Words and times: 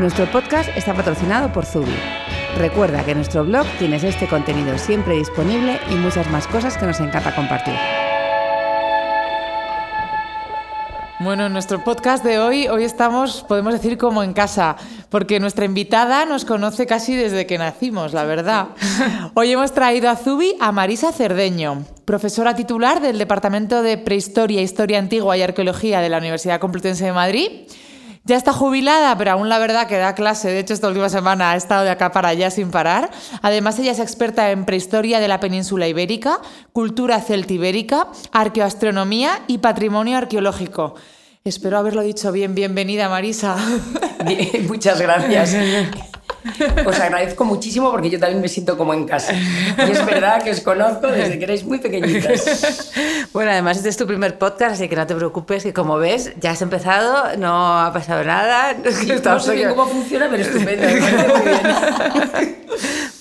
Nuestro 0.00 0.24
podcast 0.32 0.70
está 0.78 0.94
patrocinado 0.94 1.52
por 1.52 1.66
Zubi. 1.66 1.92
Recuerda 2.56 3.04
que 3.04 3.10
en 3.10 3.18
nuestro 3.18 3.44
blog 3.44 3.66
tienes 3.78 4.02
este 4.02 4.26
contenido 4.26 4.78
siempre 4.78 5.14
disponible 5.14 5.78
y 5.90 5.94
muchas 5.96 6.26
más 6.30 6.46
cosas 6.46 6.78
que 6.78 6.86
nos 6.86 7.00
encanta 7.00 7.34
compartir. 7.34 7.74
Bueno, 11.18 11.44
en 11.44 11.52
nuestro 11.52 11.84
podcast 11.84 12.24
de 12.24 12.38
hoy, 12.38 12.66
hoy 12.66 12.84
estamos, 12.84 13.44
podemos 13.46 13.74
decir, 13.74 13.98
como 13.98 14.22
en 14.22 14.32
casa, 14.32 14.76
porque 15.10 15.38
nuestra 15.38 15.66
invitada 15.66 16.24
nos 16.24 16.46
conoce 16.46 16.86
casi 16.86 17.14
desde 17.14 17.46
que 17.46 17.58
nacimos, 17.58 18.14
la 18.14 18.24
verdad. 18.24 18.68
Hoy 19.34 19.52
hemos 19.52 19.74
traído 19.74 20.08
a 20.08 20.16
Zubi 20.16 20.54
a 20.60 20.72
Marisa 20.72 21.12
Cerdeño, 21.12 21.84
profesora 22.06 22.56
titular 22.56 23.02
del 23.02 23.18
Departamento 23.18 23.82
de 23.82 23.98
Prehistoria, 23.98 24.62
Historia 24.62 24.98
Antigua 24.98 25.36
y 25.36 25.42
Arqueología 25.42 26.00
de 26.00 26.08
la 26.08 26.16
Universidad 26.16 26.58
Complutense 26.58 27.04
de 27.04 27.12
Madrid 27.12 27.50
ya 28.24 28.36
está 28.36 28.52
jubilada, 28.52 29.16
pero 29.16 29.32
aún 29.32 29.48
la 29.48 29.58
verdad 29.58 29.86
que 29.86 29.96
da 29.96 30.14
clase. 30.14 30.50
De 30.50 30.60
hecho, 30.60 30.74
esta 30.74 30.88
última 30.88 31.08
semana 31.08 31.52
ha 31.52 31.56
estado 31.56 31.84
de 31.84 31.90
acá 31.90 32.12
para 32.12 32.28
allá 32.28 32.50
sin 32.50 32.70
parar. 32.70 33.10
Además, 33.42 33.78
ella 33.78 33.92
es 33.92 33.98
experta 33.98 34.50
en 34.50 34.64
prehistoria 34.64 35.20
de 35.20 35.28
la 35.28 35.40
península 35.40 35.88
ibérica, 35.88 36.38
cultura 36.72 37.20
celtibérica, 37.20 38.08
arqueoastronomía 38.32 39.42
y 39.46 39.58
patrimonio 39.58 40.18
arqueológico. 40.18 40.94
Espero 41.44 41.78
haberlo 41.78 42.02
dicho 42.02 42.30
bien. 42.32 42.54
Bienvenida, 42.54 43.08
Marisa. 43.08 43.56
Muchas 44.68 45.00
gracias. 45.00 45.56
Os 46.86 47.00
agradezco 47.00 47.44
muchísimo 47.44 47.90
porque 47.90 48.10
yo 48.10 48.18
también 48.18 48.40
me 48.40 48.48
siento 48.48 48.76
como 48.76 48.94
en 48.94 49.06
casa. 49.06 49.32
Y 49.34 49.90
es 49.90 50.04
verdad 50.06 50.42
que 50.42 50.50
os 50.50 50.60
conozco 50.60 51.08
desde 51.08 51.38
que 51.38 51.44
erais 51.44 51.64
muy 51.64 51.78
pequeñitas. 51.78 52.92
Bueno, 53.32 53.52
además 53.52 53.76
este 53.76 53.90
es 53.90 53.96
tu 53.96 54.08
primer 54.08 54.38
podcast, 54.38 54.72
así 54.72 54.88
que 54.88 54.96
no 54.96 55.06
te 55.06 55.14
preocupes, 55.14 55.62
que 55.62 55.72
como 55.72 55.98
ves, 55.98 56.32
ya 56.40 56.50
has 56.50 56.62
empezado, 56.62 57.36
no 57.36 57.78
ha 57.78 57.92
pasado 57.92 58.24
nada. 58.24 58.74
no 58.74 59.40
sé 59.40 59.54
bien 59.54 59.68
cómo 59.68 59.86
funciona, 59.86 60.26
pero 60.28 60.42
estupendo. 60.42 60.88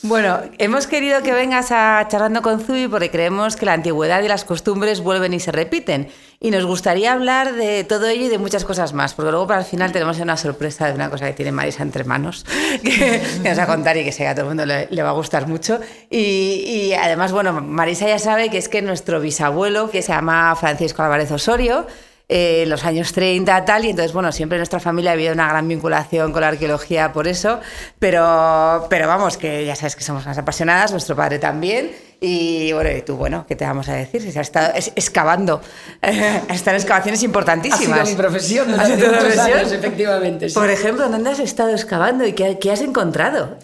Bueno, 0.09 0.39
hemos 0.57 0.87
querido 0.87 1.21
que 1.21 1.33
vengas 1.33 1.71
a 1.71 2.03
charlando 2.09 2.41
con 2.41 2.59
Zubi 2.61 2.87
porque 2.87 3.11
creemos 3.11 3.55
que 3.55 3.67
la 3.67 3.73
antigüedad 3.73 4.23
y 4.23 4.27
las 4.27 4.43
costumbres 4.43 5.01
vuelven 5.01 5.35
y 5.35 5.39
se 5.39 5.51
repiten. 5.51 6.07
Y 6.39 6.49
nos 6.49 6.65
gustaría 6.65 7.13
hablar 7.13 7.53
de 7.53 7.83
todo 7.83 8.07
ello 8.07 8.25
y 8.25 8.27
de 8.27 8.39
muchas 8.39 8.65
cosas 8.65 8.93
más, 8.93 9.13
porque 9.13 9.29
luego 9.29 9.45
para 9.45 9.59
el 9.59 9.67
final 9.67 9.91
tenemos 9.91 10.19
una 10.19 10.35
sorpresa 10.35 10.87
de 10.87 10.95
una 10.95 11.11
cosa 11.11 11.27
que 11.27 11.33
tiene 11.33 11.51
Marisa 11.51 11.83
entre 11.83 12.05
manos, 12.05 12.43
que, 12.83 13.21
nos 13.43 13.59
va 13.59 13.63
a 13.63 13.67
contar 13.67 13.97
y 13.97 14.03
que 14.03 14.11
sé 14.11 14.27
a 14.27 14.33
todo 14.33 14.45
el 14.45 14.47
mundo 14.47 14.65
le, 14.65 15.03
va 15.03 15.09
a 15.09 15.13
gustar 15.13 15.47
mucho. 15.47 15.79
Y, 16.09 16.17
y, 16.65 16.93
además, 16.95 17.31
bueno, 17.31 17.53
Marisa 17.61 18.07
ya 18.07 18.17
sabe 18.17 18.49
que 18.49 18.57
es 18.57 18.67
que 18.67 18.81
nuestro 18.81 19.19
bisabuelo, 19.19 19.91
que 19.91 20.01
se 20.01 20.11
llama 20.11 20.55
Francisco 20.55 21.03
Álvarez 21.03 21.29
Osorio, 21.29 21.85
eh, 22.31 22.61
en 22.61 22.69
los 22.69 22.85
años 22.85 23.11
30 23.11 23.65
tal, 23.65 23.85
y 23.85 23.89
entonces, 23.89 24.13
bueno, 24.13 24.31
siempre 24.31 24.57
en 24.57 24.59
nuestra 24.59 24.79
familia 24.79 25.09
ha 25.09 25.13
habido 25.15 25.33
una 25.33 25.49
gran 25.49 25.67
vinculación 25.67 26.31
con 26.31 26.41
la 26.41 26.49
arqueología 26.49 27.11
por 27.11 27.27
eso, 27.27 27.59
pero, 27.97 28.85
pero 28.87 29.07
vamos, 29.07 29.35
que 29.35 29.65
ya 29.65 29.75
sabes 29.75 29.95
que 29.95 30.03
somos 30.03 30.27
más 30.27 30.37
apasionadas, 30.37 30.91
nuestro 30.91 31.15
padre 31.15 31.39
también, 31.39 31.89
y 32.21 32.71
bueno, 32.71 32.91
y 32.95 33.01
tú, 33.01 33.15
bueno, 33.15 33.45
¿qué 33.47 33.55
te 33.55 33.65
vamos 33.65 33.89
a 33.89 33.95
decir? 33.95 34.21
Si 34.21 34.27
has 34.27 34.35
estado 34.35 34.73
excavando, 34.75 35.59
eh, 36.03 36.41
están 36.49 36.75
excavaciones 36.75 37.23
importantísimas. 37.23 38.01
Ha 38.01 38.05
sido 38.05 38.17
mi 38.17 38.21
profesión 38.21 38.71
durante 38.71 39.07
muchos 39.07 39.37
años, 39.39 39.71
efectivamente. 39.71 40.49
Por 40.51 40.69
ejemplo, 40.69 41.09
¿dónde 41.09 41.31
has 41.31 41.39
estado 41.39 41.71
excavando 41.71 42.27
y 42.27 42.33
qué, 42.33 42.59
qué 42.59 42.71
has 42.71 42.81
encontrado? 42.81 43.57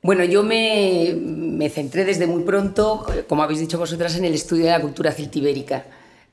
Bueno, 0.00 0.24
yo 0.24 0.42
me, 0.42 1.14
me, 1.14 1.68
centré 1.68 2.06
desde 2.06 2.26
muy 2.26 2.44
pronto, 2.44 3.04
como 3.28 3.42
habéis 3.42 3.60
dicho 3.60 3.78
vosotras, 3.78 4.16
en 4.16 4.24
el 4.24 4.32
estudio 4.32 4.64
de 4.64 4.70
la 4.70 4.80
cultura 4.80 5.12
celtibérica 5.12 5.84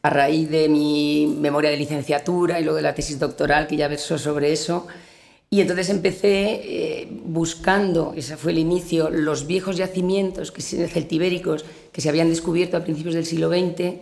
a 0.06 0.10
raíz 0.12 0.48
de 0.52 0.70
mi 0.70 1.26
memoria 1.40 1.72
de 1.72 1.78
licenciatura 1.78 2.60
y 2.60 2.64
luego 2.64 2.78
de 2.78 2.84
la 2.84 2.94
tesis 2.94 3.18
doctoral 3.18 3.66
que 3.66 3.76
ya 3.76 3.88
versó 3.88 4.20
sobre 4.20 4.54
eso. 4.54 4.86
Y 5.50 5.62
entonces 5.62 5.90
empecé 5.90 6.62
eh, 6.64 7.08
buscando, 7.24 8.14
ese 8.16 8.38
fue 8.38 8.52
el 8.52 8.60
inicio, 8.60 9.10
los 9.10 9.48
viejos 9.48 9.78
yacimientos 9.78 10.52
que, 10.52 10.62
celtibéricos 10.62 11.66
que 11.92 12.02
se 12.02 12.10
habían 12.10 12.30
descubierto 12.30 12.78
a 12.78 12.84
principios 12.84 13.16
del 13.16 13.26
siglo 13.26 13.50
XX, 13.50 13.96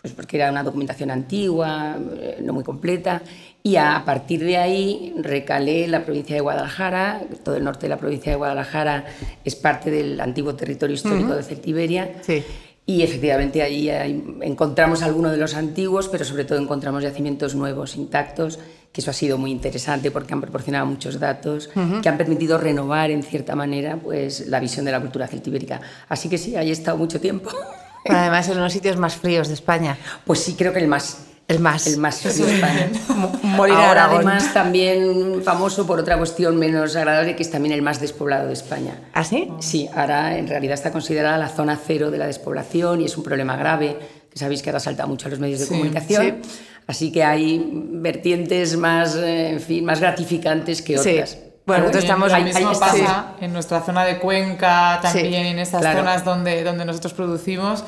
pues 0.00 0.12
porque 0.14 0.36
era 0.36 0.50
una 0.50 0.64
documentación 0.64 1.12
antigua, 1.12 1.96
eh, 2.18 2.38
no 2.42 2.52
muy 2.52 2.64
completa, 2.64 3.22
y 3.62 3.76
a, 3.76 4.02
partir 4.04 4.44
de 4.44 4.56
ahí 4.56 5.14
recalé 5.16 5.86
la 5.86 6.04
provincia 6.04 6.34
de 6.34 6.40
Guadalajara, 6.40 7.22
todo 7.44 7.54
el 7.54 7.62
norte 7.62 7.82
de 7.82 7.90
la 7.90 7.98
provincia 7.98 8.32
de 8.32 8.36
Guadalajara 8.36 9.04
es 9.44 9.54
parte 9.54 9.92
del 9.92 10.20
antiguo 10.20 10.56
territorio 10.56 10.94
histórico 10.94 11.36
de 11.36 11.42
Celtiberia. 11.44 12.14
Sí. 12.22 12.42
Y 12.88 13.02
efectivamente 13.02 13.62
ahí 13.62 13.90
encontramos 14.42 15.02
algunos 15.02 15.32
de 15.32 15.38
los 15.38 15.54
antiguos, 15.54 16.08
pero 16.08 16.24
sobre 16.24 16.44
todo 16.44 16.60
encontramos 16.60 17.02
yacimientos 17.02 17.56
nuevos, 17.56 17.96
intactos, 17.96 18.60
que 18.92 19.00
eso 19.00 19.10
ha 19.10 19.14
sido 19.14 19.38
muy 19.38 19.50
interesante 19.50 20.12
porque 20.12 20.32
han 20.32 20.40
proporcionado 20.40 20.86
muchos 20.86 21.18
datos 21.18 21.68
que 22.00 22.08
han 22.08 22.16
permitido 22.16 22.58
renovar 22.58 23.10
en 23.10 23.24
cierta 23.24 23.56
manera 23.56 23.96
pues, 23.96 24.46
la 24.46 24.60
visión 24.60 24.84
de 24.84 24.92
la 24.92 25.00
cultura 25.00 25.26
celtibérica. 25.26 25.80
Así 26.08 26.28
que 26.28 26.38
sí, 26.38 26.54
ahí 26.54 26.68
he 26.68 26.72
estado 26.72 26.96
mucho 26.96 27.20
tiempo. 27.20 27.50
Además, 28.08 28.48
en 28.48 28.60
los 28.60 28.72
sitios 28.72 28.96
más 28.96 29.16
fríos 29.16 29.48
de 29.48 29.54
España. 29.54 29.98
Pues 30.24 30.38
sí, 30.38 30.54
creo 30.54 30.72
que 30.72 30.78
el 30.78 30.86
más. 30.86 31.25
El 31.48 31.60
más. 31.60 31.86
El 31.86 31.98
más 31.98 32.22
de 32.24 32.30
España. 32.30 32.90
Morir 33.42 33.76
Ahora, 33.76 34.06
además, 34.06 34.52
también 34.52 35.42
famoso 35.44 35.86
por 35.86 36.00
otra 36.00 36.18
cuestión 36.18 36.56
menos 36.56 36.96
agradable, 36.96 37.36
que 37.36 37.42
es 37.42 37.50
también 37.50 37.72
el 37.72 37.82
más 37.82 38.00
despoblado 38.00 38.48
de 38.48 38.52
España. 38.52 38.98
¿Ah, 39.12 39.22
sí? 39.22 39.48
Sí, 39.60 39.88
ahora 39.94 40.38
en 40.38 40.48
realidad 40.48 40.74
está 40.74 40.90
considerada 40.90 41.38
la 41.38 41.48
zona 41.48 41.78
cero 41.84 42.10
de 42.10 42.18
la 42.18 42.26
despoblación 42.26 43.00
y 43.00 43.04
es 43.04 43.16
un 43.16 43.22
problema 43.22 43.56
grave, 43.56 43.96
que 44.30 44.38
sabéis 44.38 44.60
que 44.60 44.70
ahora 44.70 44.80
salta 44.80 45.06
mucho 45.06 45.28
a 45.28 45.30
los 45.30 45.38
medios 45.38 45.60
de 45.60 45.68
comunicación. 45.68 46.42
Así 46.88 47.12
que 47.12 47.22
hay 47.22 47.60
vertientes 47.72 48.76
más, 48.76 49.16
en 49.16 49.60
fin, 49.60 49.84
más 49.84 50.00
gratificantes 50.00 50.82
que 50.82 50.98
otras. 50.98 51.38
Bueno, 51.64 51.82
nosotros 51.82 52.04
estamos 52.04 52.32
lo 52.32 52.40
mismo 52.42 52.78
pasa 52.78 53.34
en 53.40 53.52
nuestra 53.52 53.82
zona 53.82 54.04
de 54.04 54.18
Cuenca, 54.18 55.00
también 55.02 55.46
en 55.46 55.58
estas 55.58 55.82
zonas 55.82 56.24
donde, 56.24 56.62
donde 56.62 56.84
nosotros 56.84 57.12
producimos. 57.12 57.84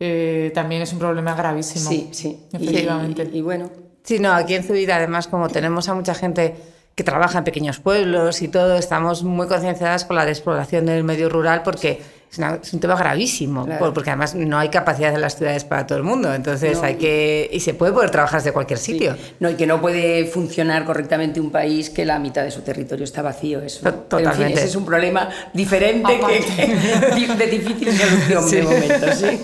Eh, 0.00 0.50
también 0.54 0.82
es 0.82 0.92
un 0.92 0.98
problema 0.98 1.34
gravísimo. 1.34 1.88
Sí, 1.88 2.08
sí. 2.12 2.46
Efectivamente. 2.52 3.28
Y, 3.32 3.40
bueno. 3.40 3.70
Sí, 4.02 4.18
no, 4.18 4.32
aquí 4.32 4.54
en 4.54 4.64
Zubida, 4.64 4.96
además, 4.96 5.28
como 5.28 5.48
tenemos 5.48 5.88
a 5.88 5.94
mucha 5.94 6.14
gente 6.14 6.56
que 6.94 7.04
trabaja 7.04 7.38
en 7.38 7.44
pequeños 7.44 7.78
pueblos 7.78 8.42
y 8.42 8.48
todo, 8.48 8.76
estamos 8.76 9.22
muy 9.22 9.46
concienciadas 9.46 10.04
con 10.04 10.16
la 10.16 10.26
despoblación 10.26 10.86
del 10.86 11.04
medio 11.04 11.28
rural 11.28 11.62
porque 11.62 12.02
es, 12.30 12.72
un 12.72 12.80
tema 12.80 12.96
gravísimo, 12.96 13.66
porque 13.78 14.10
además 14.10 14.34
no 14.34 14.58
hay 14.58 14.70
capacidad 14.70 15.14
en 15.14 15.20
las 15.20 15.36
ciudades 15.36 15.64
para 15.64 15.86
todo 15.86 15.98
el 15.98 16.04
mundo, 16.04 16.34
entonces 16.34 16.82
hay 16.82 16.96
que... 16.96 17.48
y 17.52 17.60
se 17.60 17.74
puede 17.74 17.92
poder 17.92 18.10
trabajar 18.10 18.40
desde 18.40 18.52
cualquier 18.52 18.78
sitio. 18.78 19.16
No, 19.40 19.50
y 19.50 19.54
que 19.54 19.66
no 19.66 19.80
puede 19.80 20.24
funcionar 20.26 20.84
correctamente 20.84 21.40
un 21.40 21.50
país 21.50 21.90
que 21.90 22.04
la 22.04 22.18
mitad 22.18 22.42
de 22.42 22.50
su 22.50 22.62
territorio 22.62 23.04
está 23.04 23.22
vacío. 23.22 23.60
Eso. 23.60 23.90
Totalmente. 23.90 24.42
En 24.42 24.48
fin, 24.48 24.58
ese 24.58 24.66
es 24.66 24.76
un 24.76 24.84
problema 24.84 25.28
diferente 25.52 26.20
que, 26.20 27.34
de 27.38 27.46
difícil 27.46 27.92
solución 27.92 28.50
de 28.50 28.62
momento, 28.62 29.12
sí. 29.12 29.40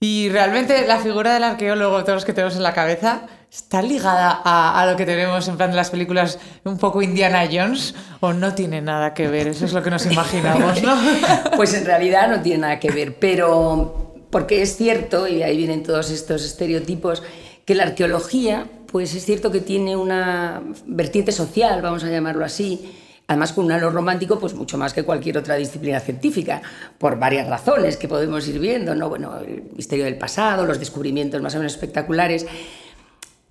Y 0.00 0.28
realmente 0.28 0.86
la 0.86 0.98
figura 0.98 1.34
del 1.34 1.42
arqueólogo, 1.42 2.02
todos 2.02 2.18
los 2.18 2.24
que 2.24 2.32
tenemos 2.32 2.54
en 2.54 2.62
la 2.62 2.72
cabeza, 2.72 3.22
¿está 3.50 3.82
ligada 3.82 4.40
a, 4.44 4.86
lo 4.86 4.96
que 4.96 5.04
tenemos 5.04 5.48
en 5.48 5.56
plan 5.56 5.70
de 5.70 5.76
las 5.76 5.90
películas 5.90 6.38
un 6.62 6.78
poco 6.78 7.02
Indiana 7.02 7.48
Jones 7.50 7.96
o 8.20 8.32
no 8.32 8.54
tiene 8.54 8.80
nada 8.80 9.12
que 9.12 9.26
ver? 9.26 9.48
Eso 9.48 9.64
es 9.64 9.72
lo 9.72 9.82
que 9.82 9.90
nos 9.90 10.06
imaginamos, 10.06 10.80
¿no? 10.84 10.96
pues 11.56 11.74
en 11.74 11.84
realidad 11.84 12.28
no 12.28 12.40
tiene 12.42 12.58
nada 12.58 12.78
que 12.78 12.92
ver, 12.92 13.18
pero 13.18 14.14
porque 14.30 14.62
es 14.62 14.76
cierto, 14.76 15.26
y 15.26 15.42
ahí 15.42 15.56
vienen 15.56 15.82
todos 15.82 16.10
estos 16.10 16.44
estereotipos, 16.44 17.24
que 17.64 17.74
la 17.74 17.82
arqueología, 17.82 18.66
pues 18.92 19.14
es 19.16 19.24
cierto 19.24 19.50
que 19.50 19.60
tiene 19.60 19.96
una 19.96 20.62
vertiente 20.86 21.32
social, 21.32 21.82
vamos 21.82 22.04
a 22.04 22.08
llamarlo 22.08 22.44
así, 22.44 22.94
además 23.28 23.52
con 23.52 23.66
un 23.66 23.72
halo 23.72 23.90
romántico 23.90 24.38
pues 24.38 24.54
mucho 24.54 24.76
más 24.78 24.92
que 24.92 25.04
cualquier 25.04 25.38
otra 25.38 25.54
disciplina 25.54 26.00
científica, 26.00 26.60
por 26.98 27.18
varias 27.18 27.46
razones 27.46 27.96
que 27.96 28.08
podemos 28.08 28.48
ir 28.48 28.58
viendo, 28.58 28.94
¿no? 28.94 29.08
bueno, 29.08 29.38
el 29.38 29.64
misterio 29.76 30.06
del 30.06 30.16
pasado, 30.16 30.66
los 30.66 30.80
descubrimientos 30.80 31.40
más 31.40 31.54
o 31.54 31.58
menos 31.58 31.74
espectaculares, 31.74 32.46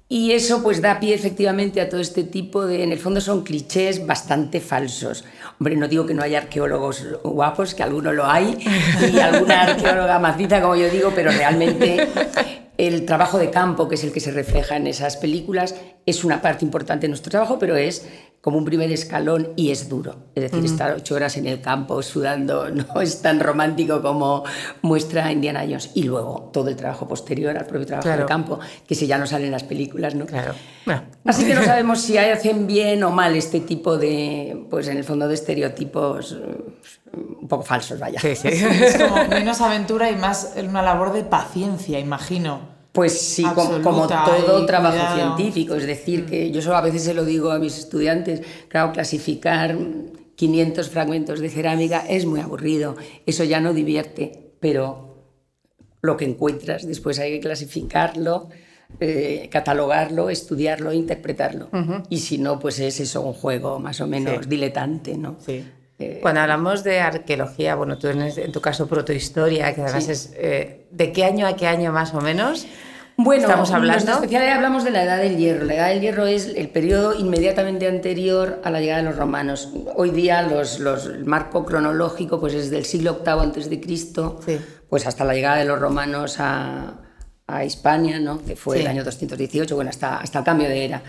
y 0.10 0.32
eso 0.32 0.64
pues 0.64 0.82
da 0.82 1.00
pie 1.00 1.14
efectivamente 1.14 1.82
a 1.82 1.90
todo 1.90 2.00
este 2.00 2.24
tipo 2.24 2.66
de, 2.66 2.84
en 2.84 2.94
el 2.94 3.00
fondo 3.00 3.20
son 3.20 3.44
clichés 3.44 4.08
bastante 4.08 4.62
falsos. 4.62 5.26
Hombre, 5.60 5.76
no 5.76 5.90
digo 5.90 6.06
que 6.06 6.14
no 6.14 6.24
haya 6.24 6.38
arqueólogos 6.38 7.06
guapos, 7.24 7.76
que 7.76 7.84
alguno 7.84 8.14
lo 8.14 8.26
hay, 8.26 8.58
y 9.14 9.20
alguna 9.20 9.64
arqueóloga 9.64 10.18
maciza, 10.18 10.62
como 10.62 10.78
yo 10.78 10.90
digo, 10.90 11.12
pero 11.14 11.30
realmente 11.32 12.08
el 12.78 13.06
trabajo 13.06 13.38
de 13.38 13.50
campo, 13.50 13.90
que 13.90 13.96
es 13.96 14.04
el 14.06 14.14
que 14.14 14.22
se 14.22 14.32
refleja 14.32 14.78
en 14.78 14.88
esas 14.88 15.18
películas, 15.18 15.76
es 16.06 16.24
una 16.24 16.42
parte 16.42 16.64
importante 16.64 17.08
de 17.08 17.10
nuestro 17.10 17.32
trabajo, 17.32 17.60
pero 17.60 17.76
es 17.76 18.08
como 18.42 18.58
un 18.60 18.66
primer 18.66 18.90
escalón 18.92 19.50
y 19.58 19.72
es 19.72 19.90
duro. 19.90 20.16
Es 20.34 20.44
decir, 20.44 20.64
estar 20.64 20.94
ocho 20.94 21.16
horas 21.16 21.36
en 21.36 21.48
el 21.48 21.60
campo 21.60 22.02
sudando 22.02 22.70
no 22.72 23.02
es 23.02 23.22
tan 23.22 23.40
romántico 23.42 24.02
como 24.02 24.44
muestra 24.82 25.32
Indiana 25.32 25.62
Jones. 25.64 25.92
Y 25.96 26.04
luego 26.04 26.50
todo 26.54 26.70
el 26.70 26.76
trabajo 26.78 27.08
posterior 27.08 27.58
al 27.58 27.66
propio 27.66 27.86
trabajo 27.88 28.06
Claro. 28.08 28.22
de 28.22 28.28
campo, 28.28 28.60
que 28.88 28.96
si 28.96 29.06
ya 29.06 29.18
no 29.18 29.26
sale 29.28 29.46
en 29.48 29.52
las 29.52 29.64
películas, 29.64 30.16
¿no? 30.16 30.26
Claro. 30.26 30.54
Bueno, 30.86 31.02
Así 31.26 31.46
que 31.46 31.56
no 31.56 31.64
sabemos 31.66 32.00
si 32.00 32.18
hacen 32.18 32.68
bien 32.68 33.04
o 33.04 33.10
mal 33.12 33.36
este 33.36 33.60
tipo 33.60 33.98
de, 33.98 34.66
pues 34.70 34.88
en 34.88 34.98
el 34.98 35.04
fondo 35.04 35.28
de 35.28 35.34
estereotipos 35.34 36.32
eh, 36.40 37.18
un 37.42 37.48
poco 37.50 37.64
falsos, 37.64 38.00
vaya. 38.00 38.20
sí, 38.22 38.36
sí. 38.36 38.48
Es 38.50 38.98
como 38.98 39.26
menos 39.28 39.60
aventura 39.60 40.10
y 40.10 40.16
más 40.16 40.54
una 40.64 40.82
labor 40.84 41.12
de 41.12 41.24
paciencia, 41.24 42.00
imagino. 42.00 42.77
Pues 42.98 43.22
sí, 43.22 43.44
como, 43.44 44.08
todo 44.08 44.64
y 44.64 44.66
trabajo 44.66 44.98
cuidado. 44.98 45.36
científico. 45.38 45.76
Es 45.76 45.86
decir, 45.86 46.26
que 46.26 46.50
yo 46.50 46.64
solo 46.64 46.78
a 46.78 46.82
veces 46.82 47.04
se 47.04 47.14
lo 47.14 47.26
digo 47.26 47.52
a 47.52 47.60
mis 47.60 47.78
estudiantes, 47.78 48.42
claro, 48.70 48.92
clasificar 48.92 49.78
500 50.36 50.90
fragmentos 50.90 51.40
de 51.40 51.50
cerámica 51.52 52.04
es 52.10 52.26
muy 52.26 52.40
aburrido, 52.40 52.96
eso 53.28 53.44
ya 53.44 53.60
no 53.60 53.74
divierte, 53.76 54.52
pero 54.60 55.16
lo 56.02 56.18
que 56.18 56.26
encuentras 56.26 56.88
después 56.88 57.20
hay 57.20 57.34
que 57.34 57.40
clasificarlo, 57.40 58.50
eh, 59.00 59.48
catalogarlo, 59.52 60.32
estudiarlo, 60.32 60.92
interpretarlo. 60.92 61.70
Y 62.10 62.18
si 62.18 62.40
no, 62.40 62.58
pues 62.58 62.80
es 62.80 63.00
eso 63.00 63.22
un 63.22 63.34
juego 63.34 63.78
más 63.78 64.02
o 64.02 64.08
menos 64.08 64.40
Sí. 64.42 64.50
diletante, 64.50 65.16
¿no? 65.20 65.36
Sí. 65.46 65.64
Eh, 66.00 66.20
Cuando 66.22 66.42
hablamos 66.42 66.84
de 66.84 67.00
arqueología, 67.00 67.76
bueno, 67.76 67.98
tú 67.98 68.08
en, 68.08 68.22
en 68.22 68.52
tu 68.52 68.62
caso 68.62 68.88
protohistoria, 68.88 69.74
que 69.74 69.82
además 69.82 70.06
Sí. 70.06 70.12
es 70.12 70.32
eh, 70.36 70.86
de 70.92 71.12
qué 71.12 71.26
año 71.26 71.48
a 71.48 71.56
qué 71.56 71.68
año 71.68 71.92
más 71.92 72.14
o 72.14 72.22
menos. 72.22 72.68
Bueno, 73.20 73.42
estamos 73.44 73.72
hablando. 73.72 73.94
nuestra 73.94 74.14
especialidad 74.14 74.58
hablamos 74.58 74.84
de 74.84 74.92
la 74.92 75.02
Edad 75.04 75.18
del 75.18 75.38
Hierro. 75.38 75.66
La 75.66 75.74
Edad 75.74 75.88
del 75.90 76.02
Hierro 76.02 76.28
es 76.28 76.46
el 76.56 76.70
periodo 76.70 77.16
inmediatamente 77.18 77.88
anterior 77.88 78.62
a 78.64 78.70
la 78.70 78.80
llegada 78.80 79.02
de 79.02 79.10
los 79.10 79.16
romanos. 79.18 79.70
Hoy 79.96 80.12
día 80.12 80.44
los, 80.44 80.80
los- 80.80 81.08
el 81.08 81.26
marco 81.26 81.66
cronológico 81.66 82.40
pues 82.40 82.54
es 82.54 82.70
del 82.70 82.86
siglo 82.86 83.22
VIII 83.26 83.40
antes 83.42 83.70
de 83.72 83.82
Cristo, 83.82 84.40
pues 84.88 85.08
hasta 85.08 85.26
la 85.26 85.34
llegada 85.34 85.58
de 85.58 85.66
los 85.66 85.80
romanos 85.80 86.36
a, 86.40 86.94
a 87.48 87.66
Hispania, 87.66 88.20
¿no? 88.20 88.40
que 88.46 88.56
fue 88.56 88.76
Sí. 88.78 88.82
el 88.84 88.88
año 88.88 89.04
218, 89.04 89.74
bueno, 89.76 89.90
hasta, 89.90 90.18
hasta 90.18 90.38
el 90.38 90.46
cambio 90.46 90.70
de 90.70 90.86
era. 90.86 91.02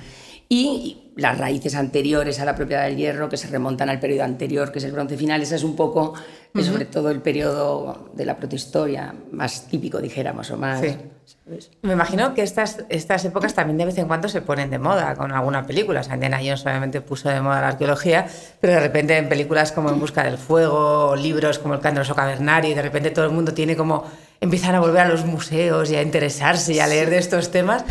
Y 0.48 1.12
las 1.16 1.36
raíces 1.36 1.74
anteriores 1.74 2.40
a 2.40 2.44
la 2.44 2.54
propiedad 2.54 2.84
del 2.84 2.96
hierro, 2.96 3.28
que 3.28 3.36
se 3.36 3.48
remontan 3.48 3.90
al 3.90 4.00
periodo 4.00 4.24
anterior, 4.24 4.72
que 4.72 4.78
es 4.78 4.84
el 4.84 4.92
bronce 4.92 5.16
final, 5.16 5.42
ese 5.42 5.56
es 5.56 5.64
un 5.64 5.74
poco, 5.76 6.14
eh, 6.54 6.62
sobre 6.62 6.84
todo 6.84 7.10
el 7.10 7.20
periodo 7.20 8.10
de 8.14 8.24
la 8.24 8.36
protohistoria, 8.36 9.14
más 9.32 9.66
típico, 9.68 10.00
dijéramos, 10.00 10.50
o 10.50 10.56
más... 10.56 10.80
Sí. 10.80 10.96
¿sabes? 11.26 11.70
Me 11.82 11.92
imagino 11.92 12.32
que 12.34 12.42
estas, 12.42 12.84
estas 12.88 13.24
épocas 13.24 13.52
también 13.52 13.76
de 13.76 13.84
vez 13.84 13.98
en 13.98 14.06
cuando 14.06 14.28
se 14.28 14.40
ponen 14.40 14.70
de 14.70 14.78
moda 14.78 15.14
con 15.16 15.32
alguna 15.32 15.66
película. 15.66 16.00
O 16.00 16.02
sea, 16.02 16.14
Indiana 16.14 16.38
Jones 16.38 16.64
obviamente 16.64 17.00
puso 17.02 17.28
de 17.28 17.40
moda 17.42 17.60
la 17.60 17.68
arqueología, 17.68 18.26
pero 18.60 18.74
de 18.74 18.80
repente 18.80 19.16
en 19.16 19.28
películas 19.28 19.72
como 19.72 19.90
En 19.90 20.00
Busca 20.00 20.22
del 20.24 20.38
Fuego, 20.38 21.08
o 21.08 21.16
libros 21.16 21.58
como 21.58 21.74
El 21.74 21.80
Candoroso 21.80 22.14
Cavernario, 22.14 22.74
de 22.74 22.82
repente 22.82 23.10
todo 23.10 23.26
el 23.26 23.32
mundo 23.32 23.52
tiene 23.52 23.76
como. 23.76 24.04
empiezan 24.40 24.74
a 24.74 24.80
volver 24.80 25.00
a 25.00 25.08
los 25.08 25.26
museos 25.26 25.90
y 25.90 25.96
a 25.96 26.02
interesarse 26.02 26.72
y 26.74 26.80
a 26.80 26.86
leer 26.86 27.10
de 27.10 27.18
estos 27.18 27.50
temas. 27.50 27.84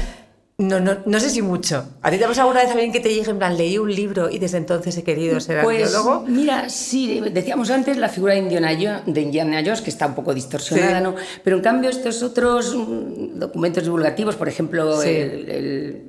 No, 0.59 0.79
no, 0.79 0.97
no 1.05 1.19
sé 1.19 1.29
si 1.29 1.43
mucho. 1.43 1.85
¿A 2.01 2.09
ti 2.09 2.17
te 2.17 2.25
ha 2.25 2.27
pasado 2.27 2.47
alguna 2.49 2.63
vez 2.63 2.71
alguien 2.71 2.91
que 2.91 2.99
te 2.99 3.13
llegue 3.13 3.29
en 3.29 3.37
plan, 3.37 3.55
leí 3.55 3.77
un 3.77 3.93
libro 3.93 4.27
y 4.31 4.39
desde 4.39 4.57
entonces 4.57 4.97
he 4.97 5.03
querido 5.03 5.39
ser 5.39 5.61
Pues 5.61 5.83
arqueólogo? 5.93 6.25
mira, 6.27 6.67
sí, 6.67 7.21
decíamos 7.31 7.69
antes 7.69 7.95
la 7.97 8.09
figura 8.09 8.33
de 8.33 8.39
Indiana, 8.39 8.71
Jo- 8.73 9.03
de 9.11 9.21
Indiana 9.21 9.61
Jones, 9.63 9.81
que 9.81 9.91
está 9.91 10.07
un 10.07 10.15
poco 10.15 10.33
distorsionada, 10.33 10.97
Sí. 10.97 11.03
¿no? 11.03 11.13
Pero 11.43 11.57
en 11.57 11.61
cambio 11.61 11.91
estos 11.91 12.23
otros 12.23 12.75
mm, 12.75 13.37
documentos 13.37 13.83
divulgativos, 13.83 14.35
por 14.35 14.49
ejemplo, 14.49 14.99
Sí. 14.99 15.09
el, 15.09 15.49
el- 15.51 16.01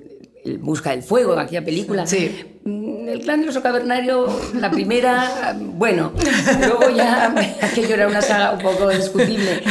el 0.46 0.56
Busca 0.60 0.92
del 0.92 1.02
Fuego, 1.02 1.34
aquella 1.38 1.62
película, 1.62 2.06
Sí. 2.06 2.34
mm, 2.64 3.06
el 3.06 3.20
clan 3.20 3.40
del 3.40 3.50
oso 3.50 3.60
cavernario, 3.62 4.28
la 4.54 4.70
primera, 4.70 5.54
bueno, 5.60 6.12
luego 6.58 6.88
ya 6.96 7.34
aquello 7.60 7.92
era 7.94 8.06
una 8.08 8.22
saga 8.22 8.52
un 8.52 8.60
poco 8.60 8.88
discutible. 8.88 9.62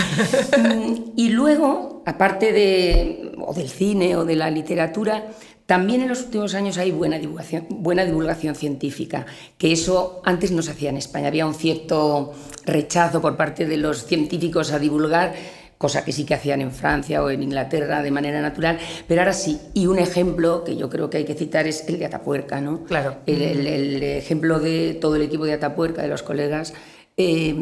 Y 1.18 1.30
luego, 1.30 2.04
aparte 2.06 2.54
de, 2.54 3.32
o 3.46 3.52
del 3.52 3.70
cine 3.70 4.16
o 4.16 4.24
de 4.24 4.36
la 4.36 4.52
literatura, 4.52 5.26
también 5.66 6.02
en 6.02 6.10
los 6.10 6.22
últimos 6.22 6.54
años 6.54 6.78
hay 6.78 6.92
buena 6.92 7.18
divulgación, 7.18 7.66
buena 7.70 8.06
divulgación 8.06 8.54
científica, 8.54 9.26
que 9.58 9.72
eso 9.72 10.22
antes 10.24 10.52
no 10.52 10.62
se 10.62 10.72
hacía 10.72 10.92
en 10.92 10.98
España. 10.98 11.28
Había 11.30 11.48
un 11.48 11.56
cierto 11.56 12.34
rechazo 12.66 13.20
por 13.20 13.36
parte 13.36 13.66
de 13.66 13.78
los 13.78 14.06
científicos 14.06 14.72
a 14.72 14.78
divulgar, 14.78 15.34
cosa 15.80 16.06
que 16.06 16.12
sí 16.12 16.24
que 16.24 16.36
hacían 16.36 16.62
en 16.62 16.72
Francia 16.72 17.24
o 17.24 17.32
en 17.32 17.42
Inglaterra 17.42 18.04
de 18.04 18.12
manera 18.12 18.40
natural, 18.40 18.78
pero 19.08 19.22
ahora 19.22 19.34
sí. 19.34 19.60
Y 19.74 19.88
un 19.88 19.98
ejemplo 19.98 20.64
que 20.64 20.78
yo 20.78 20.88
creo 20.88 21.10
que 21.10 21.18
hay 21.18 21.26
que 21.26 21.34
citar 21.34 21.66
es 21.68 21.84
el 21.90 21.98
de 21.98 22.06
Atapuerca, 22.06 22.62
¿no? 22.62 22.84
Claro. 22.84 23.16
El, 23.26 23.42
el- 23.42 23.66
el 23.68 24.04
ejemplo 24.04 24.60
de 24.60 24.94
todo 24.94 25.16
el 25.16 25.24
equipo 25.24 25.46
de 25.46 25.54
Atapuerca, 25.54 26.04
de 26.04 26.10
los 26.10 26.22
colegas, 26.22 26.74
eh, 27.18 27.56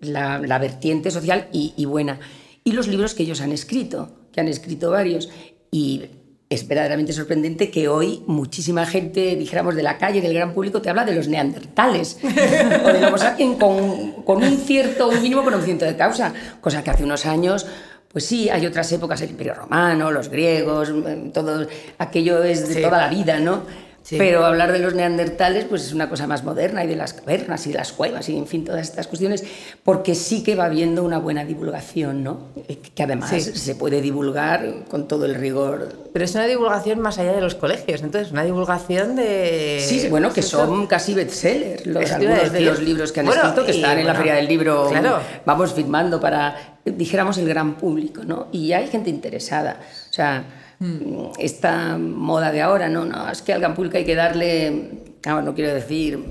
la, 0.00 0.38
la 0.38 0.58
vertiente 0.58 1.10
social 1.10 1.48
y, 1.52 1.74
y 1.76 1.84
buena. 1.84 2.18
Y 2.64 2.72
los 2.72 2.88
libros 2.88 3.14
que 3.14 3.22
ellos 3.22 3.40
han 3.40 3.52
escrito, 3.52 4.10
que 4.32 4.40
han 4.40 4.48
escrito 4.48 4.90
varios. 4.90 5.28
Y 5.70 6.04
es 6.50 6.66
verdaderamente 6.66 7.12
sorprendente 7.12 7.70
que 7.70 7.88
hoy 7.88 8.22
muchísima 8.26 8.86
gente, 8.86 9.36
dijéramos, 9.36 9.74
de 9.74 9.82
la 9.82 9.98
calle, 9.98 10.20
del 10.22 10.32
gran 10.34 10.54
público, 10.54 10.80
te 10.80 10.88
habla 10.88 11.04
de 11.04 11.14
los 11.14 11.28
neandertales 11.28 12.18
o 12.22 13.06
Homo 13.06 13.18
sapiens 13.18 13.58
con, 13.58 14.22
con 14.24 14.42
un 14.42 14.56
cierto, 14.58 15.08
un 15.08 15.20
mínimo 15.22 15.44
conocimiento 15.44 15.84
de 15.84 15.96
causa, 15.96 16.32
cosa 16.60 16.82
que 16.82 16.90
hace 16.90 17.04
unos 17.04 17.26
años... 17.26 17.66
Pues 18.10 18.24
sí, 18.24 18.48
hay 18.48 18.64
otras 18.64 18.90
épocas, 18.90 19.20
el 19.20 19.28
Imperio 19.28 19.52
Romano, 19.52 20.10
los 20.10 20.30
griegos, 20.30 20.88
eh, 20.88 21.30
todo 21.32 21.66
aquello 21.98 22.42
es 22.42 22.66
de 22.66 22.76
Sí. 22.76 22.80
toda 22.80 22.96
la 22.96 23.08
vida, 23.10 23.38
¿no? 23.38 23.64
Sí. 24.08 24.16
Pero 24.16 24.46
hablar 24.46 24.72
de 24.72 24.78
los 24.78 24.94
neandertales 24.94 25.66
pues 25.66 25.84
es 25.84 25.92
una 25.92 26.08
cosa 26.08 26.26
más 26.26 26.42
moderna 26.42 26.82
y 26.82 26.86
de 26.86 26.96
las 26.96 27.12
cavernas 27.12 27.66
y 27.66 27.72
de 27.72 27.76
las 27.76 27.92
cuevas 27.92 28.26
y 28.30 28.38
en 28.38 28.46
fin 28.46 28.64
todas 28.64 28.80
estas 28.80 29.06
cuestiones 29.06 29.44
porque 29.84 30.14
sí 30.14 30.42
que 30.42 30.54
va 30.54 30.64
habiendo 30.64 31.04
una 31.04 31.18
buena 31.18 31.44
divulgación, 31.44 32.24
¿no? 32.24 32.48
Eh, 32.68 32.78
Que 32.94 33.02
además 33.02 33.28
Sí. 33.30 33.42
se 33.42 33.74
puede 33.74 34.00
divulgar 34.00 34.84
con 34.88 35.08
todo 35.08 35.26
el 35.26 35.34
rigor. 35.34 35.92
Pero 36.10 36.24
es 36.24 36.34
una 36.34 36.46
divulgación 36.46 37.00
más 37.00 37.18
allá 37.18 37.32
de 37.34 37.42
los 37.42 37.54
colegios, 37.54 38.00
entonces 38.02 38.32
una 38.32 38.44
divulgación 38.44 39.14
de... 39.14 39.84
Sí, 39.86 40.08
bueno, 40.08 40.32
que 40.32 40.40
son 40.40 40.86
casi 40.86 41.12
bestsellers 41.12 41.84
los, 41.84 42.10
algunos 42.10 42.50
de 42.50 42.60
los 42.62 42.80
libros 42.80 43.12
que 43.12 43.20
han 43.20 43.26
Bueno, 43.26 43.42
escrito 43.42 43.66
que 43.66 43.72
y 43.72 43.76
están 43.76 43.98
en 43.98 44.06
la 44.06 44.14
Feria 44.14 44.36
del 44.36 44.48
Libro, 44.48 44.88
claro. 44.88 45.18
vamos 45.44 45.74
firmando 45.74 46.18
para, 46.18 46.77
dijéramos, 46.90 47.38
el 47.38 47.48
gran 47.48 47.76
público, 47.76 48.24
¿no? 48.24 48.48
Y 48.52 48.72
hay 48.72 48.88
gente 48.88 49.10
interesada, 49.10 49.80
o 50.10 50.12
sea, 50.12 50.44
Hmm. 50.80 51.32
esta 51.40 51.98
moda 51.98 52.52
de 52.52 52.62
ahora, 52.62 52.88
no, 52.88 53.04
no, 53.04 53.28
es 53.28 53.42
que 53.42 53.52
al 53.52 53.58
gran 53.58 53.74
público 53.74 53.96
hay 53.96 54.04
que 54.04 54.14
darle, 54.14 55.16
no, 55.26 55.42
no 55.42 55.52
quiero 55.52 55.74
decir 55.74 56.22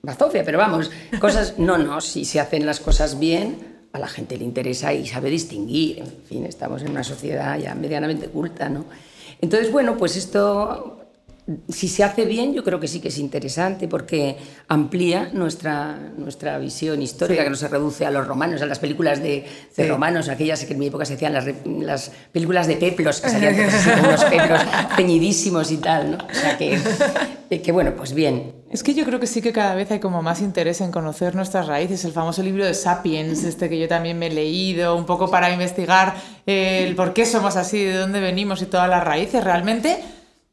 bazofia, 0.00 0.42
pero 0.42 0.56
vamos, 0.56 0.90
cosas, 1.20 1.54
no, 1.58 1.76
no, 1.76 2.00
si 2.00 2.24
se 2.24 2.40
hacen 2.40 2.64
las 2.64 2.80
cosas 2.80 3.18
bien, 3.18 3.78
a 3.92 3.98
la 3.98 4.08
gente 4.08 4.38
le 4.38 4.44
interesa 4.44 4.94
y 4.94 5.06
sabe 5.06 5.28
distinguir, 5.28 5.98
en 5.98 6.12
fin, 6.26 6.46
estamos 6.46 6.80
en 6.80 6.92
una 6.92 7.04
sociedad 7.04 7.58
ya 7.58 7.74
medianamente 7.74 8.28
culta, 8.28 8.70
¿no? 8.70 8.86
Entonces, 9.42 9.70
bueno, 9.70 9.98
pues 9.98 10.16
esto 10.16 10.99
si 11.68 11.88
se 11.88 12.04
hace 12.04 12.24
bien, 12.24 12.54
yo 12.54 12.62
creo 12.62 12.78
que 12.80 12.86
sí 12.88 13.00
que 13.00 13.08
es 13.08 13.18
interesante 13.18 13.88
porque 13.88 14.36
amplía 14.68 15.30
nuestra, 15.32 15.98
nuestra 16.16 16.58
visión 16.58 17.02
histórica, 17.02 17.40
Sí. 17.42 17.44
que 17.44 17.50
no 17.50 17.56
se 17.56 17.68
reduce 17.68 18.06
a 18.06 18.10
los 18.10 18.26
romanos, 18.26 18.62
a 18.62 18.66
las 18.66 18.78
películas 18.78 19.20
de, 19.22 19.28
de 19.76 19.84
Sí. 19.84 19.86
romanos, 19.88 20.28
aquellas 20.28 20.64
que 20.64 20.72
en 20.74 20.78
mi 20.78 20.86
época 20.86 21.04
se 21.04 21.14
hacían 21.14 21.32
las, 21.32 21.46
las 21.66 22.12
películas 22.32 22.66
de 22.66 22.76
peplos, 22.76 23.20
que 23.20 23.28
salían 23.30 23.56
todos 23.56 23.86
unos 24.04 24.24
peplos 24.24 24.60
ceñidísimos 24.96 25.70
y 25.70 25.76
tal, 25.78 26.12
¿no? 26.12 26.18
O 26.18 26.34
sea 26.34 26.56
que, 26.58 26.78
que 27.62 27.72
bueno, 27.72 27.94
pues 27.96 28.12
bien. 28.14 28.52
Es 28.70 28.82
que 28.84 28.94
yo 28.94 29.04
creo 29.04 29.18
que 29.18 29.26
sí 29.26 29.42
que 29.42 29.52
cada 29.52 29.74
vez 29.74 29.90
hay 29.90 29.98
como 29.98 30.22
más 30.22 30.40
interés 30.40 30.80
en 30.80 30.92
conocer 30.92 31.34
nuestras 31.34 31.66
raíces. 31.66 32.04
El 32.04 32.12
famoso 32.12 32.42
libro 32.42 32.64
de 32.64 32.74
Sapiens, 32.74 33.42
este 33.42 33.68
que 33.68 33.78
yo 33.80 33.88
también 33.88 34.18
me 34.18 34.28
he 34.28 34.30
leído, 34.30 34.94
un 34.94 35.06
poco 35.06 35.28
para 35.30 35.50
investigar 35.52 36.14
eh, 36.46 36.84
el 36.86 36.94
por 36.94 37.12
qué 37.12 37.26
somos 37.26 37.56
así, 37.56 37.82
de 37.82 37.94
dónde 37.96 38.20
venimos 38.20 38.62
y 38.62 38.66
todas 38.66 38.88
las 38.88 39.02
raíces. 39.02 39.42
Realmente 39.42 39.98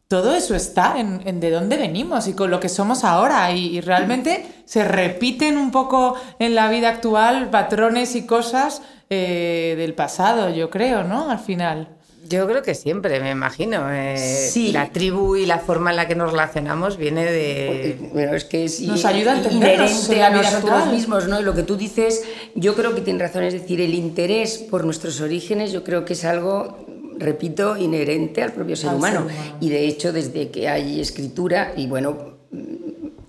todo 0.08 0.34
eso 0.36 0.56
está 0.56 1.00
en, 1.00 1.22
en 1.26 1.40
de 1.40 1.52
dónde 1.52 1.78
venimos 1.78 2.28
y 2.28 2.34
con 2.34 2.50
lo 2.50 2.60
que 2.60 2.70
somos 2.70 3.04
ahora. 3.04 3.52
Y, 3.52 3.78
y 3.78 3.82
realmente 3.82 4.46
se 4.66 4.84
repiten 4.84 5.58
un 5.58 5.72
poco 5.72 6.16
en 6.40 6.56
la 6.56 6.70
vida 6.70 6.90
actual 6.90 7.50
patrones 7.50 8.16
y 8.16 8.26
cosas 8.26 8.82
eh, 9.10 9.76
del 9.78 9.94
pasado, 9.94 10.50
yo 10.50 10.70
creo, 10.70 11.04
¿no? 11.04 11.30
Al 11.30 11.40
final. 11.40 11.90
Yo 12.30 12.46
creo 12.46 12.62
que 12.62 12.76
siempre, 12.76 13.22
me 13.22 13.32
imagino. 13.32 13.88
eh, 13.90 14.18
Sí. 14.52 14.74
La 14.74 14.90
tribu 14.90 15.38
y 15.38 15.46
la 15.46 15.60
forma 15.60 15.92
en 15.92 15.96
la 15.96 16.08
que 16.10 16.16
nos 16.16 16.32
relacionamos 16.32 16.98
viene 16.98 17.24
de... 17.24 17.98
Bueno, 18.12 18.34
es 18.34 18.44
que 18.44 18.66
es 18.66 18.82
Nos 18.82 19.06
ayuda 19.06 19.32
a 19.34 19.52
inherente 19.54 20.22
a 20.24 20.30
nosotros 20.30 20.72
actual. 20.74 20.92
mismos, 20.92 21.28
¿no? 21.30 21.40
Y 21.40 21.44
lo 21.44 21.54
que 21.54 21.64
tú 21.64 21.78
dices, 21.78 22.24
yo 22.54 22.76
creo 22.76 22.94
que 22.94 23.00
tienes 23.00 23.22
razón, 23.22 23.44
es 23.44 23.54
decir, 23.54 23.80
el 23.80 23.94
interés 23.94 24.58
por 24.58 24.84
nuestros 24.84 25.22
orígenes, 25.22 25.72
yo 25.72 25.86
creo 25.86 26.04
que 26.04 26.14
es 26.14 26.26
algo, 26.26 26.86
repito, 27.18 27.78
inherente 27.78 28.42
al 28.44 28.54
propio 28.54 28.76
ser 28.76 28.90
Al 28.90 28.96
humano. 28.98 29.28
ser 29.28 29.38
humano. 29.38 29.58
Y 29.60 29.70
de 29.70 29.88
hecho, 29.88 30.14
desde 30.14 30.50
que 30.50 30.70
hay 30.70 31.00
escritura, 31.00 31.74
y 31.76 31.88
bueno, 31.88 32.38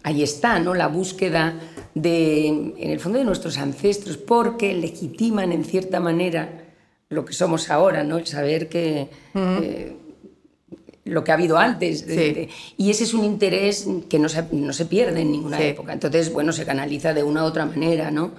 ahí 0.02 0.22
está, 0.22 0.58
¿no? 0.58 0.74
La 0.74 0.88
búsqueda 0.88 1.54
de, 1.94 2.46
en 2.48 2.90
el 2.90 3.00
fondo, 3.00 3.18
de 3.18 3.24
nuestros 3.24 3.58
ancestros, 3.58 4.16
porque 4.16 4.74
legitiman 4.74 5.52
en 5.52 5.64
cierta 5.64 6.00
manera 6.00 6.64
lo 7.08 7.24
que 7.24 7.32
somos 7.32 7.70
ahora, 7.70 8.04
¿no? 8.04 8.18
El 8.18 8.26
saber 8.26 8.68
que 8.68 9.08
eh, 9.34 9.96
lo 11.04 11.24
que 11.24 11.30
ha 11.30 11.34
habido 11.34 11.58
antes. 11.58 12.06
y 12.76 12.90
ese 12.90 13.04
es 13.04 13.14
un 13.14 13.24
interés 13.24 13.86
que 14.08 14.18
no 14.18 14.28
se, 14.28 14.44
no 14.52 14.72
se 14.72 14.84
pierde 14.84 15.22
en 15.22 15.32
ninguna 15.32 15.60
época. 15.60 15.92
Entonces, 15.92 16.32
bueno, 16.32 16.52
se 16.52 16.64
canaliza 16.64 17.14
de 17.14 17.22
una 17.22 17.44
u 17.44 17.46
otra 17.46 17.66
manera, 17.66 18.10
¿no? 18.10 18.32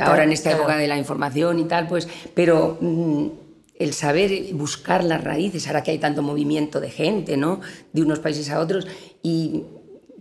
Ahora 0.00 0.24
en 0.24 0.32
esta 0.32 0.50
época 0.50 0.76
de 0.76 0.88
la 0.88 0.98
información 0.98 1.60
y 1.60 1.64
tal, 1.64 1.86
pues, 1.86 2.08
pero 2.34 2.76
mm, 2.80 3.26
el 3.78 3.92
saber 3.92 4.54
buscar 4.54 5.04
las 5.04 5.22
raíces, 5.22 5.66
ahora 5.66 5.82
que 5.82 5.90
hay 5.90 5.98
tanto 5.98 6.22
movimiento 6.22 6.80
de 6.80 6.90
gente, 6.90 7.36
¿no? 7.36 7.60
De 7.92 8.02
unos 8.02 8.18
países 8.20 8.50
a 8.50 8.60
otros, 8.60 8.86
y 9.22 9.64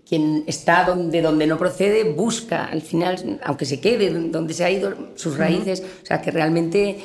quien 0.07 0.43
está 0.45 0.83
donde, 0.85 1.21
donde 1.21 1.47
no 1.47 1.57
procede 1.57 2.03
busca 2.03 2.65
al 2.65 2.81
final, 2.81 3.39
aunque 3.43 3.65
se 3.65 3.79
quede 3.79 4.12
donde 4.29 4.53
se 4.53 4.63
ha 4.63 4.71
ido, 4.71 4.93
sus 5.15 5.38
raíces, 5.38 5.83
o 6.03 6.05
sea, 6.05 6.21
que 6.21 6.31
realmente... 6.31 6.97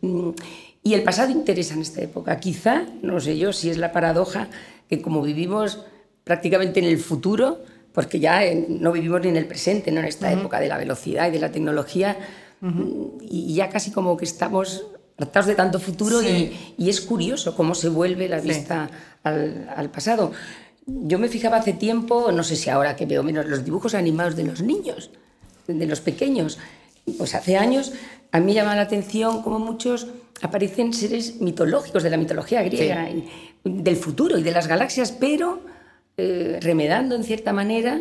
Mm, 0.00 0.30
y 0.82 0.94
el 0.94 1.02
pasado 1.02 1.30
interesa 1.30 1.74
en 1.74 1.82
esta 1.82 2.00
época. 2.00 2.38
Quizá, 2.40 2.86
no 3.02 3.20
sé 3.20 3.36
yo 3.36 3.52
si 3.52 3.68
es 3.68 3.76
la 3.76 3.92
paradoja, 3.92 4.48
que 4.88 5.02
como 5.02 5.20
vivimos 5.22 5.84
prácticamente 6.24 6.80
en 6.80 6.86
el 6.86 6.98
futuro, 6.98 7.58
porque 7.92 8.20
ya 8.20 8.40
no 8.68 8.92
vivimos 8.92 9.20
ni 9.20 9.28
en 9.28 9.36
el 9.36 9.46
presente, 9.46 9.90
no 9.90 10.00
en 10.00 10.06
esta 10.06 10.32
época 10.32 10.60
de 10.60 10.68
la 10.68 10.78
velocidad 10.78 11.28
y 11.28 11.32
de 11.32 11.40
la 11.40 11.50
tecnología, 11.50 12.16
y 13.20 13.54
ya 13.54 13.68
casi 13.68 13.90
como 13.90 14.16
que 14.16 14.24
estamos 14.24 14.86
tratados 15.18 15.48
de 15.48 15.56
tanto 15.56 15.80
futuro 15.80 16.22
y, 16.22 16.56
es 16.78 17.00
curioso 17.00 17.56
cómo 17.56 17.74
se 17.74 17.88
vuelve 17.88 18.28
la 18.28 18.40
vista 18.40 18.88
al, 19.24 19.68
al, 19.76 19.90
pasado. 19.90 20.30
Yo 20.86 21.18
me 21.18 21.28
fijaba 21.28 21.56
hace 21.56 21.72
tiempo, 21.72 22.30
no 22.30 22.44
sé 22.44 22.54
si 22.54 22.70
ahora 22.70 22.94
que 22.94 23.04
veo 23.04 23.24
menos, 23.24 23.46
los 23.46 23.64
dibujos 23.64 23.94
animados 23.94 24.36
de 24.36 24.44
los 24.44 24.62
niños, 24.62 25.10
de 25.66 25.86
los 25.86 26.00
pequeños. 26.00 26.58
Pues 27.18 27.34
hace 27.34 27.56
años 27.56 27.92
a 28.30 28.38
mí 28.38 28.46
me 28.46 28.54
llama 28.54 28.76
la 28.76 28.82
atención 28.82 29.42
cómo 29.42 29.58
muchos 29.58 30.06
aparecen 30.40 30.94
seres 30.94 31.40
mitológicos 31.40 32.04
de 32.04 32.10
la 32.10 32.16
mitología 32.16 32.62
griega, 32.62 33.08
del 33.64 33.96
futuro 33.96 34.38
y 34.38 34.42
de 34.42 34.52
las 34.52 34.68
galaxias, 34.68 35.10
pero 35.10 35.60
eh, 36.16 36.58
remedando 36.60 37.16
en 37.16 37.24
cierta 37.24 37.52
manera 37.52 38.00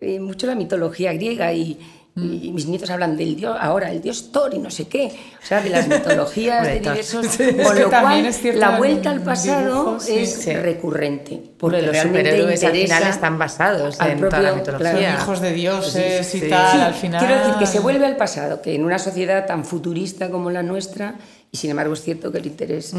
eh, 0.00 0.20
mucho 0.20 0.46
la 0.46 0.54
mitología 0.54 1.12
griega 1.12 1.52
y, 1.52 1.78
y 2.14 2.52
mis 2.52 2.66
nietos 2.66 2.90
hablan 2.90 3.16
del 3.16 3.36
dios, 3.36 3.56
ahora 3.58 3.90
el 3.90 4.02
dios 4.02 4.32
Thor 4.32 4.52
y 4.52 4.58
no 4.58 4.70
sé 4.70 4.86
qué, 4.86 5.06
o 5.42 5.46
sea, 5.46 5.62
de 5.62 5.70
las 5.70 5.88
mitologías 5.88 6.66
de 6.66 6.80
diversos. 6.80 7.26
con 7.38 7.80
lo 7.80 7.88
cual, 7.88 8.30
la 8.54 8.76
vuelta 8.76 9.10
al 9.10 9.22
pasado 9.22 9.98
es 10.06 10.44
recurrente. 10.62 11.40
Porque 11.58 11.80
los 11.80 11.96
superhéroes 11.96 12.62
al 12.64 12.72
final 12.72 13.02
están 13.04 13.38
basados 13.38 13.98
en 14.00 14.20
toda 14.20 14.40
la 14.40 14.52
mitología. 14.52 15.14
hijos 15.14 15.40
de 15.40 15.52
dioses 15.52 16.34
y 16.34 16.48
tal, 16.50 16.80
al 16.82 16.94
final. 16.94 17.24
Quiero 17.24 17.40
decir 17.40 17.54
que 17.58 17.66
se 17.66 17.80
vuelve 17.80 18.04
al 18.04 18.16
pasado, 18.16 18.60
que 18.60 18.74
en 18.74 18.84
una 18.84 18.98
sociedad 18.98 19.46
tan 19.46 19.64
futurista 19.64 20.30
como 20.30 20.50
la 20.50 20.62
nuestra, 20.62 21.14
y 21.50 21.56
sin 21.56 21.70
embargo 21.70 21.94
es 21.94 22.02
cierto 22.02 22.30
que 22.30 22.38
el 22.38 22.46
interés 22.46 22.94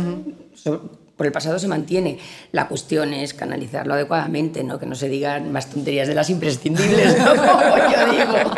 por 1.16 1.26
el 1.26 1.32
pasado 1.32 1.60
se 1.60 1.68
mantiene. 1.68 2.20
La 2.52 2.68
cuestión 2.68 3.14
es 3.14 3.34
canalizarlo 3.34 3.94
adecuadamente, 3.94 4.64
¿no? 4.64 4.80
que 4.80 4.86
no 4.86 4.96
se 4.96 5.10
digan 5.10 5.52
más 5.52 5.70
tonterías 5.70 6.08
de 6.08 6.16
las 6.16 6.30
imprescindibles, 6.30 7.18
¿no? 7.18 7.36
como 7.36 7.78
yo 7.78 8.12
digo. 8.12 8.52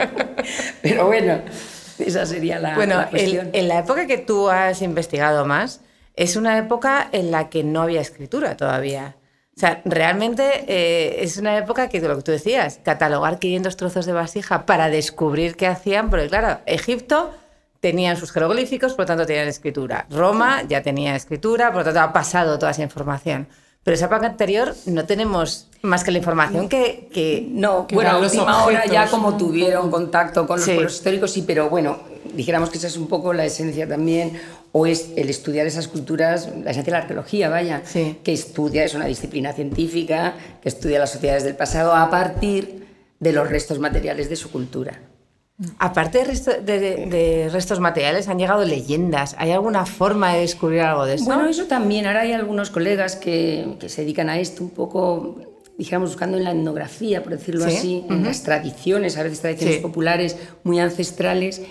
Pero 0.81 1.07
bueno, 1.07 1.41
esa 1.99 2.25
sería 2.25 2.59
la, 2.59 2.75
bueno, 2.75 3.05
cuestión. 3.09 3.49
en 3.53 3.67
la 3.67 3.79
época 3.79 4.07
que 4.07 4.17
tú 4.17 4.49
has 4.49 4.81
investigado 4.81 5.45
más, 5.45 5.81
es 6.15 6.35
una 6.35 6.57
época 6.57 7.09
en 7.11 7.31
la 7.31 7.49
que 7.49 7.63
no 7.63 7.81
había 7.81 8.01
escritura 8.01 8.55
todavía. 8.55 9.15
O 9.55 9.59
sea, 9.59 9.81
realmente 9.85 10.65
eh, 10.67 11.23
es 11.23 11.37
una 11.37 11.57
época 11.57 11.87
que, 11.87 12.01
lo 12.01 12.17
que 12.17 12.23
tú 12.23 12.31
decías, 12.31 12.81
catalogar 12.83 13.39
500 13.39 13.77
trozos 13.77 14.05
de 14.05 14.11
vasija 14.11 14.65
para 14.65 14.89
descubrir 14.89 15.55
qué 15.55 15.67
hacían, 15.67 16.09
porque 16.09 16.27
claro, 16.27 16.59
Egipto 16.65 17.33
tenían 17.85 18.17
sus 18.17 18.31
jeroglíficos, 18.31 18.93
por 18.93 19.03
lo 19.03 19.05
tanto 19.05 19.27
tenían 19.27 19.47
escritura. 19.47 20.07
Roma 20.09 20.63
ya 20.67 20.81
tenía 20.81 21.15
escritura, 21.15 21.67
por 21.67 21.81
lo 21.81 21.83
tanto 21.83 21.99
ha 21.99 22.11
pasado 22.11 22.57
toda 22.57 22.71
esa 22.71 22.81
información. 22.81 23.47
Pero 23.83 23.93
esa 23.93 24.07
época 24.07 24.25
anterior 24.25 24.73
no 24.87 25.05
tenemos 25.05 25.67
más 25.83 26.03
que 26.03 26.09
la 26.09 26.17
información 26.17 26.67
que... 26.67 27.07
que 27.13 27.47
no, 27.47 27.85
bueno, 27.93 28.09
a 28.09 28.17
última 28.17 28.65
hora 28.65 28.87
ya 28.87 29.07
como 29.07 29.37
tuvieron 29.37 29.91
contacto 29.91 30.47
con 30.47 30.57
los 30.57 30.65
pueblos 30.65 30.95
históricos, 30.95 31.31
sí, 31.31 31.43
pero 31.45 31.69
bueno, 31.69 31.99
dijéramos 32.33 32.71
que 32.71 32.79
esa 32.79 32.87
es 32.87 32.97
un 32.97 33.07
poco 33.07 33.33
la 33.33 33.45
esencia 33.45 33.87
también, 33.87 34.41
o 34.71 34.87
es 34.87 35.11
el 35.15 35.29
estudiar 35.29 35.67
esas 35.67 35.87
culturas, 35.87 36.49
la 36.63 36.71
esencia 36.71 36.85
de 36.85 36.91
la 36.93 36.97
arqueología, 37.03 37.49
vaya, 37.49 37.83
que 37.93 38.33
estudia, 38.33 38.83
es 38.83 38.95
una 38.95 39.05
disciplina 39.05 39.53
científica, 39.53 40.33
que 40.59 40.69
estudia 40.69 40.97
las 40.97 41.11
sociedades 41.11 41.43
del 41.43 41.55
pasado 41.55 41.93
a 41.93 42.09
partir 42.09 42.87
de 43.19 43.31
los 43.31 43.47
restos 43.47 43.77
materiales 43.77 44.27
de 44.27 44.37
su 44.37 44.49
cultura. 44.49 44.99
Aparte 45.79 46.25
de, 46.25 47.49
restos 47.49 47.79
materiales, 47.79 48.27
han 48.27 48.37
llegado 48.37 48.65
leyendas. 48.65 49.35
¿Hay 49.37 49.51
alguna 49.51 49.85
forma 49.85 50.33
de 50.33 50.41
descubrir 50.41 50.81
algo 50.81 51.05
de 51.05 51.15
eso? 51.15 51.25
Bueno, 51.25 51.47
eso 51.47 51.65
también. 51.65 52.07
Ahora 52.07 52.21
hay 52.21 52.33
algunos 52.33 52.69
colegas 52.69 53.15
que, 53.15 53.77
se 53.87 54.01
dedican 54.01 54.29
a 54.29 54.37
esto 54.37 54.63
un 54.63 54.71
poco, 54.71 55.39
dijéramos, 55.77 56.09
buscando 56.09 56.37
en 56.37 56.43
la 56.43 56.51
etnografía, 56.51 57.23
por 57.23 57.31
decirlo 57.31 57.63
así, 57.63 58.05
en 58.09 58.25
las 58.25 58.43
tradiciones, 58.43 59.17
a 59.17 59.23
veces 59.23 59.39
tradiciones 59.39 59.77
populares 59.77 60.35
muy 60.63 60.79
ancestrales, 60.79 61.61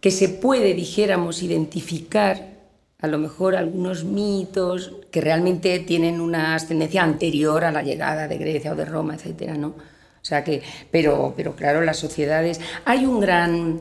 que 0.00 0.12
se 0.12 0.28
puede, 0.28 0.74
dijéramos, 0.74 1.42
identificar 1.42 2.58
a 3.00 3.06
lo 3.08 3.18
mejor 3.18 3.56
algunos 3.56 4.04
mitos 4.04 4.92
que 5.10 5.20
realmente 5.20 5.76
tienen 5.80 6.20
una 6.20 6.54
ascendencia 6.54 7.02
anterior 7.02 7.64
a 7.64 7.72
la 7.72 7.82
llegada 7.82 8.28
de 8.28 8.38
Grecia 8.38 8.72
o 8.72 8.76
de 8.76 8.84
Roma, 8.84 9.16
etcétera, 9.16 9.54
¿no? 9.54 9.74
Sea 10.22 10.44
que, 10.44 10.62
pero, 10.90 11.34
pero 11.36 11.54
claro, 11.54 11.82
las 11.82 11.96
sociedades, 11.96 12.60
hay 12.84 13.06
un 13.06 13.20
gran, 13.20 13.80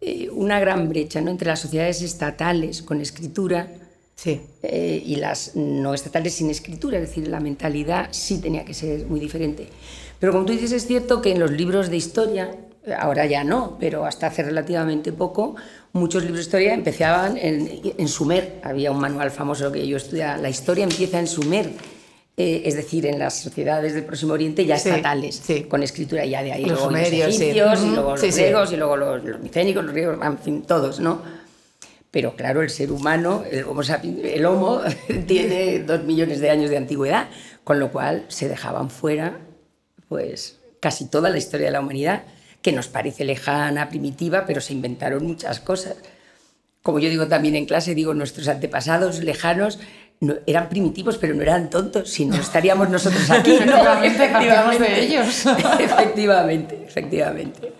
eh, 0.00 0.28
una 0.30 0.60
gran 0.60 0.88
brecha 0.88 1.20
¿no? 1.20 1.30
entre 1.30 1.48
las 1.48 1.60
sociedades 1.60 2.02
estatales 2.02 2.82
con 2.82 3.00
escritura 3.00 3.68
sí. 4.14 4.40
Eh, 4.62 5.02
y 5.04 5.16
las 5.16 5.54
no 5.54 5.94
estatales 5.94 6.34
sin 6.34 6.50
escritura, 6.50 6.98
es 6.98 7.08
decir, 7.08 7.28
la 7.28 7.40
mentalidad 7.40 8.08
sí 8.10 8.40
tenía 8.40 8.64
que 8.64 8.74
ser 8.74 9.06
muy 9.06 9.20
diferente. 9.20 9.68
Pero 10.18 10.32
como 10.32 10.46
tú 10.46 10.52
dices, 10.52 10.72
es 10.72 10.86
cierto 10.86 11.20
que 11.20 11.32
en 11.32 11.38
los 11.38 11.50
libros 11.50 11.90
de 11.90 11.96
historia, 11.96 12.50
ahora 12.98 13.26
ya 13.26 13.44
no, 13.44 13.76
pero 13.78 14.06
hasta 14.06 14.28
hace 14.28 14.42
relativamente 14.42 15.12
poco, 15.12 15.56
muchos 15.92 16.22
libros 16.22 16.38
de 16.38 16.44
historia 16.44 16.74
empezaban 16.74 17.36
en, 17.36 17.82
en 17.98 18.08
Sumer. 18.08 18.60
Había 18.62 18.90
un 18.90 18.98
manual 18.98 19.30
famoso 19.30 19.70
que 19.70 19.86
yo 19.86 19.98
estudiaba, 19.98 20.38
la 20.38 20.48
historia 20.48 20.84
empieza 20.84 21.18
en 21.18 21.26
Sumer 21.26 21.95
eh, 22.36 22.62
es 22.64 22.76
decir, 22.76 23.06
en 23.06 23.18
las 23.18 23.40
sociedades 23.40 23.94
del 23.94 24.04
Próximo 24.04 24.34
Oriente 24.34 24.66
ya 24.66 24.76
estatales, 24.76 25.42
con 25.68 25.82
escritura 25.82 26.24
ya 26.26 26.42
de 26.42 26.52
ahí, 26.52 26.66
los 26.66 26.78
luego 26.78 26.90
los 26.90 27.00
egipcios, 27.00 27.40
y 27.82 27.90
luego 27.90 28.10
los 28.10 28.20
griegos, 28.20 28.72
y 28.72 28.76
luego 28.76 28.96
los, 28.96 29.40
micénicos, 29.40 29.84
los 29.84 29.92
griegos, 29.94 30.18
en 30.22 30.38
fin, 30.38 30.62
todos, 30.62 31.00
¿no? 31.00 31.22
Pero 32.10 32.36
claro, 32.36 32.62
el 32.62 32.70
ser 32.70 32.92
humano, 32.92 33.42
el 33.50 33.64
homo, 33.64 33.82
el 33.82 34.44
homo 34.44 34.80
tiene 35.26 35.80
dos 35.80 36.04
millones 36.04 36.40
de 36.40 36.50
años 36.50 36.70
de 36.70 36.76
antigüedad, 36.76 37.28
con 37.64 37.80
lo 37.80 37.90
cual 37.90 38.24
se 38.28 38.48
dejaban 38.48 38.90
fuera 38.90 39.38
pues 40.08 40.58
casi 40.80 41.08
toda 41.08 41.30
la 41.30 41.38
historia 41.38 41.66
de 41.66 41.72
la 41.72 41.80
humanidad, 41.80 42.24
que 42.62 42.72
nos 42.72 42.88
parece 42.88 43.24
lejana, 43.24 43.88
primitiva, 43.88 44.44
pero 44.46 44.60
se 44.60 44.72
inventaron 44.72 45.26
muchas 45.26 45.60
cosas. 45.60 45.96
Como 46.82 46.98
yo 46.98 47.08
digo 47.08 47.26
también 47.26 47.56
en 47.56 47.66
clase, 47.66 47.94
digo, 47.94 48.14
nuestros 48.14 48.48
antepasados 48.48 49.22
lejanos 49.22 49.78
eran 50.46 50.68
primitivos, 50.68 51.18
pero 51.18 51.34
no 51.34 51.42
eran 51.42 51.68
tontos, 51.68 52.10
si 52.10 52.24
no 52.24 52.36
estaríamos 52.36 52.88
nosotros 52.88 53.30
aquí. 53.30 53.52
efectivamente, 53.52 54.84
de 54.84 55.00
ellos. 55.00 55.46
efectivamente, 55.78 56.84
efectivamente. 56.86 57.72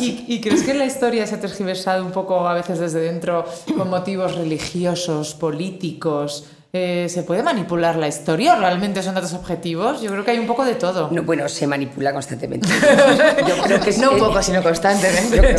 ¿Y, 0.00 0.40
crees 0.40 0.62
que 0.62 0.74
la 0.74 0.84
historia 0.84 1.26
se 1.26 1.34
ha 1.34 1.40
tergiversado 1.40 2.04
un 2.04 2.12
poco 2.12 2.46
a 2.46 2.54
veces 2.54 2.78
desde 2.78 3.00
dentro 3.00 3.46
con 3.76 3.88
motivos 3.90 4.34
religiosos, 4.34 5.34
políticos? 5.34 6.46
Eh, 6.70 7.06
¿Se 7.08 7.22
puede 7.22 7.42
manipular 7.42 7.96
la 7.96 8.08
historia 8.08 8.54
o 8.54 8.60
realmente 8.60 9.02
son 9.02 9.14
datos 9.14 9.32
objetivos? 9.32 10.02
Yo 10.02 10.10
creo 10.10 10.24
que 10.24 10.32
hay 10.32 10.38
un 10.38 10.46
poco 10.46 10.66
de 10.66 10.74
todo. 10.74 11.08
No, 11.10 11.22
bueno, 11.22 11.48
se 11.48 11.66
manipula 11.66 12.12
constantemente. 12.12 12.68
Yo 13.46 13.62
creo 13.62 13.80
que 13.80 13.92
no 13.96 14.12
un 14.12 14.18
poco, 14.18 14.42
sino 14.42 14.62
constantemente. 14.62 15.56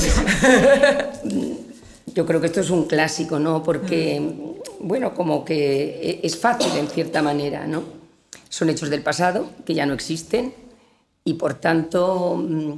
Yo 2.13 2.25
creo 2.25 2.39
que 2.39 2.47
esto 2.47 2.61
es 2.61 2.69
un 2.69 2.85
clásico, 2.85 3.39
¿no? 3.39 3.63
Porque, 3.63 4.48
bueno, 4.79 5.13
como 5.13 5.45
que 5.45 6.19
es 6.23 6.37
fácil 6.37 6.71
en 6.77 6.87
cierta 6.87 7.21
manera, 7.21 7.67
¿no? 7.67 7.83
Son 8.49 8.69
hechos 8.69 8.89
del 8.89 9.01
pasado 9.01 9.49
que 9.65 9.73
ya 9.73 9.85
no 9.85 9.93
existen 9.93 10.53
y 11.23 11.35
por 11.35 11.55
tanto, 11.55 12.35
mm, 12.37 12.73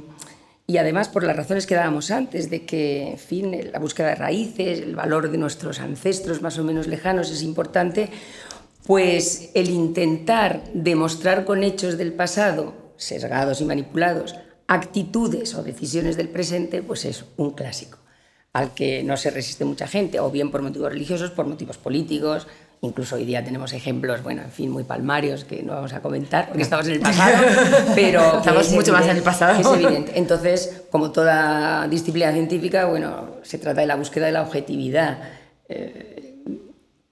y 0.66 0.76
además 0.76 1.08
por 1.08 1.24
las 1.24 1.36
razones 1.36 1.66
que 1.66 1.74
dábamos 1.74 2.10
antes, 2.10 2.50
de 2.50 2.66
que, 2.66 3.12
en 3.12 3.18
fin, 3.18 3.72
la 3.72 3.78
búsqueda 3.78 4.08
de 4.08 4.14
raíces, 4.16 4.80
el 4.80 4.96
valor 4.96 5.30
de 5.30 5.38
nuestros 5.38 5.80
ancestros 5.80 6.42
más 6.42 6.58
o 6.58 6.64
menos 6.64 6.86
lejanos 6.86 7.30
es 7.30 7.42
importante, 7.42 8.10
pues 8.86 9.50
el 9.54 9.70
intentar 9.70 10.64
demostrar 10.74 11.44
con 11.44 11.62
hechos 11.62 11.96
del 11.96 12.12
pasado, 12.12 12.74
sesgados 12.96 13.60
y 13.60 13.64
manipulados, 13.64 14.34
actitudes 14.66 15.54
o 15.54 15.62
decisiones 15.62 16.16
del 16.16 16.28
presente, 16.28 16.82
pues 16.82 17.04
es 17.04 17.24
un 17.36 17.52
clásico 17.52 18.01
al 18.52 18.74
que 18.74 19.02
no 19.02 19.16
se 19.16 19.30
resiste 19.30 19.64
mucha 19.64 19.86
gente, 19.86 20.20
o 20.20 20.30
bien 20.30 20.50
por 20.50 20.62
motivos 20.62 20.92
religiosos, 20.92 21.30
por 21.30 21.46
motivos 21.46 21.78
políticos. 21.78 22.46
Incluso 22.84 23.14
hoy 23.14 23.24
día 23.24 23.44
tenemos 23.44 23.72
ejemplos, 23.72 24.22
bueno, 24.24 24.42
en 24.42 24.50
fin, 24.50 24.68
muy 24.68 24.82
palmarios 24.82 25.44
que 25.44 25.62
no 25.62 25.72
vamos 25.72 25.92
a 25.92 26.02
comentar 26.02 26.48
porque 26.48 26.64
estamos 26.64 26.84
en 26.88 26.94
el 26.94 27.00
pasado, 27.00 27.46
pero 27.94 28.38
estamos 28.38 28.70
mucho 28.72 28.92
más 28.92 29.06
en 29.06 29.16
el 29.18 29.22
pasado. 29.22 29.60
Es 29.60 29.66
evidente. 29.84 30.12
Entonces, 30.16 30.82
como 30.90 31.12
toda 31.12 31.86
disciplina 31.88 32.32
científica, 32.32 32.86
bueno, 32.86 33.36
se 33.42 33.58
trata 33.58 33.80
de 33.82 33.86
la 33.86 33.94
búsqueda 33.94 34.26
de 34.26 34.32
la 34.32 34.42
objetividad. 34.42 35.18
Eh, 35.68 36.34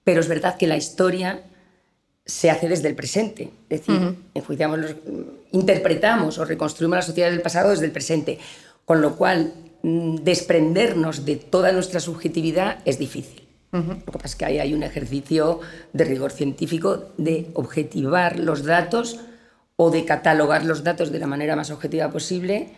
pero 0.03 0.19
es 0.19 0.27
verdad 0.27 0.57
que 0.57 0.67
la 0.67 0.75
historia 0.75 1.41
se 2.25 2.51
hace 2.51 2.67
desde 2.67 2.89
el 2.89 2.95
presente. 2.95 3.51
Es 3.69 3.85
decir, 3.85 4.15
enjuiciamos 4.33 4.77
los- 4.77 4.95
interpretamos 5.51 6.37
o 6.37 6.45
reconstruimos 6.45 6.97
la 6.97 7.01
sociedad 7.01 7.29
del 7.31 7.41
pasado 7.41 7.69
desde 7.69 7.85
el 7.85 7.91
presente. 7.91 8.39
Con 8.83 9.01
lo 9.01 9.15
cual, 9.15 9.53
desprendernos 9.83 11.25
de 11.25 11.35
toda 11.35 11.71
nuestra 11.71 11.99
subjetividad 11.99 12.79
es 12.85 12.99
difícil. 12.99 13.47
Lo 13.71 13.97
que 13.97 14.11
pasa 14.11 14.27
es 14.27 14.35
que 14.35 14.45
ahí 14.45 14.59
hay 14.59 14.73
un 14.73 14.83
ejercicio 14.83 15.61
de 15.93 16.03
rigor 16.03 16.31
científico 16.31 17.13
de 17.17 17.51
objetivar 17.53 18.37
los 18.37 18.65
datos 18.65 19.21
o 19.77 19.91
de 19.91 20.03
catalogar 20.03 20.65
los 20.65 20.83
datos 20.83 21.11
de 21.11 21.19
la 21.19 21.27
manera 21.27 21.55
más 21.55 21.71
objetiva 21.71 22.11
posible 22.11 22.69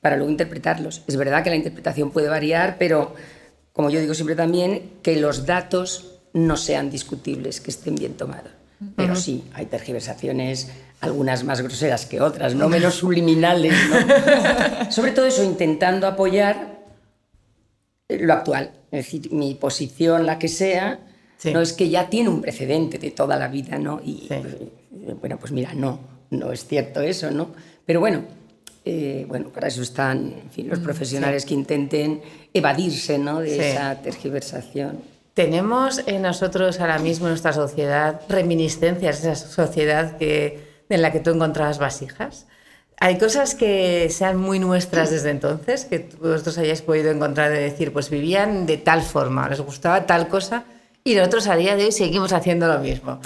para 0.00 0.16
luego 0.16 0.30
interpretarlos. 0.30 1.02
Es 1.06 1.16
verdad 1.16 1.44
que 1.44 1.50
la 1.50 1.56
interpretación 1.56 2.10
puede 2.10 2.28
variar, 2.28 2.76
pero 2.78 3.14
como 3.72 3.90
yo 3.90 4.00
digo 4.00 4.14
siempre 4.14 4.34
también, 4.34 4.92
que 5.02 5.16
los 5.16 5.46
datos 5.46 6.20
no 6.32 6.56
sean 6.56 6.90
discutibles, 6.90 7.60
que 7.60 7.70
estén 7.70 7.94
bien 7.94 8.14
tomados. 8.14 8.50
Pero 8.96 9.14
sí, 9.14 9.44
hay 9.52 9.66
tergiversaciones, 9.66 10.70
algunas 11.00 11.44
más 11.44 11.60
groseras 11.62 12.06
que 12.06 12.20
otras, 12.20 12.54
no 12.54 12.68
menos 12.68 12.94
subliminales. 12.94 13.74
¿no? 13.88 14.90
Sobre 14.92 15.12
todo 15.12 15.26
eso, 15.26 15.42
intentando 15.42 16.06
apoyar 16.06 16.80
lo 18.08 18.32
actual. 18.32 18.72
Es 18.90 19.04
decir, 19.06 19.32
mi 19.32 19.54
posición, 19.54 20.26
la 20.26 20.38
que 20.38 20.48
sea, 20.48 21.00
Sí. 21.38 21.52
no 21.54 21.62
es 21.62 21.72
que 21.72 21.88
ya 21.88 22.10
tiene 22.10 22.28
un 22.28 22.42
precedente 22.42 22.98
de 22.98 23.12
toda 23.12 23.36
la 23.36 23.48
vida, 23.48 23.78
¿no? 23.78 24.00
Y 24.04 24.26
Sí. 24.28 24.34
eh, 24.34 24.68
bueno, 25.18 25.38
pues 25.38 25.52
mira, 25.52 25.72
no, 25.72 25.98
no 26.28 26.52
es 26.52 26.66
cierto 26.66 27.00
eso, 27.00 27.30
¿no? 27.30 27.52
Pero 27.86 28.00
bueno, 28.00 28.24
eh, 28.84 29.24
bueno, 29.26 29.48
para 29.48 29.68
eso 29.68 29.80
están 29.80 30.34
en 30.42 30.50
fin, 30.50 30.68
los 30.68 30.80
profesionales 30.80 31.46
que 31.46 31.54
intenten 31.54 32.20
evadirse, 32.52 33.16
¿no? 33.18 33.40
De 33.40 33.54
Sí. 33.54 33.60
esa 33.60 34.02
tergiversación. 34.02 34.98
Tenemos 35.32 36.02
en 36.06 36.20
nosotros 36.22 36.78
ahora 36.80 36.98
mismo, 36.98 37.26
en 37.26 37.30
nuestra 37.32 37.54
sociedad, 37.54 38.20
reminiscencias 38.28 39.22
de 39.22 39.32
esa 39.32 39.48
sociedad 39.48 40.18
que, 40.18 40.68
en 40.90 41.02
la 41.02 41.12
que 41.12 41.20
tú 41.20 41.30
encontrabas 41.30 41.78
vasijas. 41.78 42.46
Hay 42.98 43.16
cosas 43.16 43.54
que 43.54 44.10
sean 44.10 44.36
muy 44.36 44.58
nuestras 44.58 45.10
desde 45.10 45.30
entonces, 45.30 45.86
que 45.86 46.10
vosotros 46.20 46.58
hayáis 46.58 46.82
podido 46.82 47.10
encontrar 47.10 47.50
de 47.50 47.60
decir, 47.60 47.94
pues 47.94 48.10
vivían 48.10 48.66
de 48.66 48.76
tal 48.76 49.00
forma, 49.00 49.48
les 49.48 49.62
gustaba 49.62 50.04
tal 50.04 50.28
cosa, 50.28 50.64
y 51.02 51.14
nosotros 51.14 51.46
a 51.46 51.56
día 51.56 51.76
de 51.76 51.86
hoy 51.86 51.92
seguimos 51.92 52.34
haciendo 52.34 52.68
lo 52.68 52.78
mismo. 52.78 53.20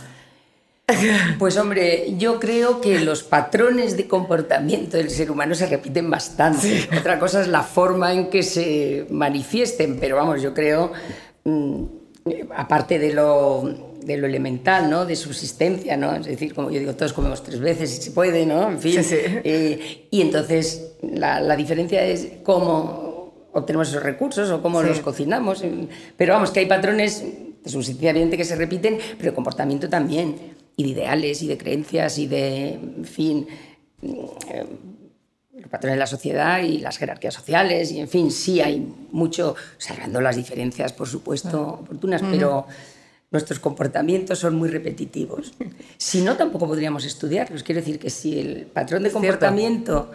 Pues 1.38 1.56
hombre, 1.56 2.14
yo 2.18 2.38
creo 2.38 2.80
que 2.80 3.00
los 3.00 3.22
patrones 3.22 3.96
de 3.96 4.06
comportamiento 4.06 4.98
del 4.98 5.10
ser 5.10 5.30
humano 5.30 5.54
se 5.54 5.66
repiten 5.66 6.10
bastante. 6.10 6.88
Otra 6.98 7.18
cosa 7.18 7.40
es 7.40 7.48
la 7.48 7.62
forma 7.62 8.12
en 8.12 8.28
que 8.28 8.42
se 8.42 9.06
manifiesten, 9.10 9.98
pero 9.98 10.16
vamos, 10.16 10.42
yo 10.42 10.52
creo, 10.52 10.92
mm, 11.44 11.84
aparte 12.54 12.98
de 12.98 13.14
lo, 13.14 13.62
de 14.04 14.16
lo 14.16 14.26
elemental, 14.26 14.90
¿no? 14.90 15.06
De 15.06 15.16
subsistencia, 15.16 15.96
¿no? 15.96 16.14
Es 16.16 16.26
decir, 16.26 16.54
como 16.54 16.70
yo 16.70 16.78
digo, 16.80 16.94
todos 16.94 17.12
comemos 17.12 17.42
tres 17.42 17.60
veces 17.60 17.90
si 17.90 18.02
se 18.02 18.10
puede, 18.10 18.44
¿no? 18.46 18.68
En 18.70 18.78
fin. 18.80 18.92
Sí, 18.94 19.02
sí. 19.04 19.16
Eh, 19.44 20.06
y 20.10 20.20
entonces 20.20 20.92
la, 21.02 21.40
la 21.40 21.56
diferencia 21.56 22.04
es 22.04 22.28
cómo 22.42 23.48
obtenemos 23.52 23.88
esos 23.88 24.02
recursos 24.02 24.50
o 24.50 24.60
cómo 24.62 24.80
Sí. 24.82 24.88
los 24.88 25.00
cocinamos. 25.00 25.64
Pero 26.16 26.34
vamos, 26.34 26.50
que 26.50 26.60
hay 26.60 26.66
patrones 26.66 27.24
de 27.62 27.70
subsistencia 27.70 28.10
evidente 28.10 28.36
que 28.36 28.44
se 28.44 28.56
repiten, 28.56 28.98
pero 29.16 29.30
de 29.30 29.34
comportamiento 29.34 29.88
también, 29.88 30.36
y 30.76 30.82
de 30.82 30.88
ideales, 30.90 31.40
y 31.42 31.46
de 31.46 31.56
creencias, 31.56 32.18
y 32.18 32.26
de, 32.26 32.70
en 32.74 33.04
fin, 33.04 33.46
eh, 34.02 34.66
los 35.56 35.68
patrones 35.70 35.94
de 35.96 36.00
la 36.00 36.06
sociedad 36.06 36.62
y 36.62 36.78
las 36.78 36.98
jerarquías 36.98 37.32
sociales, 37.32 37.90
y 37.92 38.00
en 38.00 38.08
fin, 38.08 38.30
sí 38.30 38.60
hay 38.60 38.86
mucho, 39.12 39.54
salvando 39.78 40.20
las 40.20 40.36
diferencias, 40.36 40.92
por 40.92 41.08
supuesto, 41.08 41.78
oportunas, 41.82 42.22
pero 42.28 42.66
nuestros 43.34 43.58
comportamientos 43.58 44.38
son 44.38 44.54
muy 44.54 44.68
repetitivos. 44.68 45.52
Si 45.98 46.22
no, 46.22 46.36
tampoco 46.36 46.66
podríamos 46.66 47.04
estudiarlos. 47.04 47.62
Quiero 47.62 47.80
decir 47.80 47.98
que 47.98 48.08
si 48.10 48.38
el 48.38 48.66
patrón 48.66 49.02
de 49.02 49.10
comportamiento 49.10 50.10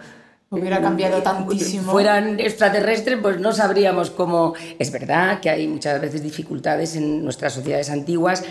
Hubiera 0.52 0.80
cambiado 0.80 1.22
tantísimo. 1.22 1.92
fueran 1.92 2.40
extraterrestres, 2.40 3.18
pues 3.22 3.38
no 3.38 3.52
sabríamos 3.52 4.10
cómo. 4.10 4.54
Es 4.80 4.90
verdad 4.90 5.38
que 5.40 5.48
hay 5.48 5.68
muchas 5.68 6.00
veces 6.00 6.24
dificultades 6.24 6.96
en 6.96 7.22
nuestras 7.22 7.52
sociedades 7.52 7.88
antiguas, 7.88 8.42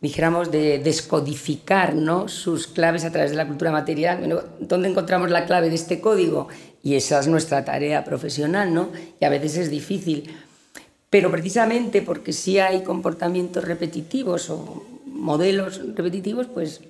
dijéramos, 0.00 0.52
de 0.52 0.78
descodificar 0.78 1.96
¿no? 1.96 2.28
sus 2.28 2.68
claves 2.68 3.04
a 3.04 3.10
través 3.10 3.32
de 3.32 3.38
la 3.38 3.48
cultura 3.48 3.72
material. 3.72 4.18
Bueno, 4.18 4.40
¿Dónde 4.60 4.88
encontramos 4.88 5.30
la 5.30 5.46
clave 5.46 5.68
de 5.68 5.74
este 5.74 6.00
código? 6.00 6.46
Y 6.82 6.94
esa 6.94 7.18
es 7.18 7.26
nuestra 7.26 7.64
tarea 7.64 8.04
profesional, 8.04 8.72
¿no? 8.72 8.90
Y 9.20 9.24
a 9.24 9.28
veces 9.28 9.56
es 9.56 9.70
difícil. 9.70 10.32
Pero 11.16 11.30
precisamente 11.30 12.02
porque 12.02 12.34
sí 12.34 12.58
hay 12.58 12.82
comportamientos 12.82 13.64
repetitivos 13.64 14.50
o 14.50 14.84
modelos 15.06 15.80
repetitivos, 15.94 16.46
pues 16.46 16.82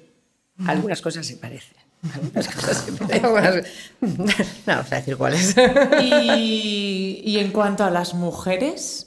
algunas 0.66 1.00
cosas 1.00 1.24
se 1.24 1.36
parecen. 1.36 1.76
Algunas 2.12 2.48
cosas 2.48 2.76
se 2.78 2.90
parecen. 2.90 3.22
no 4.00 4.26
vamos 4.66 4.92
a 4.92 4.96
decir 4.96 5.16
cuáles. 5.16 5.54
Y, 6.02 7.22
y 7.24 7.38
en 7.38 7.52
cuanto 7.52 7.84
a 7.84 7.90
las 7.90 8.14
mujeres, 8.14 9.06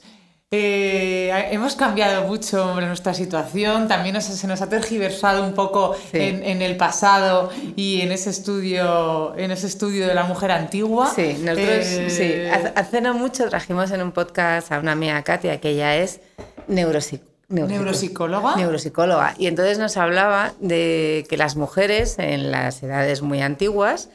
eh, 0.52 1.48
hemos 1.52 1.76
cambiado 1.76 2.26
mucho 2.26 2.66
hombre, 2.70 2.86
nuestra 2.86 3.14
situación, 3.14 3.86
también 3.86 4.14
nos- 4.16 4.24
se 4.24 4.46
nos 4.48 4.60
ha 4.62 4.68
tergiversado 4.68 5.44
un 5.44 5.52
poco 5.54 5.94
Sí. 6.10 6.18
en, 6.18 6.42
en 6.42 6.60
el 6.60 6.76
pasado 6.76 7.50
y 7.76 8.00
en 8.00 8.10
ese 8.10 8.30
estudio, 8.30 9.36
en 9.36 9.52
ese 9.52 9.68
estudio 9.68 10.08
de 10.08 10.14
la 10.14 10.24
mujer 10.24 10.50
antigua. 10.50 11.12
Sí, 11.14 11.36
nosotros 11.40 11.86
Eh, 11.86 12.10
sí. 12.10 12.70
Hace, 12.74 13.00
no 13.00 13.14
mucho 13.14 13.48
trajimos 13.48 13.92
en 13.92 14.02
un 14.02 14.10
podcast 14.10 14.72
a 14.72 14.80
una 14.80 14.92
amiga 14.92 15.22
Katia, 15.22 15.60
que 15.60 15.70
ella 15.70 15.94
es 15.96 16.20
Neuropsicóloga. 16.66 18.56
Neuropsicóloga. 18.56 19.34
Y 19.38 19.46
entonces 19.46 19.78
nos 19.78 19.96
hablaba 19.96 20.52
de 20.60 21.26
que 21.28 21.36
las 21.36 21.54
mujeres 21.56 22.16
en 22.18 22.50
las 22.50 22.82
edades 22.82 23.22
muy 23.22 23.40
antiguas 23.40 24.08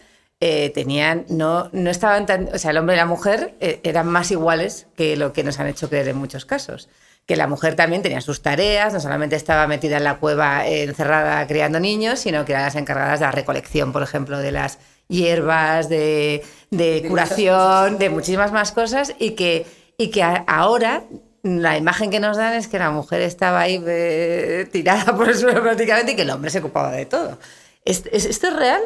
eh, 0.48 0.70
tenían, 0.70 1.26
no, 1.30 1.70
no 1.72 1.90
estaban 1.90 2.28
tan, 2.28 2.50
o 2.54 2.58
sea, 2.60 2.70
el 2.70 2.78
hombre 2.78 2.96
y 2.96 3.00
la 3.00 3.08
mujer 3.08 3.56
eh, 3.60 3.80
eran 3.84 4.06
más 4.08 4.30
iguales 4.30 4.86
que 4.96 5.16
lo 5.18 5.34
que 5.34 5.44
nos 5.44 5.60
han 5.60 5.66
hecho 5.68 5.90
creer 5.90 6.08
en 6.10 6.18
muchos 6.18 6.46
casos. 6.46 6.88
Que 7.26 7.36
la 7.36 7.48
mujer 7.48 7.76
también 7.76 8.04
tenía 8.04 8.22
sus 8.22 8.44
tareas, 8.44 8.94
no 8.94 9.00
solamente 9.00 9.36
estaba 9.36 9.66
metida 9.66 9.98
en 9.98 10.04
la 10.04 10.18
cueva 10.18 10.68
eh, 10.68 10.84
encerrada 10.84 11.48
criando 11.48 11.80
niños, 11.80 12.20
sino 12.20 12.46
que 12.46 12.52
eran 12.52 12.66
las 12.66 12.76
encargadas 12.76 13.20
de 13.22 13.26
la 13.26 13.32
recolección, 13.32 13.92
por 13.92 14.04
ejemplo, 14.04 14.38
de 14.38 14.52
las 14.52 14.78
hierbas, 15.08 15.90
de, 15.90 16.44
de 16.70 17.02
De 17.02 17.08
curación, 17.10 17.98
de 17.98 18.12
muchísimas 18.12 18.52
más 18.52 18.72
cosas, 18.72 19.14
y 19.18 19.32
que, 19.32 19.66
y 19.98 20.12
que 20.12 20.22
a- 20.22 20.44
ahora 20.48 21.04
la 21.42 21.76
imagen 21.78 22.12
que 22.12 22.20
nos 22.20 22.38
dan 22.38 22.54
es 22.54 22.68
que 22.68 22.78
la 22.78 22.92
mujer 22.92 23.22
estaba 23.22 23.62
ahí 23.62 23.84
eh, 23.88 24.68
tirada 24.72 25.16
por 25.18 25.28
el 25.30 25.36
suelo 25.36 25.64
prácticamente 25.64 26.12
y 26.12 26.16
que 26.16 26.22
el 26.24 26.30
hombre 26.30 26.52
se 26.52 26.60
ocupaba 26.60 26.92
de 26.92 27.06
todo. 27.08 27.40
¿Es- 27.84 28.04
es- 28.12 28.26
¿Esto 28.26 28.48
es 28.50 28.56
real? 28.56 28.82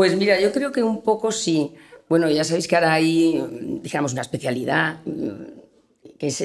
Pues 0.00 0.16
mira, 0.16 0.40
yo 0.40 0.50
creo 0.50 0.72
que 0.72 0.82
un 0.82 1.02
poco 1.02 1.30
sí. 1.30 1.74
Bueno, 2.08 2.30
ya 2.30 2.42
sabéis 2.42 2.66
que 2.66 2.74
ahora 2.74 2.94
hay, 2.94 3.34
mm, 3.34 3.82
digamos, 3.82 4.14
una 4.14 4.22
especialidad 4.22 5.00
mm, 5.04 5.60
que 6.18 6.28
es 6.28 6.42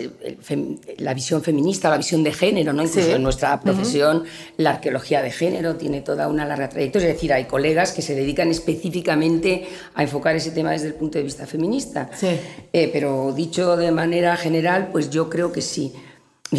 la 0.97 1.13
visión 1.13 1.41
feminista, 1.41 1.89
la 1.89 1.95
visión 1.97 2.21
de 2.21 2.33
género, 2.33 2.73
¿no? 2.73 2.83
Incluso 2.83 3.07
Sí. 3.07 3.13
en 3.13 3.23
nuestra 3.23 3.61
profesión, 3.61 4.25
la 4.57 4.71
arqueología 4.71 5.21
de 5.21 5.31
género 5.31 5.75
tiene 5.77 6.01
toda 6.01 6.27
una 6.27 6.43
larga 6.45 6.67
trayectoria. 6.67 7.07
Es 7.07 7.13
decir, 7.13 7.31
hay 7.31 7.45
colegas 7.45 7.93
que 7.93 8.01
se 8.01 8.13
dedican 8.13 8.51
específicamente 8.51 9.65
a 9.93 10.03
enfocar 10.03 10.35
ese 10.35 10.51
tema 10.51 10.71
desde 10.71 10.87
el 10.87 10.95
punto 10.95 11.17
de 11.17 11.23
vista 11.23 11.47
feminista. 11.47 12.09
Sí. 12.13 12.27
Eh, 12.73 12.89
pero 12.91 13.31
dicho 13.33 13.77
de 13.77 13.89
manera 13.93 14.35
general, 14.35 14.89
pues 14.91 15.09
yo 15.09 15.29
creo 15.29 15.53
que 15.53 15.61
sí. 15.61 15.93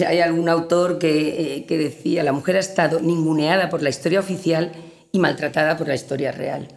Hay 0.07 0.21
algún 0.21 0.49
autor 0.49 0.99
que, 0.99 1.57
eh, 1.57 1.67
que 1.67 1.77
decía, 1.77 2.23
la 2.25 2.33
mujer 2.33 2.57
ha 2.57 2.61
estado 2.61 3.01
ninguneada 3.01 3.69
por 3.69 3.83
la 3.83 3.91
historia 3.91 4.19
oficial 4.19 4.73
y 5.17 5.19
maltratada 5.19 5.79
por 5.79 5.89
la 5.89 5.95
historia 5.95 6.31
real. 6.31 6.69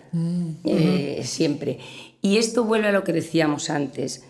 Eh, 0.63 1.21
Siempre. 1.25 1.77
Y 2.21 2.37
esto 2.37 2.63
vuelve 2.63 2.87
a 2.87 2.91
lo 2.91 3.03
que 3.03 3.11
decíamos 3.11 3.69
antes. 3.69 4.23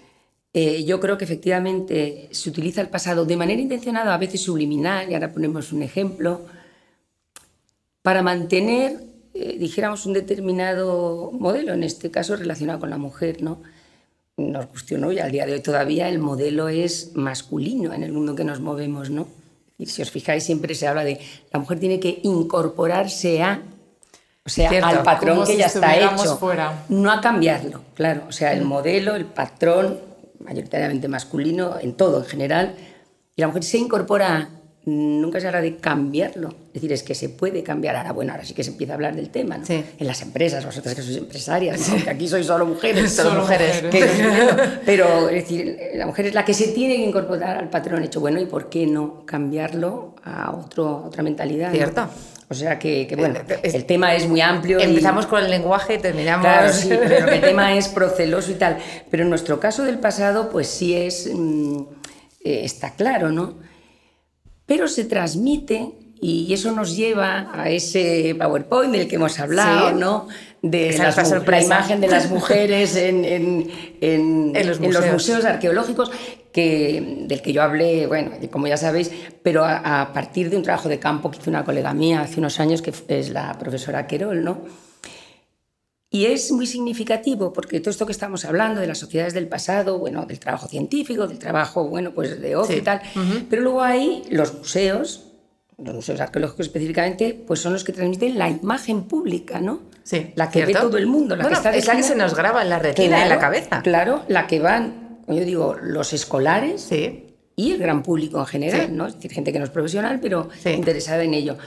Eh, 0.53 0.83
yo 0.83 0.99
creo 0.99 1.17
que 1.17 1.25
efectivamente 1.25 2.27
se 2.31 2.49
utiliza 2.49 2.81
el 2.81 2.89
pasado 2.89 3.25
de 3.25 3.37
manera 3.37 3.61
intencionada, 3.61 4.13
a 4.13 4.17
veces 4.17 4.41
subliminal, 4.41 5.09
y 5.09 5.13
ahora 5.13 5.31
ponemos 5.31 5.71
un 5.71 5.83
ejemplo, 5.83 6.41
para 8.01 8.23
mantener, 8.23 8.99
eh, 9.35 9.57
dijéramos, 9.59 10.07
un 10.07 10.13
determinado 10.13 11.31
modelo, 11.31 11.73
en 11.73 11.83
este 11.83 12.09
caso 12.09 12.35
relacionado 12.35 12.79
con 12.79 12.89
la 12.89 12.97
mujer, 12.97 13.43
¿no? 13.43 13.61
Nos 14.37 14.65
cuestionó 14.67 15.11
y 15.11 15.19
al 15.19 15.31
día 15.31 15.45
de 15.45 15.53
hoy 15.53 15.61
todavía 15.61 16.09
el 16.09 16.17
modelo 16.17 16.67
es 16.67 17.11
masculino 17.13 17.93
en 17.93 18.03
el 18.03 18.11
mundo 18.11 18.35
que 18.35 18.43
nos 18.43 18.59
movemos, 18.59 19.11
¿no? 19.11 19.27
Y 19.77 19.85
si 19.85 20.01
os 20.01 20.11
fijáis, 20.11 20.43
siempre 20.43 20.75
se 20.75 20.87
habla 20.87 21.03
de 21.03 21.19
la 21.53 21.59
mujer 21.59 21.79
tiene 21.79 21.99
que 21.99 22.19
incorporarse 22.23 23.41
a, 23.41 23.61
o 24.49 24.51
sea, 24.51 24.69
Cierto, 24.69 24.87
al 24.87 25.03
patrón 25.03 25.39
que 25.45 25.51
si 25.53 25.57
ya 25.57 25.67
está 25.67 25.95
hecho, 25.95 26.37
fuera. 26.37 26.83
no 26.89 27.11
a 27.11 27.21
cambiarlo, 27.21 27.81
claro. 27.93 28.23
O 28.27 28.31
sea, 28.31 28.51
el 28.53 28.63
modelo, 28.63 29.15
el 29.15 29.25
patrón, 29.25 29.99
mayoritariamente 30.39 31.07
masculino, 31.07 31.75
en 31.79 31.93
todo 31.93 32.17
en 32.19 32.25
general, 32.25 32.73
y 33.35 33.41
la 33.41 33.47
mujer 33.47 33.63
se 33.63 33.77
incorpora 33.77 34.49
nunca 34.85 35.39
se 35.39 35.45
habla 35.47 35.61
de 35.61 35.75
cambiarlo. 35.77 36.49
Es 36.69 36.73
decir, 36.73 36.91
es 36.93 37.03
que 37.03 37.13
se 37.13 37.29
puede 37.29 37.61
cambiar. 37.61 37.95
Ahora, 37.95 38.11
bueno, 38.11 38.31
ahora 38.31 38.43
sí 38.43 38.55
que 38.55 38.63
se 38.63 38.71
empieza 38.71 38.93
a 38.93 38.95
hablar 38.95 39.15
del 39.15 39.29
tema, 39.29 39.57
¿no? 39.59 39.65
Sí. 39.65 39.83
En 39.99 40.07
las 40.07 40.21
empresas, 40.23 40.65
vosotras 40.65 40.95
que 40.95 41.01
sois 41.03 41.17
empresarias, 41.17 41.89
¿no? 41.89 42.03
que 42.03 42.09
aquí 42.09 42.27
sois 42.27 42.47
solo 42.47 42.65
mujeres. 42.65 43.11
Solo 43.15 43.41
mujeres. 43.41 43.83
Que- 43.91 44.09
pero, 44.85 45.29
es 45.29 45.35
decir, 45.43 45.77
la 45.93 46.07
mujer 46.07 46.27
es 46.27 46.33
la 46.33 46.43
que 46.43 46.53
se 46.55 46.69
tiene 46.69 46.95
que 46.95 47.03
incorporar 47.05 47.57
al 47.57 47.69
patrón 47.69 48.03
hecho. 48.03 48.19
Bueno, 48.19 48.39
¿y 48.41 48.45
por 48.45 48.69
qué 48.69 48.87
no 48.87 49.25
cambiarlo 49.25 50.15
a 50.23 50.51
otro, 50.55 51.03
otra 51.05 51.21
mentalidad? 51.21 51.71
no? 51.71 52.09
O 52.51 52.55
sea 52.55 52.79
que, 52.79 53.05
que, 53.05 53.15
bueno, 53.15 53.39
Es- 53.61 53.75
el 53.75 53.85
tema 53.85 54.15
es 54.15 54.27
muy 54.27 54.41
amplio. 54.41 54.79
y- 54.79 54.83
Empezamos 54.83 55.27
con 55.27 55.43
el 55.43 55.51
lenguaje 55.51 55.95
y 55.95 55.97
terminamos... 55.99 56.45
Claro, 56.45 56.73
sí, 56.73 56.89
pero 57.07 57.27
el 57.29 57.41
tema 57.41 57.75
es 57.75 57.87
proceloso 57.89 58.51
y 58.51 58.55
tal. 58.55 58.77
Pero 59.11 59.23
en 59.23 59.29
nuestro 59.29 59.59
caso 59.59 59.83
del 59.83 59.99
pasado, 59.99 60.49
pues 60.49 60.67
sí 60.67 60.95
es, 60.95 61.29
mm, 61.31 61.81
eh, 62.43 62.61
está 62.63 62.95
claro, 62.95 63.31
¿no? 63.31 63.55
Pero 64.65 64.87
se 64.87 65.05
transmite 65.05 65.89
y 66.21 66.51
eso 66.53 66.71
nos 66.71 66.95
lleva 66.97 67.49
a 67.53 67.69
ese 67.69 68.35
PowerPoint 68.37 68.93
del 68.93 69.07
que 69.07 69.15
hemos 69.15 69.39
hablado, 69.39 69.89
Sí. 69.91 69.95
¿no? 69.99 70.27
De 70.61 70.97
las 70.97 71.15
la 71.47 71.61
imagen 71.61 72.01
de 72.01 72.07
las 72.09 72.29
mujeres 72.31 72.95
en, 72.97 73.23
en- 73.25 73.71
en- 74.01 74.51
En 74.55 74.67
los 74.67 74.79
museos 74.81 75.45
arqueológicos, 75.45 76.11
que, 76.59 77.25
del 77.27 77.41
que 77.41 77.53
yo 77.53 77.61
hablé, 77.63 78.05
bueno, 78.07 78.31
como 78.51 78.67
ya 78.67 78.77
sabéis, 78.77 79.11
pero 79.43 79.63
a, 79.65 80.01
a 80.01 80.13
partir 80.13 80.49
de 80.49 80.57
un 80.57 80.63
trabajo 80.63 80.89
de 80.89 80.99
campo 80.99 81.29
que 81.31 81.37
hizo 81.39 81.49
una 81.49 81.63
colega 81.63 81.93
mía 81.93 82.21
hace 82.21 82.39
unos 82.39 82.59
años, 82.59 82.81
que 82.81 82.93
es 83.07 83.29
la 83.29 83.57
profesora 83.57 84.07
Querol, 84.07 84.43
¿no? 84.43 84.61
Y 86.11 86.25
es 86.25 86.51
muy 86.51 86.65
significativo 86.65 87.53
porque 87.53 87.79
todo 87.79 87.91
esto 87.91 88.05
que 88.07 88.11
estamos 88.11 88.43
hablando 88.43 88.81
de 88.81 88.87
las 88.87 88.97
sociedades 88.97 89.33
del 89.35 89.47
pasado, 89.47 89.99
bueno, 89.99 90.25
del 90.25 90.39
trabajo 90.39 90.67
científico, 90.67 91.27
del 91.27 91.37
trabajo, 91.37 91.87
bueno, 91.87 92.11
pues 92.15 92.41
de 92.41 92.55
ocio 92.55 92.75
Sí. 92.75 92.81
y 92.81 92.83
tal, 92.83 93.01
pero 93.49 93.61
luego 93.61 93.83
hay 93.83 94.23
los 94.31 94.55
museos, 94.55 95.25
los 95.77 95.93
museos 95.93 96.19
arqueológicos 96.19 96.65
específicamente, 96.65 97.39
pues 97.45 97.59
son 97.59 97.73
los 97.73 97.83
que 97.83 97.93
transmiten 97.93 98.39
la 98.39 98.49
imagen 98.49 99.03
pública, 99.03 99.61
¿no? 99.61 99.81
Sí, 100.03 100.31
La 100.35 100.47
que 100.49 100.65
¿cierto? 100.65 100.73
ve 100.73 100.79
todo 100.87 100.97
el 100.97 101.05
mundo, 101.05 101.35
la 101.35 101.43
Bueno, 101.43 101.61
que 101.61 101.67
está 101.67 101.77
es 101.77 101.85
la 101.85 101.95
que 101.95 102.01
se 102.03 102.15
nos 102.15 102.33
graba 102.35 102.63
en 102.63 102.69
la 102.69 102.79
retina, 102.79 103.21
en 103.21 103.29
la 103.29 103.37
cabeza. 103.37 103.81
Claro, 103.83 104.23
la 104.27 104.47
que 104.47 104.59
van, 104.59 105.08
yo 105.37 105.45
digo, 105.45 105.75
los 105.81 106.13
escolares 106.13 106.81
Sí. 106.81 107.27
y 107.55 107.71
el 107.71 107.77
gran 107.79 108.03
público 108.03 108.39
en 108.39 108.45
general, 108.45 108.87
Sí. 108.87 108.91
¿no? 108.93 109.07
Es 109.07 109.15
decir, 109.15 109.31
gente 109.31 109.51
que 109.53 109.59
no 109.59 109.65
es 109.65 109.71
profesional, 109.71 110.19
pero 110.21 110.49
Sí. 110.61 110.69
interesada 110.69 111.23
en 111.23 111.33
ello. 111.33 111.57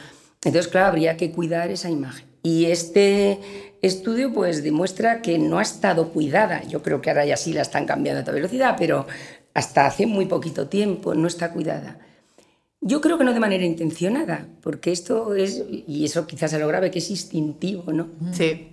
Entonces, 0.44 0.68
claro, 0.70 0.88
habría 0.88 1.16
que 1.16 1.30
cuidar 1.30 1.70
esa 1.70 1.88
imagen. 1.90 2.26
Y 2.42 2.64
este 2.66 3.38
estudio, 3.82 4.32
pues, 4.32 4.64
demuestra 4.64 5.22
que 5.22 5.38
no 5.38 5.58
ha 5.58 5.62
estado 5.62 6.08
cuidada. 6.08 6.62
Yo 6.64 6.82
creo 6.82 7.00
que 7.00 7.10
ahora 7.10 7.24
ya 7.24 7.36
sí 7.36 7.52
la 7.52 7.62
están 7.62 7.86
cambiando 7.86 8.20
a 8.20 8.24
toda 8.24 8.34
velocidad, 8.34 8.74
pero 8.78 9.06
hasta 9.54 9.86
hace 9.86 10.06
muy 10.06 10.26
poquito 10.26 10.66
tiempo 10.68 11.14
no 11.14 11.28
está 11.28 11.52
cuidada. 11.52 11.98
Yo 12.80 13.00
creo 13.00 13.16
que 13.16 13.22
no 13.22 13.32
de 13.32 13.38
manera 13.38 13.64
intencionada, 13.64 14.48
porque 14.60 14.90
esto 14.90 15.36
es, 15.36 15.62
y 15.86 16.04
eso 16.04 16.26
quizás 16.26 16.52
es 16.52 16.58
lo 16.58 16.66
grave, 16.66 16.90
que 16.90 16.98
es 16.98 17.10
instintivo, 17.10 17.92
¿no? 17.92 18.08
Sí. 18.32 18.71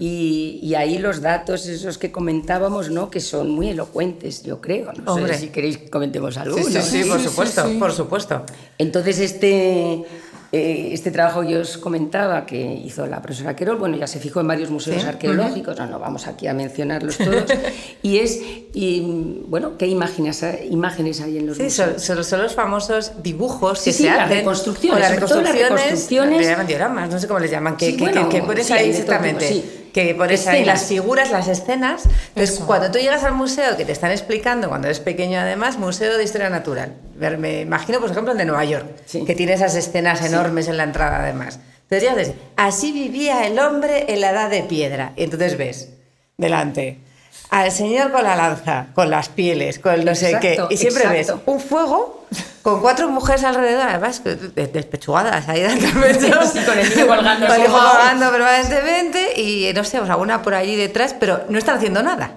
Y, 0.00 0.58
y 0.62 0.74
ahí 0.74 0.98
los 0.98 1.20
datos 1.20 1.66
esos 1.66 1.96
que 1.96 2.10
comentábamos, 2.10 2.90
¿no? 2.90 3.08
Que 3.08 3.20
son 3.20 3.50
muy 3.50 3.68
elocuentes, 3.68 4.42
yo 4.42 4.60
creo. 4.60 4.92
No 4.92 5.14
Hombre. 5.14 5.34
sé 5.34 5.42
si 5.42 5.48
queréis 5.48 5.78
que 5.78 5.88
comentemos 5.88 6.36
algo. 6.36 6.58
Sí, 6.58 6.64
sí, 6.64 6.82
sí, 6.82 7.08
por 7.08 7.20
supuesto, 7.20 7.68
sí. 7.68 7.76
por 7.78 7.92
supuesto. 7.92 8.44
Entonces, 8.78 9.20
este, 9.20 10.04
eh, 10.52 10.90
este 10.92 11.10
trabajo 11.10 11.42
que 11.46 11.58
os 11.58 11.76
comentaba 11.78 12.46
que 12.46 12.56
hizo 12.84 13.06
la 13.06 13.20
profesora 13.20 13.56
Querol, 13.56 13.76
bueno, 13.76 13.96
ya 13.96 14.06
se 14.06 14.20
fijó 14.20 14.40
en 14.40 14.46
varios 14.48 14.70
museos 14.70 15.02
Sí. 15.02 15.08
arqueológicos, 15.08 15.76
no, 15.78 15.86
no 15.86 15.98
vamos 15.98 16.26
aquí 16.26 16.46
a 16.46 16.54
mencionarlos 16.54 17.18
todos, 17.18 17.44
y 18.02 18.18
es, 18.18 18.40
y, 18.72 19.40
bueno, 19.46 19.76
¿qué 19.76 19.86
imágenes, 19.86 20.44
imágenes 20.70 21.20
hay 21.20 21.38
en 21.38 21.46
los 21.48 21.56
Sí, 21.56 21.64
museos? 21.64 22.02
son, 22.02 22.24
son- 22.24 22.42
los 22.42 22.54
famosos 22.54 23.12
dibujos 23.22 23.82
que 23.82 23.92
sí, 23.92 24.04
se 24.04 24.10
hacen. 24.10 24.38
reconstrucciones, 24.38 24.96
o 24.96 25.00
las 25.00 25.08
todo 25.28 25.40
las 25.42 25.52
reconstrucciones. 25.52 25.82
reconstrucciones. 25.82 26.66
Dioramas, 26.68 27.10
no 27.10 27.18
sé 27.18 27.26
cómo 27.26 27.40
les 27.40 27.50
llaman. 27.50 27.76
Que, 27.76 27.96
que, 27.96 28.02
bueno, 28.04 28.28
que- 28.28 28.40
que 28.40 28.42
pones 28.46 28.66
sí, 28.66 28.72
ahí 28.72 28.90
exactamente. 28.90 29.48
tipo. 29.48 29.85
Que 30.04 30.14
pones 30.14 30.46
ahí 30.46 30.62
las 30.62 30.84
figuras, 30.84 31.30
las 31.30 31.48
escenas. 31.48 32.02
Entonces, 32.04 32.56
Eso. 32.56 32.66
cuando 32.66 32.90
tú 32.90 32.98
llegas 32.98 33.24
al 33.24 33.32
museo, 33.32 33.78
que 33.78 33.86
te 33.86 33.92
están 33.92 34.10
explicando, 34.10 34.68
cuando 34.68 34.88
eres 34.88 35.00
pequeño 35.00 35.40
además, 35.40 35.78
Museo 35.78 36.18
de 36.18 36.22
Historia 36.22 36.50
Natural. 36.50 36.92
Me 37.38 37.62
imagino, 37.62 37.98
por 37.98 38.10
ejemplo, 38.10 38.32
el 38.32 38.36
de 38.38 38.44
Nueva 38.44 38.66
York, 38.66 38.84
Sí. 39.06 39.24
que 39.24 39.34
tiene 39.34 39.54
esas 39.54 39.74
escenas 39.74 40.22
enormes 40.22 40.68
en 40.68 40.76
la 40.76 40.82
entrada 40.82 41.20
además. 41.22 41.60
Entonces 41.84 42.02
ya 42.10 42.14
ves, 42.14 42.32
así 42.56 42.92
vivía 42.92 43.46
el 43.46 43.58
hombre 43.58 44.04
en 44.12 44.20
la 44.20 44.32
edad 44.32 44.50
de 44.50 44.64
piedra. 44.64 45.12
Y 45.16 45.22
entonces 45.24 45.56
ves, 45.56 45.88
delante, 46.36 46.98
al 47.50 47.70
señor 47.70 48.10
con 48.10 48.24
la 48.24 48.34
lanza, 48.36 48.86
con 48.94 49.10
las 49.10 49.28
pieles, 49.28 49.78
con 49.78 50.04
no 50.04 50.14
sé 50.14 50.38
qué. 50.40 50.58
Y 50.70 50.76
siempre 50.76 51.04
exacto. 51.04 51.34
ves 51.36 51.42
un 51.46 51.60
fuego 51.60 52.26
con 52.62 52.80
cuatro 52.80 53.08
mujeres 53.08 53.44
alrededor, 53.44 53.88
además 53.88 54.22
de- 54.24 54.66
despechugadas 54.66 55.48
ahí 55.48 55.62
dando 55.62 55.86
besos. 56.00 56.50
Sí, 56.52 56.58
con 56.64 56.78
el 56.78 56.88
niño 56.90 57.06
colgando 57.06 57.46
Con 57.46 57.56
el 57.56 57.62
hijo 57.62 57.78
colgando 57.78 58.30
permanentemente 58.32 59.40
y 59.40 59.72
no 59.74 59.84
sé, 59.84 60.00
o 60.00 60.06
sea, 60.06 60.16
una 60.16 60.42
por 60.42 60.54
allí 60.54 60.74
detrás, 60.76 61.14
pero 61.18 61.44
no 61.48 61.58
están 61.58 61.76
haciendo 61.76 62.02
nada. 62.02 62.32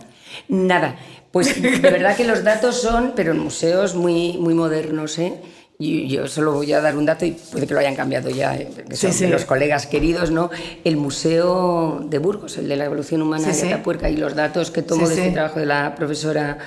Nada. 0.48 0.96
Pues 1.32 1.62
de 1.62 1.78
verdad 1.80 2.16
que 2.16 2.24
los 2.26 2.44
datos 2.44 2.82
son, 2.82 3.14
pero 3.16 3.32
en 3.34 3.40
museos 3.40 3.94
muy, 3.96 4.38
muy 4.40 4.54
modernos, 4.56 5.18
¿eh? 5.20 5.34
Y 5.82 6.10
yo 6.10 6.28
solo 6.28 6.52
voy 6.52 6.74
a 6.74 6.82
dar 6.82 6.98
un 6.98 7.06
dato 7.06 7.26
y 7.26 7.32
puede 7.32 7.66
que 7.66 7.74
lo 7.74 7.80
hayan 7.80 7.96
cambiado 7.96 8.30
ya, 8.30 8.54
¿eh? 8.58 8.68
que 8.90 8.98
son 8.98 9.14
Sí, 9.14 9.20
sí. 9.20 9.28
los 9.28 9.46
colegas 9.46 9.88
queridos, 9.88 10.30
¿no? 10.30 10.50
El 10.84 10.98
Museo 10.98 12.02
de 12.06 12.18
Burgos, 12.18 12.58
el 12.58 12.68
de 12.68 12.76
la 12.76 12.84
evolución 12.84 13.22
humana 13.22 13.54
Sí, 13.54 13.62
de. 13.68 13.74
Atapuerca, 13.76 14.10
y 14.10 14.18
los 14.18 14.36
datos 14.36 14.72
que 14.72 14.82
tomo 14.82 15.08
de 15.08 15.14
este 15.16 15.32
trabajo 15.32 15.62
de 15.62 15.66
la 15.66 15.96
profesora 15.96 16.58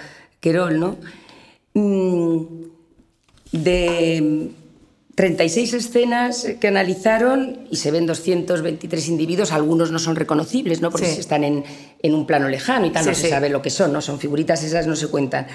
Querol, 0.40 0.80
¿no? 0.80 0.96
Mm, 1.74 2.44
de 3.52 4.48
36 5.14 5.74
escenas 5.74 6.46
que 6.58 6.68
analizaron 6.68 7.66
y 7.70 7.76
se 7.76 7.90
ven 7.90 8.06
223 8.06 9.08
individuos, 9.08 9.52
algunos 9.52 9.90
no 9.90 9.98
son 9.98 10.16
reconocibles, 10.16 10.80
¿no? 10.80 10.90
porque 10.90 11.12
están 11.12 11.44
en, 11.44 11.64
en 12.02 12.14
un 12.14 12.26
plano 12.26 12.48
lejano 12.48 12.86
y 12.86 12.90
tal, 12.90 13.04
no 13.04 13.14
se 13.14 13.28
sabe 13.28 13.50
lo 13.50 13.60
que 13.60 13.68
son, 13.68 13.92
¿no? 13.92 14.00
son 14.00 14.18
figuritas 14.18 14.64
esas, 14.64 14.86
no 14.86 14.96
se 14.96 15.08
cuentan. 15.08 15.48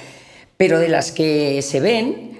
Pero 0.57 0.79
de 0.79 0.89
las 0.89 1.11
que 1.11 1.63
se 1.63 1.79
ven, 1.79 2.36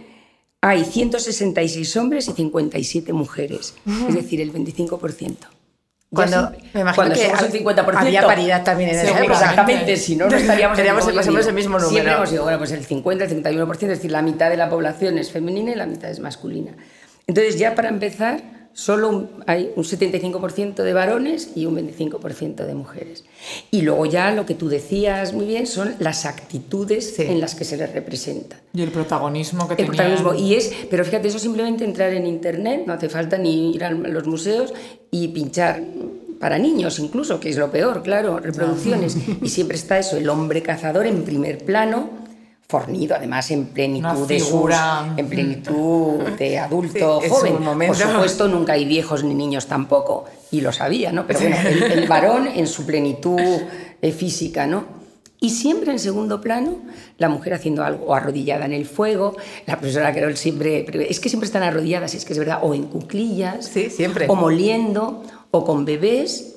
hay 0.62 0.84
166 0.84 1.96
hombres 1.98 2.28
y 2.28 2.32
57 2.34 3.13
mujeres, 3.13 3.76
es 4.08 4.15
decir, 4.15 4.41
el 4.41 4.52
25%. 4.54 5.38
Ya 6.10 6.15
Cuando, 6.15 6.52
sí, 6.52 6.70
me 6.74 6.80
imagino 6.82 6.96
cuando 6.96 7.15
que 7.15 7.26
somos 7.26 7.41
el 7.43 7.52
50%. 7.65 7.96
había 7.98 8.26
paridad 8.26 8.63
también 8.63 8.91
en 8.91 8.96
esa 8.96 9.20
época. 9.20 9.34
Exactamente, 9.34 9.98
si 9.98 10.15
no, 10.15 10.30
no 10.30 10.38
estaríamos 10.38 10.80
en 10.80 10.86
el- 10.86 11.48
el 11.48 11.54
mismo 11.54 11.74
número. 11.78 11.89
Siempre 11.89 12.13
hemos 12.13 12.30
sido, 12.30 12.43
bueno, 12.43 12.58
pues 12.60 12.72
el 12.72 12.86
50, 12.86 13.26
el 13.26 13.30
31%, 13.30 13.91
es 13.93 14.00
decir, 14.00 14.12
la 14.12 14.22
mitad 14.22 14.50
de 14.50 14.56
la 14.58 14.70
población 14.70 15.17
es 15.17 15.32
femenina 15.32 15.72
y 15.72 15.76
la 15.76 15.86
mitad 15.86 16.10
es 16.10 16.20
masculina. 16.22 16.72
Entonces, 17.28 17.60
ya 17.60 17.76
para 17.76 17.89
empezar, 17.89 18.41
solo 18.78 19.10
un- 19.10 19.30
hay 19.48 19.72
un 19.76 19.84
75% 19.84 20.84
de 20.84 20.94
varones 20.94 21.50
y 21.56 21.66
un 21.66 21.74
25% 21.76 22.63
de 22.68 22.76
mujeres. 22.76 23.24
Y 23.72 23.82
luego 23.82 24.06
ya 24.06 24.30
lo 24.32 24.46
que 24.46 24.54
tú 24.54 24.70
decías 24.70 25.34
muy 25.34 25.48
bien 25.48 25.66
son 25.66 25.96
las 25.98 26.28
actitudes 26.28 27.16
Sí. 27.16 27.24
en 27.24 27.40
las 27.42 27.56
que 27.56 27.66
se 27.66 27.76
les 27.76 27.92
representa. 27.92 28.62
Y 28.76 28.84
el 28.84 28.92
protagonismo 28.92 29.68
que 29.68 29.74
El 29.74 29.90
tenían. 29.90 29.96
protagonismo. 30.13 30.36
Y 30.36 30.54
es, 30.54 30.72
pero 30.92 31.04
fíjate, 31.04 31.28
eso 31.28 31.40
simplemente 31.40 31.86
entrar 31.86 32.13
en 32.13 32.28
internet, 32.28 32.84
no 32.86 32.94
hace 32.94 33.10
falta 33.10 33.40
ni 33.40 33.74
ir 33.74 33.84
a 33.84 33.90
los 33.90 34.28
museos 34.28 34.72
y 35.10 35.30
pinchar 35.30 35.82
para 36.40 36.60
niños 36.60 37.00
incluso, 37.00 37.40
que 37.40 37.50
es 37.50 37.58
lo 37.58 37.72
peor, 37.72 38.04
claro, 38.04 38.40
reproducciones. 38.40 39.18
Y 39.42 39.50
siempre 39.50 39.76
está 39.76 39.98
eso, 39.98 40.18
el 40.18 40.30
hombre 40.30 40.62
cazador 40.62 41.08
en 41.08 41.24
primer 41.24 41.66
plano, 41.66 42.27
fornido 42.67 43.15
además 43.15 43.49
en 43.51 43.67
plenitud 43.67 44.27
de 44.27 44.39
sus, 44.41 44.71
en 45.15 45.27
plenitud 45.30 46.19
de 46.38 46.60
adulto 46.60 47.21
Sí, 47.23 47.30
joven. 47.30 47.63
momento. 47.63 47.97
Por 47.97 48.12
supuesto, 48.12 48.47
nunca 48.49 48.73
hay 48.73 48.84
viejos 48.86 49.23
ni 49.23 49.34
niños 49.34 49.67
tampoco, 49.67 50.25
y 50.51 50.60
lo 50.62 50.73
sabía, 50.73 51.12
¿no? 51.13 51.25
Pero 51.25 51.39
bueno, 51.39 51.56
el, 51.65 51.84
el 51.84 52.08
varón 52.10 52.47
en 52.47 52.67
su 52.67 52.86
plenitud 52.86 53.39
eh, 54.01 54.12
física, 54.12 54.67
¿no? 54.67 54.97
Y 55.39 55.51
siempre 55.51 55.91
en 55.91 55.99
segundo 55.99 56.41
plano, 56.41 56.80
la 57.19 57.30
mujer 57.30 57.53
haciendo 57.53 57.86
algo, 57.86 58.06
o 58.08 58.13
arrodillada 58.15 58.65
en 58.65 58.73
el 58.73 58.86
fuego, 58.86 59.38
la 59.65 59.77
profesora 59.77 60.12
Carol 60.13 60.36
siempre, 60.36 60.86
es 61.10 61.19
que 61.19 61.30
siempre 61.30 61.45
están 61.45 61.62
arrodilladas, 61.63 62.15
es 62.15 62.25
que 62.25 62.34
es 62.34 62.39
verdad, 62.39 62.60
o 62.63 62.73
en 62.73 62.86
cuclillas, 62.86 63.65
Sí, 63.67 63.89
siempre. 63.91 64.25
o 64.27 64.36
moliendo, 64.36 65.23
o 65.51 65.63
con 65.63 65.86
bebés, 65.86 66.56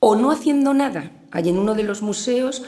o 0.00 0.14
no 0.16 0.30
haciendo 0.32 0.74
nada. 0.74 1.10
Hay 1.30 1.48
en 1.48 1.58
uno 1.58 1.74
de 1.74 1.84
los 1.84 2.02
museos 2.02 2.64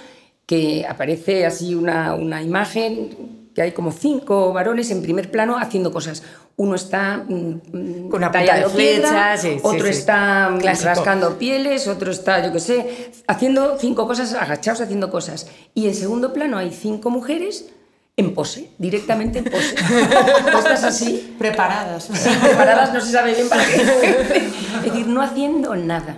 que 0.51 0.85
aparece 0.85 1.47
así 1.47 1.77
una, 1.77 2.17
una 2.17 2.43
imagen 2.43 3.51
que 3.55 3.63
hay 3.63 3.71
como 3.71 3.93
cinco 3.93 4.53
varones 4.53 4.91
en 4.91 5.01
primer 5.01 5.31
plano 5.31 5.57
haciendo 5.57 5.93
cosas. 5.93 6.25
Uno 6.57 6.75
está 6.75 7.19
mm, 7.19 8.09
Con 8.09 8.17
una 8.19 8.33
punta 8.33 8.57
de 8.57 8.69
flecha, 8.69 9.37
sí, 9.37 9.51
sí, 9.53 9.61
otro 9.63 9.85
sí. 9.85 9.91
está 9.91 10.51
mm, 10.51 10.59
Clásico. 10.59 10.89
rascando 10.89 11.39
pieles, 11.39 11.87
otro 11.87 12.11
está, 12.11 12.45
yo 12.45 12.53
qué 12.53 12.59
sé, 12.59 13.13
haciendo 13.29 13.79
cinco 13.79 14.09
cosas, 14.09 14.35
agachados 14.35 14.81
haciendo 14.81 15.09
cosas. 15.09 15.47
Y 15.73 15.87
en 15.87 15.95
segundo 15.95 16.33
plano 16.33 16.59
hay 16.59 16.73
cinco 16.73 17.11
mujeres 17.11 17.67
en 18.17 18.35
pose, 18.35 18.73
directamente 18.79 19.39
en 19.39 19.45
pose. 19.45 19.77
Puestas 20.53 20.83
así, 20.83 21.33
Preparadas. 21.39 22.11
preparadas, 22.43 22.93
no 22.93 23.01
se 23.01 23.13
sabe 23.13 23.35
bien 23.35 23.49
para 23.49 23.65
qué. 23.65 23.77
Es 24.79 24.85
decir, 24.85 25.07
no 25.07 25.23
haciendo 25.23 25.77
nada. 25.77 26.17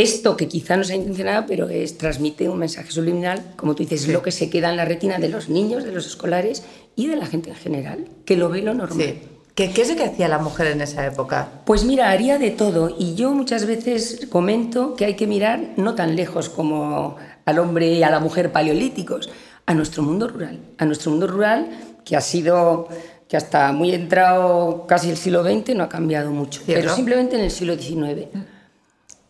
Esto 0.00 0.34
que 0.34 0.48
quizá 0.48 0.78
no 0.78 0.84
se 0.84 0.94
ha 0.94 0.96
intencionado, 0.96 1.44
pero 1.46 1.68
es, 1.68 1.98
transmite 1.98 2.48
un 2.48 2.58
mensaje 2.58 2.90
subliminal, 2.90 3.52
como 3.56 3.74
tú 3.74 3.82
dices, 3.82 4.08
lo 4.08 4.22
que 4.22 4.30
se 4.30 4.48
queda 4.48 4.70
en 4.70 4.78
la 4.78 4.86
retina 4.86 5.18
de 5.18 5.28
los 5.28 5.50
niños, 5.50 5.84
de 5.84 5.92
los 5.92 6.06
escolares 6.06 6.62
y 6.96 7.06
de 7.08 7.16
la 7.16 7.26
gente 7.26 7.50
en 7.50 7.56
general, 7.56 8.08
que 8.24 8.34
lo 8.34 8.48
ve 8.48 8.62
lo 8.62 8.72
normal. 8.72 8.98
Sí. 8.98 9.22
¿Qué, 9.54 9.72
¿Qué 9.72 9.82
es 9.82 9.90
lo 9.90 9.96
que 9.96 10.04
hacía 10.04 10.26
la 10.28 10.38
mujer 10.38 10.68
en 10.68 10.80
esa 10.80 11.04
época? 11.06 11.48
Pues 11.66 11.84
mira, 11.84 12.10
haría 12.10 12.38
de 12.38 12.50
todo 12.50 12.96
y 12.98 13.14
yo 13.14 13.32
muchas 13.32 13.66
veces 13.66 14.26
comento 14.30 14.94
que 14.94 15.04
hay 15.04 15.16
que 15.16 15.26
mirar 15.26 15.74
no 15.76 15.94
tan 15.94 16.16
lejos 16.16 16.48
como 16.48 17.16
al 17.44 17.58
hombre 17.58 17.92
y 17.92 18.02
a 18.02 18.10
la 18.10 18.20
mujer 18.20 18.52
paleolíticos, 18.52 19.28
a 19.66 19.74
nuestro 19.74 20.02
mundo 20.02 20.28
rural, 20.28 20.60
a 20.78 20.86
nuestro 20.86 21.10
mundo 21.10 21.26
rural 21.26 21.68
que 22.06 22.16
ha 22.16 22.22
sido 22.22 22.88
que 23.28 23.36
hasta 23.36 23.70
muy 23.72 23.92
entrado 23.92 24.86
casi 24.88 25.10
el 25.10 25.16
siglo 25.16 25.44
XX 25.44 25.76
no 25.76 25.84
ha 25.84 25.88
cambiado 25.88 26.30
mucho, 26.30 26.62
Cierto. 26.64 26.82
pero 26.82 26.96
simplemente 26.96 27.36
en 27.36 27.42
el 27.42 27.50
siglo 27.50 27.76
XIX. 27.76 28.26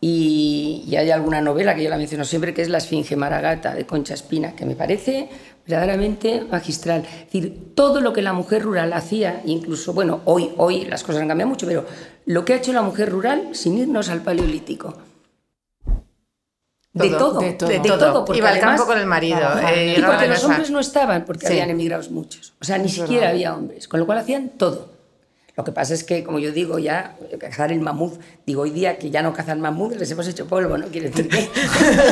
Y, 0.03 0.83
y 0.87 0.95
hay 0.95 1.11
alguna 1.11 1.41
novela 1.41 1.75
que 1.75 1.83
yo 1.83 1.89
la 1.91 1.97
menciono 1.97 2.25
siempre, 2.25 2.55
que 2.55 2.63
es 2.63 2.69
La 2.69 2.79
Esfinge 2.79 3.15
Maragata 3.15 3.75
de 3.75 3.85
Concha 3.85 4.15
Espina, 4.15 4.55
que 4.55 4.65
me 4.65 4.75
parece 4.75 5.29
verdaderamente 5.67 6.41
magistral. 6.41 7.03
Es 7.05 7.25
decir, 7.25 7.73
todo 7.75 8.01
lo 8.01 8.11
que 8.11 8.23
la 8.23 8.33
mujer 8.33 8.63
rural 8.63 8.91
hacía, 8.93 9.43
incluso, 9.45 9.93
bueno, 9.93 10.21
hoy, 10.25 10.49
hoy 10.57 10.85
las 10.85 11.03
cosas 11.03 11.21
han 11.21 11.27
cambiado 11.27 11.49
mucho, 11.49 11.67
pero 11.67 11.85
lo 12.25 12.43
que 12.43 12.53
ha 12.53 12.55
hecho 12.55 12.73
la 12.73 12.81
mujer 12.81 13.09
rural 13.11 13.49
sin 13.53 13.77
irnos 13.77 14.09
al 14.09 14.21
paleolítico. 14.23 14.97
De 16.93 17.07
Todo, 17.09 17.17
todo, 17.17 17.39
de 17.41 17.53
todo. 17.53 17.69
De 17.69 17.79
todo. 17.79 18.25
porque 18.25 18.39
Iba 18.39 18.49
al 18.49 18.55
además- 18.55 18.77
campo 18.79 18.91
con 18.91 18.99
el 18.99 19.05
marido. 19.05 19.37
eh, 19.71 19.95
y 19.97 20.01
porque 20.01 20.27
los 20.27 20.43
hombres 20.43 20.71
no 20.71 20.79
estaban, 20.79 21.25
porque 21.25 21.45
Sí. 21.45 21.53
habían 21.53 21.69
emigrados 21.69 22.09
muchos. 22.09 22.53
O 22.59 22.65
sea, 22.65 22.77
ni 22.79 22.89
siquiera 22.89 23.29
había 23.29 23.55
hombres, 23.55 23.87
con 23.87 23.99
lo 23.99 24.05
cual 24.07 24.17
hacían 24.17 24.49
todo. 24.57 24.89
Lo 25.57 25.65
que 25.65 25.71
pasa 25.73 25.93
es 25.93 26.03
que, 26.03 26.23
como 26.23 26.39
yo 26.39 26.51
digo, 26.51 26.79
ya 26.79 27.17
cazar 27.39 27.71
el 27.73 27.81
mamut, 27.81 28.13
digo 28.45 28.61
hoy 28.61 28.69
día 28.69 28.97
que 28.97 29.09
ya 29.09 29.21
no 29.21 29.33
cazan 29.33 29.59
mamut, 29.59 29.95
les 29.95 30.09
hemos 30.09 30.27
hecho 30.27 30.47
polvo, 30.47 30.77
¿no? 30.77 30.87
Quiere 30.87 31.09
decir 31.09 31.27
que... 31.27 31.49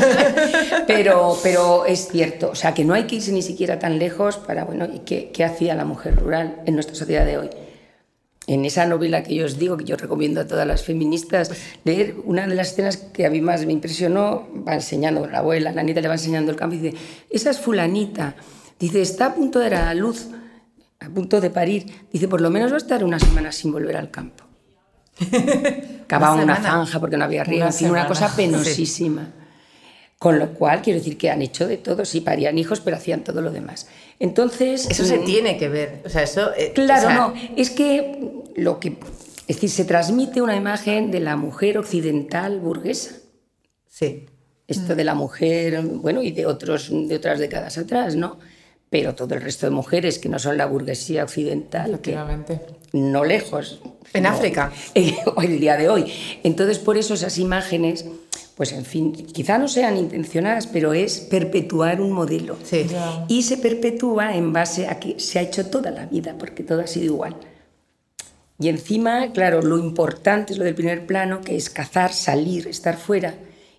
pero, 0.88 1.38
pero 1.42 1.86
es 1.86 2.10
cierto, 2.10 2.50
o 2.52 2.56
sea, 2.56 2.74
que 2.74 2.84
no 2.84 2.94
hay 2.94 3.04
que 3.04 3.16
irse 3.16 3.32
ni 3.32 3.42
siquiera 3.42 3.80
tan 3.80 3.98
lejos 3.98 4.38
para, 4.38 4.66
bueno, 4.66 4.88
¿y 4.94 5.00
qué, 5.00 5.32
qué 5.34 5.46
hacía 5.46 5.74
la 5.76 5.86
mujer 5.86 6.18
rural 6.18 6.62
en 6.66 6.74
nuestra 6.74 6.96
sociedad 6.96 7.26
de 7.26 7.38
hoy? 7.38 7.50
En 8.46 8.66
esa 8.66 8.86
novela 8.86 9.24
que 9.24 9.36
yo 9.36 9.46
os 9.46 9.58
digo, 9.58 9.78
que 9.78 9.86
yo 9.86 9.96
recomiendo 9.96 10.42
a 10.42 10.48
todas 10.48 10.68
las 10.68 10.84
feministas 10.84 11.52
leer, 11.86 12.16
una 12.26 12.46
de 12.46 12.56
las 12.56 12.72
escenas 12.72 12.98
que 12.98 13.26
a 13.26 13.30
mí 13.30 13.40
más 13.40 13.66
me 13.66 13.72
impresionó, 13.72 14.50
va 14.68 14.74
enseñando, 14.74 15.28
la 15.28 15.38
abuela, 15.38 15.72
la 15.72 15.84
nieta 15.84 16.02
le 16.02 16.08
va 16.10 16.16
enseñando 16.16 16.52
el 16.52 16.58
campo 16.58 16.76
y 16.76 16.80
dice, 16.80 16.98
esa 17.30 17.52
es 17.52 17.60
fulanita, 17.60 18.36
dice, 18.80 19.02
está 19.02 19.28
a 19.28 19.36
punto 19.36 19.60
de 19.60 19.70
dar 19.70 19.88
a 19.88 19.94
luz, 19.94 20.30
a 21.00 21.10
punto 21.10 21.40
de 21.40 21.50
parir, 21.50 22.08
dice, 22.12 22.28
por 22.28 22.42
lo 22.42 22.50
menos 22.50 22.72
va 22.72 22.76
a 22.76 22.80
estar 22.80 23.04
una 23.04 23.20
semana 23.20 23.52
sin 23.52 23.72
volver 23.72 23.96
al 23.98 24.12
campo. 24.12 24.44
Cavaba 26.08 26.42
Una 26.42 26.56
zanja 26.56 27.00
porque 27.00 27.18
no 27.18 27.26
había 27.26 27.44
riego, 27.44 27.64
Una 27.64 27.72
en 27.72 27.78
fin, 27.78 27.90
una 27.90 28.08
cosa 28.08 28.36
penosísima. 28.36 29.34
Con 30.18 30.38
lo 30.38 30.54
cual, 30.54 30.82
quiero 30.82 31.00
decir 31.00 31.18
que 31.18 31.30
han 31.30 31.42
hecho 31.42 31.66
de 31.66 31.78
todo, 31.78 32.04
sí, 32.04 32.20
parían 32.20 32.58
hijos, 32.58 32.82
pero 32.82 32.98
hacían 32.98 33.24
todo 33.24 33.42
lo 33.42 33.52
demás. 33.52 33.88
Entonces... 34.20 34.90
Eso 34.90 35.06
se 35.06 35.20
mm, 35.20 35.26
tiene 35.26 35.58
que 35.58 35.70
ver. 35.70 36.02
O 36.06 36.10
sea, 36.10 36.24
eso. 36.24 36.52
eh, 36.58 36.74
Claro, 36.74 37.08
o 37.08 37.10
sea, 37.10 37.16
no, 37.16 37.34
es 37.56 37.70
que 37.70 38.44
lo 38.58 38.82
que 38.82 38.98
es 39.50 39.56
decir, 39.56 39.72
se 39.72 39.86
transmite 39.86 40.44
una 40.44 40.56
imagen 40.56 41.10
de 41.10 41.22
la 41.22 41.36
mujer 41.36 41.80
occidental 41.80 42.60
burguesa. 42.60 43.16
Sí. 43.88 44.28
Esto 44.68 44.94
de 44.94 45.04
la 45.04 45.16
mujer, 45.16 45.82
bueno, 45.82 46.22
y 46.22 46.32
de 46.32 46.46
otros 46.46 46.92
de 46.92 47.16
otras 47.16 47.40
décadas 47.40 47.80
atrás, 47.80 48.16
¿no? 48.16 48.38
Pero 48.90 49.14
todo 49.14 49.36
el 49.36 49.42
resto 49.42 49.68
de 49.68 49.72
mujeres 49.72 50.18
que 50.18 50.30
no 50.30 50.40
son 50.40 50.58
la 50.58 50.66
burguesía 50.66 51.24
occidental, 51.24 52.00
que 52.02 52.18
no 52.94 53.24
lejos. 53.24 53.82
En 54.14 54.24
no, 54.24 54.30
África. 54.30 54.72
eh, 54.96 55.16
o 55.36 55.42
el 55.42 55.60
día 55.60 55.78
de 55.78 55.90
hoy. 55.90 56.12
Entonces, 56.44 56.80
por 56.80 56.98
eso 56.98 57.14
esas 57.14 57.38
imágenes, 57.38 58.06
pues 58.56 58.72
en 58.72 58.86
fin, 58.86 59.14
quizá 59.14 59.60
no 59.60 59.68
sean 59.68 59.98
intencionadas, 59.98 60.66
pero 60.66 60.94
es 60.94 61.20
perpetuar 61.20 62.02
un 62.02 62.12
modelo. 62.12 62.58
Sí. 62.64 62.88
Y 63.28 63.44
se 63.44 63.58
perpetúa 63.58 64.36
en 64.36 64.52
base 64.54 64.88
a 64.88 65.00
que 65.00 65.20
se 65.20 65.38
ha 65.38 65.44
hecho 65.44 65.68
toda 65.68 65.92
la 65.92 66.08
vida, 66.08 66.36
porque 66.40 66.64
todo 66.64 66.82
ha 66.82 66.88
sido 66.88 67.06
igual. 67.06 67.36
Y 68.60 68.68
encima, 68.68 69.32
claro, 69.32 69.62
lo 69.62 69.78
importante 69.78 70.52
es 70.52 70.60
lo 70.60 70.66
del 70.66 70.76
primer 70.76 71.06
plano, 71.06 71.42
que 71.42 71.56
es 71.56 71.70
cazar, 71.70 72.12
salir, 72.12 72.68
estar 72.68 72.98
fuera. 72.98 73.36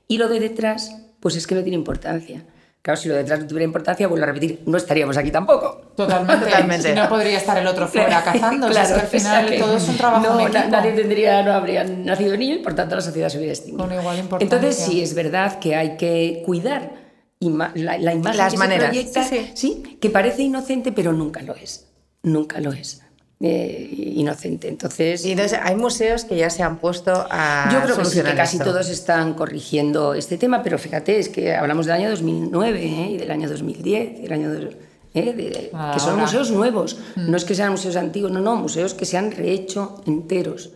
Y 0.09 0.16
lo 0.16 0.29
de 0.29 0.40
detrás, 0.40 0.96
pues 1.20 1.37
es 1.37 1.46
que 1.46 1.55
no 1.55 1.62
tiene 1.62 1.77
importancia. 1.77 2.44
Claro, 2.82 2.98
si 2.98 3.08
lo 3.08 3.14
de 3.14 3.20
detrás 3.22 3.40
no 3.40 3.46
tuviera 3.46 3.64
importancia, 3.66 4.08
vuelvo 4.08 4.24
a 4.24 4.28
repetir, 4.28 4.62
no 4.64 4.78
estaríamos 4.78 5.16
aquí 5.18 5.30
tampoco. 5.30 5.92
Totalmente. 5.96 6.46
Totalmente. 6.46 6.88
Si 6.88 6.94
no 6.94 7.08
podría 7.10 7.36
estar 7.36 7.58
el 7.58 7.66
otro 7.66 7.86
fuera 7.86 8.24
cazando. 8.24 8.68
o 8.68 8.72
sea, 8.72 8.84
es 8.84 8.92
que 8.92 9.00
al 9.00 9.06
final 9.06 9.44
exacto. 9.44 9.64
todo 9.66 9.76
es 9.76 9.88
un 9.88 9.96
trabajo 9.98 10.24
no, 10.34 10.40
en 10.46 10.52
na- 10.52 10.66
nadie 10.68 10.92
tendría, 10.92 11.42
no 11.42 11.52
habría 11.52 11.84
nacido 11.84 12.36
niño 12.38 12.54
y 12.54 12.58
por 12.60 12.74
tanto 12.74 12.94
la 12.96 13.02
sociedad 13.02 13.28
se 13.28 13.36
hubiera 13.36 13.52
extinguido. 13.52 13.86
Con 13.86 13.98
igual 13.98 14.18
importancia. 14.18 14.56
Entonces 14.56 14.82
sí, 14.82 15.02
es 15.02 15.14
verdad 15.14 15.58
que 15.58 15.76
hay 15.76 15.98
que 15.98 16.42
cuidar 16.46 16.92
ima- 17.38 17.72
la, 17.74 17.98
la 17.98 18.14
imagen 18.14 18.38
Las 18.38 18.52
que 18.54 18.58
maneras, 18.58 18.84
se 18.96 19.02
proyecta, 19.02 19.24
sí, 19.24 19.50
sí, 19.54 19.98
que 20.00 20.08
parece 20.08 20.40
inocente, 20.42 20.90
pero 20.90 21.12
nunca 21.12 21.42
lo 21.42 21.54
es. 21.54 21.86
Nunca 22.22 22.60
lo 22.60 22.72
es. 22.72 23.02
Eh, 23.42 24.12
inocente. 24.16 24.68
Entonces, 24.68 25.24
Y 25.24 25.31
entonces 25.31 25.59
hay 25.62 25.74
museos 25.74 26.24
que 26.26 26.37
ya 26.37 26.50
se 26.50 26.62
han 26.62 26.76
puesto 26.76 27.26
a. 27.31 27.70
yo 27.72 27.79
creo 27.81 27.96
que 27.96 28.03
sí, 28.05 28.11
solucionar 28.11 28.33
que 28.33 28.37
casi 28.37 28.59
todos 28.59 28.90
están 28.90 29.33
corrigiendo 29.33 30.12
este 30.12 30.37
tema, 30.37 30.62
pero 30.62 30.79
fíjate, 30.79 31.18
es 31.18 31.31
que 31.31 31.55
hablamos 31.55 31.87
del 31.87 31.94
año 31.94 32.11
2009 32.11 32.85
¿eh? 32.85 33.11
y 33.12 33.16
del 33.16 33.31
año 33.31 33.48
2010, 33.48 34.18
y 34.18 34.22
del 34.24 34.33
año 34.35 34.53
dos- 34.53 34.74
¿eh? 35.14 35.22
de- 35.22 35.33
de- 35.33 35.50
que 35.70 36.00
son 36.00 36.11
Ahora. 36.11 36.16
museos 36.24 36.50
nuevos, 36.50 36.98
no 37.16 37.35
es 37.35 37.46
que 37.46 37.55
sean 37.55 37.70
museos 37.70 37.96
antiguos, 37.96 38.31
no, 38.31 38.40
no, 38.40 38.57
museos 38.57 38.92
que 38.92 39.07
se 39.07 39.16
han 39.16 39.31
rehecho 39.33 40.03
enteros. 40.07 40.72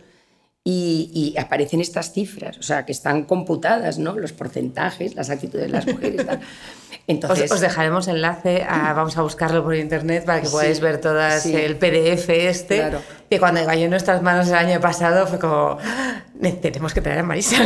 Y, 0.67 1.11
y 1.13 1.39
aparecen 1.39 1.79
estas 1.79 2.11
cifras, 2.11 2.57
o 2.57 2.63
sea, 2.63 2.85
que 2.87 2.91
están 2.91 3.23
computadas, 3.25 3.99
¿no? 3.99 4.15
Los 4.17 4.33
porcentajes, 4.33 5.13
las 5.13 5.29
actitudes 5.29 5.67
de 5.67 5.71
las 5.71 5.85
mujeres. 5.85 6.25
tal. 6.25 6.39
Os, 6.95 7.01
Entonces, 7.07 7.51
os 7.51 7.59
dejaremos 7.61 8.07
enlace, 8.07 8.65
a- 8.67 8.93
vamos 8.93 9.15
a 9.15 9.21
buscarlo 9.21 9.63
por 9.63 9.75
internet 9.75 10.25
para 10.25 10.41
que 10.41 10.49
podáis 10.49 10.79
ver 10.79 10.99
todas 10.99 11.43
sí. 11.43 11.55
el 11.55 11.75
PDF 11.75 12.29
este. 12.29 12.77
Claro. 12.77 12.99
Que 13.29 13.37
cuando 13.39 13.63
cayó 13.63 13.83
en 13.83 13.91
nuestras 13.91 14.23
manos 14.23 14.47
el 14.47 14.55
año 14.55 14.79
pasado 14.81 15.27
fue 15.27 15.37
como, 15.37 15.77
"Ah, 15.83 16.23
tenemos 16.63 16.95
que 16.95 17.01
traer 17.01 17.19
a 17.19 17.23
Marisa. 17.23 17.57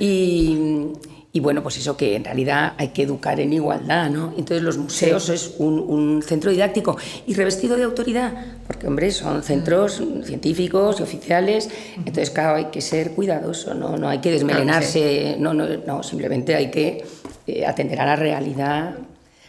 Y, 0.00 0.92
y 1.30 1.40
bueno, 1.40 1.62
pues 1.62 1.76
eso 1.76 1.96
que 1.96 2.16
en 2.16 2.24
realidad 2.24 2.72
hay 2.78 2.88
que 2.88 3.02
educar 3.02 3.38
en 3.38 3.52
igualdad, 3.52 4.08
¿no? 4.08 4.32
Entonces 4.38 4.62
los 4.62 4.78
museos 4.78 5.28
es 5.28 5.54
un, 5.58 5.78
un 5.78 6.22
centro 6.22 6.50
didáctico 6.50 6.96
y 7.26 7.34
revestido 7.34 7.76
de 7.76 7.82
autoridad, 7.84 8.32
porque 8.66 8.86
hombre, 8.86 9.10
son 9.10 9.42
centros 9.42 10.02
científicos 10.24 11.00
y 11.00 11.02
oficiales, 11.02 11.68
entonces 11.98 12.30
claro, 12.30 12.56
hay 12.56 12.64
que 12.66 12.80
ser 12.80 13.12
cuidadoso, 13.12 13.74
no, 13.74 13.96
no 13.98 14.08
hay 14.08 14.18
que 14.20 14.30
desmelenarse, 14.30 15.36
no, 15.38 15.52
no, 15.52 15.66
no, 15.86 16.02
simplemente 16.02 16.54
hay 16.54 16.70
que 16.70 17.04
eh, 17.46 17.66
atender 17.66 18.00
a 18.00 18.06
la 18.06 18.16
realidad. 18.16 18.94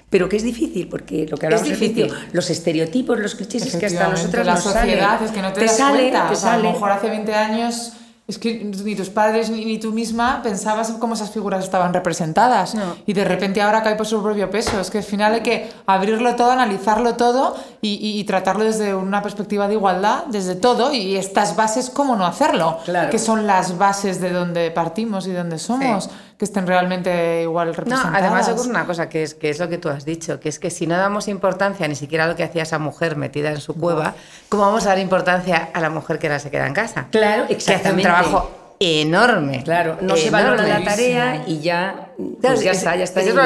Pero 0.10 0.28
que 0.28 0.38
es 0.38 0.44
difícil, 0.44 0.88
porque 0.90 1.28
lo 1.30 1.38
que 1.38 1.46
hablamos 1.46 1.70
al 1.70 1.80
difícil. 1.80 2.12
los 2.34 2.50
estereotipos, 2.50 3.20
los 3.20 3.36
clichés, 3.36 3.66
es 3.68 3.76
que 3.76 3.86
hasta 3.86 4.08
a 4.08 4.10
nosotras 4.10 4.46
la 4.46 4.56
nos 4.56 4.64
sociedad 4.64 5.18
sale. 5.20 5.26
es 5.26 5.32
que 5.32 5.42
no 5.42 5.54
te, 5.54 5.60
te 5.60 5.66
das 5.68 5.78
sale, 5.78 6.00
cuenta. 6.00 6.28
te 6.28 6.34
O 6.34 6.36
sea, 6.36 6.50
a 6.50 6.52
sale. 6.56 6.64
lo 6.64 6.72
mejor 6.74 6.92
hace 6.92 7.10
20 7.10 7.34
años 7.34 7.94
es 8.30 8.38
que 8.38 8.64
ni 8.64 8.96
tus 8.96 9.10
padres 9.10 9.50
ni, 9.50 9.66
ni 9.66 9.80
tú 9.80 9.92
misma 9.92 10.42
pensabas 10.44 10.92
cómo 11.00 11.16
esas 11.16 11.32
figuras 11.32 11.64
estaban 11.64 11.94
representadas 11.94 12.76
No. 12.76 12.96
y 13.06 13.14
de 13.14 13.26
repente 13.26 13.62
ahora 13.62 13.82
cae 13.84 13.96
por 13.96 14.06
su 14.06 14.22
propio 14.24 14.50
peso. 14.50 14.80
Es 14.80 14.90
que 14.90 15.00
al 15.00 15.04
final 15.04 15.34
hay 15.34 15.42
que 15.42 15.70
abrirlo 15.88 16.36
todo, 16.36 16.52
analizarlo 16.52 17.16
todo 17.16 17.56
y, 17.82 17.96
y- 17.96 18.20
y 18.20 18.24
tratarlo 18.26 18.64
desde 18.64 18.94
una 18.94 19.22
perspectiva 19.22 19.68
de 19.68 19.74
igualdad, 19.74 20.26
desde 20.28 20.56
todo 20.56 20.94
y 20.94 21.16
estas 21.18 21.56
bases, 21.56 21.90
¿cómo 21.90 22.16
no 22.16 22.26
hacerlo? 22.26 22.78
Claro. 22.86 23.10
Que 23.10 23.20
son 23.20 23.48
las 23.48 23.78
bases 23.78 24.22
de 24.22 24.30
donde 24.32 24.72
partimos 24.72 25.26
y 25.28 25.32
donde 25.34 25.58
somos, 25.60 26.04
Sí. 26.06 26.10
Que 26.40 26.46
estén 26.46 26.66
realmente 26.66 27.42
igual 27.44 27.68
No, 27.68 27.74
representadas. 27.74 28.18
además 28.22 28.48
ocurre 28.48 28.70
una 28.70 28.86
cosa 28.86 29.10
que 29.10 29.24
es, 29.24 29.34
que 29.36 29.50
es 29.50 29.60
lo 29.60 29.68
que 29.68 29.78
tú 29.78 29.90
has 29.90 30.06
dicho, 30.06 30.40
que 30.40 30.48
es 30.50 30.58
que 30.58 30.70
si 30.72 30.88
no 30.88 30.96
damos 30.98 31.28
importancia 31.28 31.86
ni 31.88 31.96
siquiera 31.96 32.24
a 32.24 32.28
lo 32.28 32.36
que 32.38 32.44
hacía 32.44 32.64
esa 32.64 32.80
mujer 32.80 33.18
metida 33.18 33.52
en 33.52 33.60
su 33.60 33.76
cueva, 33.76 34.16
¿cómo 34.48 34.64
vamos 34.64 34.86
a 34.86 34.90
dar 34.90 35.00
importancia 35.00 35.70
a 35.74 35.82
la 35.82 35.90
mujer 35.90 36.18
que 36.18 36.28
ahora 36.28 36.40
se 36.40 36.50
queda 36.50 36.66
en 36.66 36.74
casa? 36.74 37.08
Claro, 37.12 37.46
Que 37.46 37.56
hace 37.56 37.66
un 37.66 37.76
exactamente. 37.76 38.04
trabajo 38.04 38.52
enorme. 38.80 39.64
Claro, 39.64 39.98
no 40.00 40.16
se 40.16 40.30
valora 40.30 40.64
la 40.64 40.70
enorme. 40.70 40.86
tarea 40.86 41.44
y 41.46 41.60
ya, 41.60 42.08
pues 42.42 42.62
ya 42.62 42.72
es- 42.72 42.78
está, 42.78 42.96
ya 42.96 43.04
está. 43.04 43.20
es 43.22 43.36
¿no? 43.36 43.44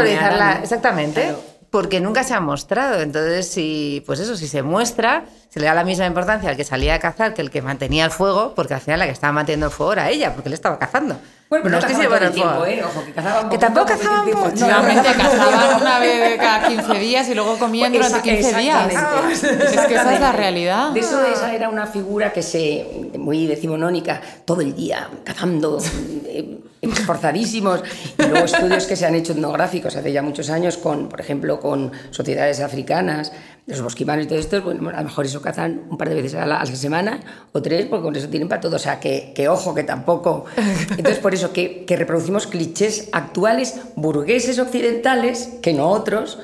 exactamente. 0.62 1.21
Claro. 1.23 1.39
Porque 1.71 1.99
nunca 1.99 2.23
se 2.23 2.36
ha 2.36 2.39
mostrado. 2.39 3.01
Entonces, 3.01 3.47
si, 3.47 4.03
pues 4.06 4.19
eso, 4.19 4.36
si 4.38 4.47
se 4.47 4.62
muestra, 4.62 5.23
se 5.49 5.60
le 5.60 5.65
da 5.65 5.73
la 5.73 5.84
misma 5.84 6.06
importancia 6.06 6.47
al 6.51 6.56
que 6.56 6.63
salía 6.63 6.93
a 6.93 6.99
cazar 6.99 7.34
que 7.34 7.41
el 7.41 7.49
que 7.49 7.63
mantenía 7.63 8.06
el 8.06 8.12
fuego, 8.12 8.53
porque 8.56 8.75
al 8.75 8.82
final 8.82 8.99
la 8.99 9.06
que 9.08 9.12
estaba 9.12 9.34
manteniendo 9.34 9.65
el 9.65 9.71
fuego 9.71 9.93
era 9.93 10.08
ella, 10.12 10.34
porque 10.36 10.49
él 10.49 10.53
estaba 10.53 10.77
cazando. 10.77 11.17
Bueno, 11.54 11.63
pero 11.66 11.70
no 11.70 11.78
es 11.80 11.86
que 11.86 11.94
se 11.96 12.04
todo 12.08 12.18
el 12.18 12.32
tiempo. 12.32 12.66
¿eh? 12.66 12.84
Ojo, 12.84 13.06
que 13.06 13.12
cazaban 13.13 13.50
Que 13.50 13.58
tampoco 13.60 13.86
cazaban 13.86 14.26
mucho. 14.26 14.39
No, 14.42 14.68
Realmente 14.68 15.10
no, 15.10 15.16
cazaban 15.24 15.82
una 15.82 16.00
vez 16.00 16.38
cada 16.39 16.68
15 16.68 16.94
días 17.00 17.30
y 17.30 17.36
luego 17.36 17.58
comían 17.60 17.94
durante 17.94 18.18
Esa- 18.18 18.22
15 18.24 18.60
días. 18.60 18.94
Es 19.32 19.82
que 19.88 19.94
esa 19.96 20.13
es 20.16 20.20
la 20.20 20.32
realidad. 20.32 20.89
De 20.92 21.00
eso 21.02 21.24
esa 21.24 21.54
era 21.54 21.70
una 21.70 21.86
figura 21.86 22.34
que 22.34 22.42
se, 22.42 23.12
muy 23.20 23.46
decimonónica, 23.46 24.20
todo 24.46 24.62
el 24.62 24.76
día 24.76 25.08
cazando, 25.24 25.78
eh, 26.26 26.60
esforzadísimos. 26.82 27.84
Y 28.18 28.24
luego 28.24 28.46
estudios 28.46 28.86
que 28.86 28.96
se 28.96 29.06
han 29.06 29.16
hecho 29.16 29.34
etnográficos 29.34 29.96
hace 29.96 30.12
ya 30.12 30.22
muchos 30.22 30.50
años, 30.50 30.78
con, 30.78 31.08
por 31.08 31.22
ejemplo, 31.22 31.60
con 31.60 31.92
sociedades 32.10 32.60
africanas, 32.62 33.32
los 33.66 33.82
bosquimanos 33.82 34.26
y 34.26 34.28
todo 34.28 34.39
esto, 34.39 34.62
bueno, 34.62 34.89
a 34.89 34.98
lo 34.98 35.04
mejor 35.04 35.26
eso 35.26 35.42
cazan 35.42 35.84
un 35.89 35.98
par 35.98 36.10
de 36.10 36.16
veces 36.16 36.36
a 36.36 36.46
la, 36.46 36.58
a 36.60 36.66
la 36.66 36.76
semana 36.76 37.20
o 37.54 37.62
tres, 37.62 37.86
porque 37.86 38.04
con 38.04 38.16
eso 38.16 38.28
tienen 38.28 38.50
para 38.50 38.60
todo. 38.60 38.76
O 38.76 38.80
sea, 38.80 39.00
que, 39.00 39.32
que 39.34 39.48
ojo, 39.48 39.74
que 39.74 39.84
tampoco. 39.84 40.46
Entonces, 40.92 41.20
por 41.20 41.34
eso 41.34 41.42
que, 41.51 41.84
que 41.86 41.95
reproducimos 41.97 42.47
clichés 42.47 43.10
actuales, 43.12 43.82
burgueses 43.95 44.60
occidentales, 44.60 45.49
que 45.62 45.73
no 45.73 45.89
otros, 45.89 46.39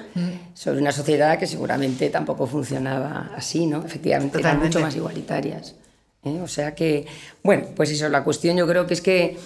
sobre 0.53 0.79
una 0.79 0.91
sociedad 0.91 1.39
que 1.39 1.47
seguramente 1.47 2.09
tampoco 2.09 2.47
funcionaba 2.47 3.31
así, 3.35 3.65
¿no? 3.65 3.85
Efectivamente, 3.85 4.39
eran 4.39 4.59
mucho 4.59 4.81
más 4.81 4.95
igualitarias. 4.95 5.75
¿eh? 6.23 6.39
O 6.43 6.47
sea 6.47 6.75
que, 6.75 7.05
bueno, 7.43 7.67
pues 7.75 7.91
eso, 7.91 8.09
la 8.09 8.23
cuestión 8.23 8.57
yo 8.57 8.67
creo 8.67 8.85
que 8.85 8.93
es 8.95 9.01
que 9.01 9.37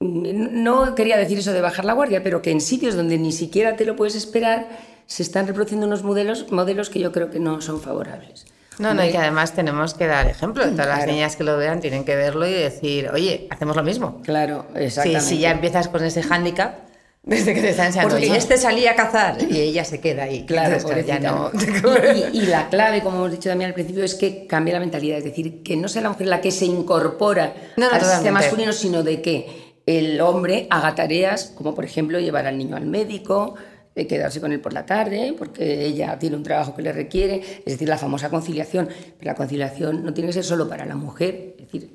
mm, 0.00 0.62
no 0.62 0.94
quería 0.94 1.16
decir 1.16 1.38
eso 1.38 1.52
de 1.52 1.60
bajar 1.60 1.84
la 1.84 1.94
guardia, 1.94 2.22
pero 2.22 2.42
que 2.42 2.50
en 2.50 2.60
sitios 2.60 2.94
donde 2.94 3.18
ni 3.18 3.32
siquiera 3.32 3.76
te 3.76 3.84
lo 3.84 3.96
puedes 3.96 4.14
esperar 4.14 4.68
se 5.06 5.22
están 5.22 5.46
reproduciendo 5.46 5.86
unos 5.86 6.02
modelos, 6.02 6.50
modelos 6.50 6.88
que 6.88 7.00
yo 7.00 7.12
creo 7.12 7.30
que 7.30 7.40
no 7.40 7.60
son 7.60 7.80
favorables. 7.80 8.46
No, 8.78 8.92
no, 8.94 9.04
y 9.04 9.10
que 9.10 9.18
además 9.18 9.52
tenemos 9.52 9.94
que 9.94 10.06
dar 10.06 10.26
ejemplo. 10.26 10.64
Todas 10.70 10.86
las 10.86 11.06
niñas 11.06 11.36
que 11.36 11.44
lo 11.44 11.56
vean 11.56 11.80
tienen 11.80 12.04
que 12.04 12.16
verlo 12.16 12.46
y 12.46 12.52
decir, 12.52 13.08
oye, 13.12 13.46
hacemos 13.50 13.76
lo 13.76 13.82
mismo. 13.82 14.20
Claro, 14.22 14.66
exactamente. 14.74 15.24
si 15.24 15.38
ya 15.38 15.50
empiezas 15.52 15.88
con 15.88 16.04
ese 16.04 16.22
hándicap, 16.22 16.74
desde 17.22 17.54
que 17.54 17.60
te 17.62 17.70
están 17.70 17.86
enseñando, 17.86 18.14
Porque- 18.16 18.26
y 18.26 18.32
este 18.32 18.58
salía 18.58 18.90
a 18.90 18.94
cazar, 18.96 19.38
y 19.40 19.58
ella 19.58 19.84
se 19.84 19.98
queda 20.00 20.24
ahí. 20.24 20.44
Claro, 20.44 20.76
Entonces, 20.76 21.06
ya 21.06 21.18
no. 21.20 21.50
Y, 22.32 22.36
y- 22.38 22.42
y 22.42 22.46
la 22.46 22.68
clave, 22.68 23.00
como 23.02 23.16
hemos 23.18 23.30
dicho 23.30 23.48
también 23.48 23.68
al 23.68 23.74
principio, 23.74 24.04
es 24.04 24.14
que 24.14 24.46
cambie 24.46 24.74
la 24.74 24.80
mentalidad. 24.80 25.18
Es 25.18 25.24
decir, 25.24 25.62
que 25.62 25.76
no 25.76 25.88
sea 25.88 26.02
la 26.02 26.10
mujer 26.10 26.26
la 26.26 26.40
que 26.42 26.50
se 26.50 26.66
incorpora 26.66 27.54
No, 27.78 27.88
no, 27.88 27.94
al 27.94 28.02
sistema 28.04 28.40
masculino, 28.40 28.72
sino 28.74 29.02
de 29.02 29.22
que 29.22 29.64
el 29.86 30.20
hombre 30.20 30.66
haga 30.70 30.94
tareas 30.94 31.52
como, 31.56 31.74
por 31.74 31.84
ejemplo, 31.84 32.18
llevar 32.18 32.46
al 32.46 32.58
niño 32.58 32.76
al 32.76 32.86
médico, 32.86 33.54
eh, 33.94 34.06
quedarse 34.06 34.40
con 34.40 34.52
él 34.52 34.60
por 34.60 34.72
la 34.72 34.84
tarde, 34.86 35.34
porque 35.38 35.86
ella 35.86 36.18
tiene 36.18 36.36
un 36.36 36.42
trabajo 36.42 36.74
que 36.74 36.82
le 36.82 36.92
requiere. 36.92 37.40
Es 37.64 37.74
decir, 37.74 37.88
la 37.88 37.98
famosa 37.98 38.30
conciliación. 38.30 38.88
Pero 39.18 39.30
la 39.30 39.34
conciliación 39.34 40.04
no 40.04 40.12
tiene 40.12 40.28
que 40.28 40.34
ser 40.34 40.44
solo 40.44 40.68
para 40.68 40.84
la 40.84 40.96
mujer. 40.96 41.54
Es 41.58 41.66
decir, 41.66 41.90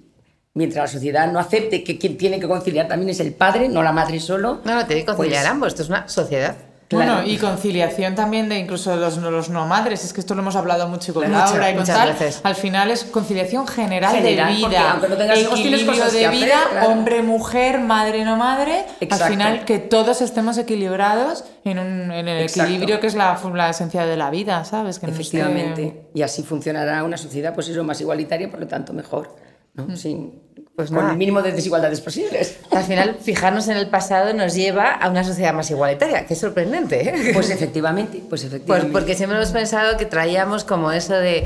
mientras 0.53 0.83
la 0.83 0.87
sociedad 0.87 1.31
no 1.31 1.39
acepte 1.39 1.83
que 1.83 1.97
quien 1.97 2.17
tiene 2.17 2.39
que 2.39 2.47
conciliar 2.47 2.87
también 2.87 3.09
es 3.09 3.19
el 3.19 3.33
padre, 3.33 3.67
no 3.69 3.83
la 3.83 3.91
madre 3.91 4.19
solo. 4.19 4.61
No, 4.63 4.75
no, 4.75 4.85
tiene 4.85 5.01
que 5.01 5.07
conciliar 5.07 5.41
pues- 5.41 5.51
ambos. 5.51 5.67
Esto 5.69 5.83
es 5.83 5.89
una 5.89 6.07
sociedad. 6.07 6.68
Bueno, 6.91 7.13
Claro. 7.17 7.27
y 7.29 7.37
conciliación 7.37 8.15
también 8.15 8.49
de 8.49 8.57
incluso 8.57 8.95
los, 8.95 9.17
los 9.17 9.49
no 9.49 9.67
madres, 9.67 10.03
es 10.03 10.11
que 10.11 10.21
esto 10.21 10.33
lo 10.33 10.41
hemos 10.41 10.55
hablado 10.55 10.87
mucho 10.87 11.13
con 11.13 11.27
Muchas, 11.29 11.51
Laura 11.51 11.69
y 11.71 11.75
con 11.75 11.85
tal. 11.85 12.09
veces. 12.13 12.41
Al 12.43 12.55
final 12.55 12.89
es 12.89 13.03
conciliación 13.03 13.67
general, 13.67 14.15
General, 14.15 14.47
de 14.49 14.55
vida, 14.67 14.91
aunque 14.93 15.07
no 15.09 15.15
tengas 15.15 15.39
hijos, 15.39 15.59
cosas 15.85 16.13
de 16.13 16.19
que 16.19 16.25
hacer, 16.25 16.39
vida, 16.43 16.57
claro. 16.71 16.89
hombre, 16.89 17.21
mujer, 17.21 17.79
madre, 17.79 18.25
no 18.25 18.37
madre. 18.37 18.85
Exacto. 19.01 19.25
Al 19.25 19.31
final 19.31 19.65
que 19.65 19.77
todos 19.77 20.21
estemos 20.21 20.57
equilibrados 20.57 21.43
en, 21.63 21.77
un, 21.77 22.11
en 22.11 22.27
el 22.27 22.41
Exacto. 22.41 22.69
equilibrio 22.71 22.99
que 22.99 23.05
es 23.07 23.13
la, 23.13 23.39
la 23.53 23.69
esencia 23.69 24.05
de 24.07 24.17
la 24.17 24.31
vida, 24.31 24.65
¿sabes? 24.65 24.97
Que 24.97 25.05
no 25.05 25.13
esté- 25.13 25.21
Efectivamente. 25.21 26.09
Y 26.15 26.23
así 26.23 26.41
funcionará 26.41 27.03
una 27.03 27.17
sociedad, 27.17 27.53
pues 27.53 27.67
eso, 27.69 27.83
más 27.83 28.01
igualitaria, 28.01 28.49
por 28.49 28.59
lo 28.61 28.67
tanto 28.67 28.93
mejor. 28.93 29.35
¿no? 29.75 29.95
Sin, 29.95 30.41
Pues 30.79 30.91
con 30.91 31.09
el 31.09 31.17
mínimo 31.17 31.41
de 31.41 31.51
desigualdades 31.51 31.99
posibles. 31.99 32.57
Al 32.71 32.85
final, 32.85 33.17
fijarnos 33.21 33.67
en 33.67 33.75
el 33.75 33.89
pasado 33.89 34.33
nos 34.33 34.53
lleva 34.53 34.91
a 34.91 35.09
una 35.09 35.25
sociedad 35.25 35.53
más 35.53 35.69
igualitaria, 35.69 36.25
que 36.25 36.35
es 36.35 36.39
sorprendente. 36.39 37.09
¿eh? 37.09 37.31
Pues 37.33 37.49
efectivamente, 37.49 38.19
pues 38.19 38.29
Pues 38.29 38.43
efectivamente. 38.45 38.93
porque 38.93 39.13
siempre 39.13 39.35
hemos 39.35 39.51
pensado 39.51 39.97
que 39.97 40.05
traíamos 40.05 40.63
como 40.63 40.93
eso 40.93 41.15
de 41.15 41.45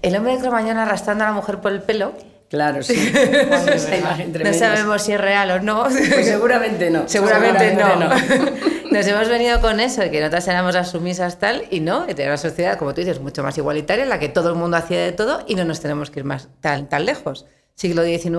el 0.00 0.16
hombre 0.16 0.32
de 0.32 0.38
Cromañón 0.38 0.78
arrastrando 0.78 1.24
a 1.24 1.26
la 1.26 1.34
mujer 1.34 1.58
por 1.58 1.72
el 1.72 1.82
pelo. 1.82 2.14
Claro, 2.48 2.82
sí. 2.82 2.94
Esa 3.14 3.96
imagen 3.98 4.32
No 4.42 4.54
sabemos 4.54 5.02
si 5.02 5.12
es 5.12 5.20
real 5.20 5.50
o 5.50 5.60
no. 5.60 5.82
Pues 5.82 6.24
seguramente 6.24 6.88
no. 6.88 7.06
Seguramente 7.06 7.74
no. 7.74 7.86
Seguramente 7.86 8.70
Nos 8.90 9.06
hemos 9.06 9.28
venido 9.28 9.60
con 9.60 9.78
eso, 9.78 10.00
de 10.00 10.10
que 10.10 10.20
nosotras 10.20 10.48
éramos 10.48 10.74
las 10.74 10.90
sumisas 10.90 11.38
tal, 11.38 11.66
y 11.70 11.80
no, 11.80 12.06
y 12.08 12.14
tener 12.14 12.28
una 12.28 12.38
sociedad, 12.38 12.78
como 12.78 12.94
tú 12.94 13.02
dices, 13.02 13.20
mucho 13.20 13.42
más 13.42 13.58
igualitaria, 13.58 14.04
en 14.04 14.08
la 14.08 14.18
que 14.18 14.30
todo 14.30 14.48
el 14.48 14.54
mundo 14.54 14.78
hacía 14.78 15.00
de 15.00 15.12
todo 15.12 15.44
y 15.46 15.54
no 15.54 15.66
nos 15.66 15.80
tenemos 15.80 16.10
que 16.10 16.20
ir 16.20 16.24
más 16.24 16.48
tan, 16.62 16.88
tan 16.88 17.04
lejos. 17.04 17.44
Siglo 17.80 18.02
XIX 18.04 18.36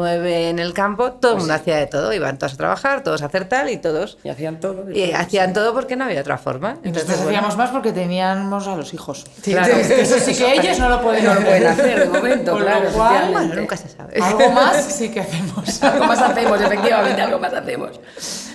en 0.49 0.59
el 0.59 0.71
campo, 0.71 1.13
todo 1.13 1.31
el 1.31 1.37
Pues 1.37 1.41
mundo 1.47 1.53
hacía 1.55 1.77
de 1.77 1.87
todo, 1.87 2.13
iban 2.13 2.37
todos 2.37 2.53
a 2.53 2.57
trabajar, 2.57 3.01
todos 3.01 3.23
a 3.23 3.25
hacer 3.25 3.45
tal, 3.49 3.71
y 3.71 3.77
todos. 3.77 4.19
Y 4.23 4.29
hacían 4.29 4.59
todo. 4.59 4.91
Y 4.91 5.13
hacían 5.13 5.51
todo 5.53 5.73
porque 5.73 5.95
no 5.95 6.05
había 6.05 6.21
otra 6.21 6.37
forma. 6.37 6.73
Nosotros 6.73 6.85
Entonces, 6.85 7.15
bueno, 7.23 7.29
hacíamos 7.39 7.57
más 7.57 7.71
porque 7.71 7.91
teníamos 7.91 8.67
a 8.67 8.75
los 8.75 8.93
hijos. 8.93 9.25
Sí, 9.41 9.53
Claro. 9.53 9.73
sí, 9.83 9.93
Eso 9.93 10.19
sí 10.19 10.35
que 10.35 10.53
ellos 10.53 10.77
no 10.77 10.89
lo 10.89 11.01
pueden 11.01 11.23
No 11.25 11.33
lo 11.33 11.39
hacer. 11.39 11.47
pueden 11.49 11.67
hacer 11.67 11.99
de 12.01 12.05
momento, 12.19 12.51
Con 12.51 12.61
claro, 12.61 12.83
lo 12.83 12.91
cual, 12.91 13.31
bueno, 13.31 13.55
nunca 13.55 13.77
se 13.77 13.89
sabe. 13.89 14.19
algo 14.21 14.51
más 14.51 14.85
sí 14.85 15.09
que 15.09 15.21
hacemos. 15.21 15.81
Algo 15.91 16.05
más 16.05 16.19
hacemos, 16.21 16.61
efectivamente, 16.61 17.19
algo 17.23 17.39
más 17.39 17.53
hacemos. 17.55 17.99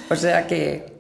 O 0.09 0.15
sea 0.15 0.47
que. 0.47 0.95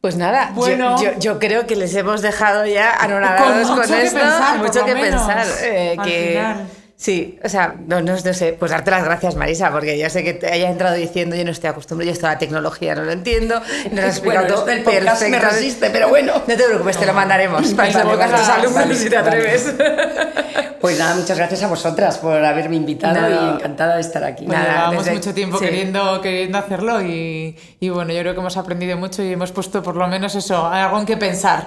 Pues 0.00 0.14
nada, 0.16 0.50
yo- 0.50 0.54
Bueno. 0.54 1.02
yo, 1.02 1.18
yo 1.18 1.38
creo 1.40 1.66
que 1.66 1.74
les 1.74 1.92
hemos 1.96 2.22
dejado 2.22 2.64
ya 2.66 2.94
anonadados 2.94 3.66
Con 3.66 3.66
con, 3.66 3.78
mucho 3.80 3.94
que 3.94 4.02
esto, 4.04 4.18
pensar, 4.20 4.58
mucho 4.58 4.84
que 4.84 4.94
menos, 4.94 5.22
pensar. 5.26 5.46
eh, 5.64 5.96
que, 6.04 6.28
final. 6.38 6.66
Sí, 7.00 7.38
o 7.44 7.48
sea, 7.48 7.76
no, 7.86 8.00
no, 8.02 8.14
no 8.16 8.34
sé, 8.34 8.56
pues 8.58 8.72
darte 8.72 8.90
las 8.90 9.04
gracias, 9.04 9.36
Marisa, 9.36 9.70
porque 9.70 9.96
yo 9.96 10.10
sé 10.10 10.24
que 10.24 10.32
te 10.34 10.50
haya 10.52 10.68
entrado 10.68 10.96
diciendo 10.96 11.36
yo 11.36 11.44
no 11.44 11.52
estoy 11.52 11.70
acostumbrado, 11.70 12.08
yo 12.08 12.12
esto 12.12 12.26
de 12.26 12.32
la 12.32 12.38
tecnología 12.40 12.96
no 12.96 13.04
lo 13.04 13.12
entiendo, 13.12 13.54
has 13.56 13.64
explicado 14.18 14.46
Bueno, 14.46 14.54
todo 14.56 14.64
del 14.66 14.82
podcast 14.82 15.22
me 15.28 15.38
resiste, 15.38 15.90
pero 15.90 16.08
bueno. 16.08 16.32
No 16.34 16.40
te 16.56 16.56
preocupes, 16.56 16.96
te 16.96 17.06
lo 17.06 17.14
mandaremos 17.14 17.68
para 17.74 17.88
que 17.88 17.98
lo 17.98 18.04
Vale, 18.04 18.10
pongas 18.24 18.32
a 18.32 18.36
vale, 18.48 18.52
alumnos 18.62 18.74
vale, 18.82 18.94
si 18.96 19.08
te 19.08 19.16
vale. 19.16 19.28
atreves. 19.28 19.74
Pues 20.80 20.96
nada, 20.96 21.16
muchas 21.16 21.36
gracias 21.36 21.60
a 21.64 21.66
vosotras 21.66 22.18
por 22.18 22.32
haberme 22.44 22.76
invitado 22.76 23.20
Nada. 23.20 23.50
y 23.50 23.54
encantada 23.56 23.96
de 23.96 24.00
estar 24.00 24.22
aquí. 24.22 24.44
Bueno, 24.46 24.60
Nada, 24.62 24.74
llevábamos 24.74 25.04
desde- 25.06 25.16
mucho 25.18 25.34
tiempo 25.34 25.58
sí. 25.58 25.64
queriendo, 25.64 26.20
queriendo 26.20 26.56
hacerlo 26.56 27.02
y, 27.02 27.56
y 27.80 27.88
bueno, 27.88 28.12
yo 28.12 28.20
creo 28.20 28.34
que 28.34 28.38
hemos 28.40 28.56
aprendido 28.56 28.96
mucho 28.96 29.20
y 29.24 29.32
hemos 29.32 29.50
puesto 29.50 29.82
por 29.82 29.96
lo 29.96 30.06
menos 30.06 30.36
eso, 30.36 30.64
algo 30.68 31.00
en 31.00 31.04
que 31.04 31.16
pensar. 31.16 31.66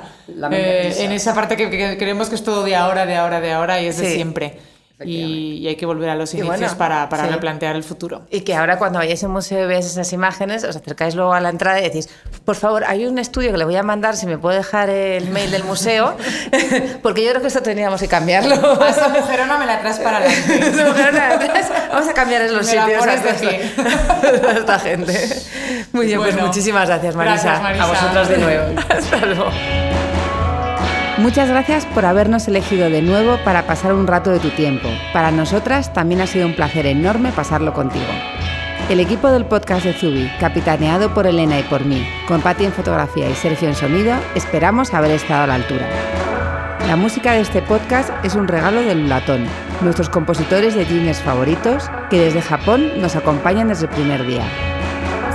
Eh, 0.53 0.95
en 0.99 1.11
esa 1.11 1.33
parte 1.35 1.57
que, 1.57 1.69
que 1.69 1.97
creemos 1.97 2.29
que 2.29 2.35
es 2.35 2.43
todo 2.43 2.63
de 2.63 2.73
ahora, 2.73 3.05
de 3.05 3.17
ahora, 3.17 3.41
de 3.41 3.51
ahora 3.51 3.81
y 3.81 3.87
es 3.87 3.97
de 3.97 4.05
Sí. 4.07 4.13
siempre. 4.13 4.57
Y, 5.03 5.57
y 5.57 5.67
hay 5.67 5.75
que 5.75 5.85
volver 5.85 6.09
a 6.09 6.15
los 6.15 6.33
inicios 6.33 6.57
bueno, 6.57 6.77
para, 6.77 7.09
para 7.09 7.25
sí. 7.25 7.29
replantear 7.29 7.75
el 7.75 7.83
futuro. 7.83 8.23
Y 8.29 8.41
que 8.41 8.55
ahora 8.55 8.77
cuando 8.77 8.99
vayáis 8.99 9.23
a 9.23 9.27
un 9.27 9.33
museo 9.33 9.63
y 9.63 9.67
veáis 9.67 9.85
esas 9.85 10.11
imágenes, 10.13 10.63
os 10.63 10.75
acercáis 10.75 11.15
luego 11.15 11.33
a 11.33 11.39
la 11.39 11.49
entrada 11.49 11.79
y 11.79 11.83
decís, 11.83 12.09
por 12.45 12.55
favor, 12.55 12.83
hay 12.85 13.05
un 13.05 13.17
estudio 13.17 13.51
que 13.51 13.57
le 13.57 13.65
voy 13.65 13.75
a 13.75 13.83
mandar, 13.83 14.15
si 14.15 14.25
me 14.25 14.37
puede 14.37 14.57
dejar 14.57 14.89
el 14.89 15.29
mail 15.29 15.51
del 15.51 15.63
museo, 15.63 16.15
porque 17.03 17.23
yo 17.23 17.31
creo 17.31 17.41
que 17.41 17.47
esto 17.47 17.61
teníamos 17.61 18.01
que 18.01 18.07
cambiarlo. 18.07 18.81
A 18.81 18.89
esa 18.89 19.09
mujerona 19.09 19.57
me 19.57 19.65
la 19.65 19.79
traes 19.79 19.99
para 19.99 20.17
atrás, 20.17 21.71
Vamos 21.91 22.07
a 22.07 22.13
cambiar 22.13 22.49
los 22.49 22.67
Me 22.67 22.75
la 22.75 22.85
sitios 22.85 23.07
a 23.07 23.13
esta, 23.13 23.33
pie. 23.35 23.71
a 24.47 24.51
esta 24.51 24.79
gente. 24.79 25.29
Muy 25.91 26.05
bien, 26.07 26.19
pues 26.19 26.39
muchísimas 26.39 26.87
gracias, 26.87 27.15
Marisa. 27.15 27.43
gracias, 27.43 27.61
Marisa. 27.61 27.83
A 27.83 27.87
vosotras 27.87 28.29
de 28.29 28.37
nuevo. 28.37 28.65
Hasta 28.89 29.25
luego. 29.25 29.90
Muchas 31.21 31.49
gracias 31.49 31.85
por 31.85 32.03
habernos 32.03 32.47
elegido 32.47 32.89
de 32.89 33.03
nuevo 33.03 33.37
para 33.45 33.67
pasar 33.67 33.93
un 33.93 34.07
rato 34.07 34.31
de 34.31 34.39
tu 34.39 34.49
tiempo. 34.49 34.89
Para 35.13 35.29
nosotras 35.29 35.93
también 35.93 36.19
ha 36.19 36.25
sido 36.25 36.47
un 36.47 36.55
placer 36.55 36.87
enorme 36.87 37.31
pasarlo 37.31 37.73
contigo. 37.73 38.07
El 38.89 38.99
equipo 38.99 39.29
del 39.29 39.45
podcast 39.45 39.85
de 39.85 39.93
Zubi, 39.93 40.31
capitaneado 40.39 41.13
por 41.13 41.27
Elena 41.27 41.59
y 41.59 41.63
por 41.63 41.85
mí, 41.85 42.03
con 42.27 42.41
Pati 42.41 42.65
en 42.65 42.73
fotografía 42.73 43.29
y 43.29 43.35
Sergio 43.35 43.69
en 43.69 43.75
sonido, 43.75 44.15
esperamos 44.33 44.95
haber 44.95 45.11
estado 45.11 45.43
a 45.43 45.47
la 45.47 45.55
altura. 45.55 45.87
La 46.87 46.95
música 46.95 47.33
de 47.33 47.41
este 47.41 47.61
podcast 47.61 48.09
es 48.25 48.33
un 48.33 48.47
regalo 48.47 48.81
del 48.81 49.07
Latón, 49.07 49.45
nuestros 49.81 50.09
compositores 50.09 50.73
de 50.73 50.85
jeans 50.85 51.21
favoritos, 51.21 51.91
que 52.09 52.19
desde 52.19 52.41
Japón 52.41 52.99
nos 52.99 53.15
acompañan 53.15 53.67
desde 53.67 53.85
el 53.85 53.91
primer 53.91 54.25
día. 54.25 54.70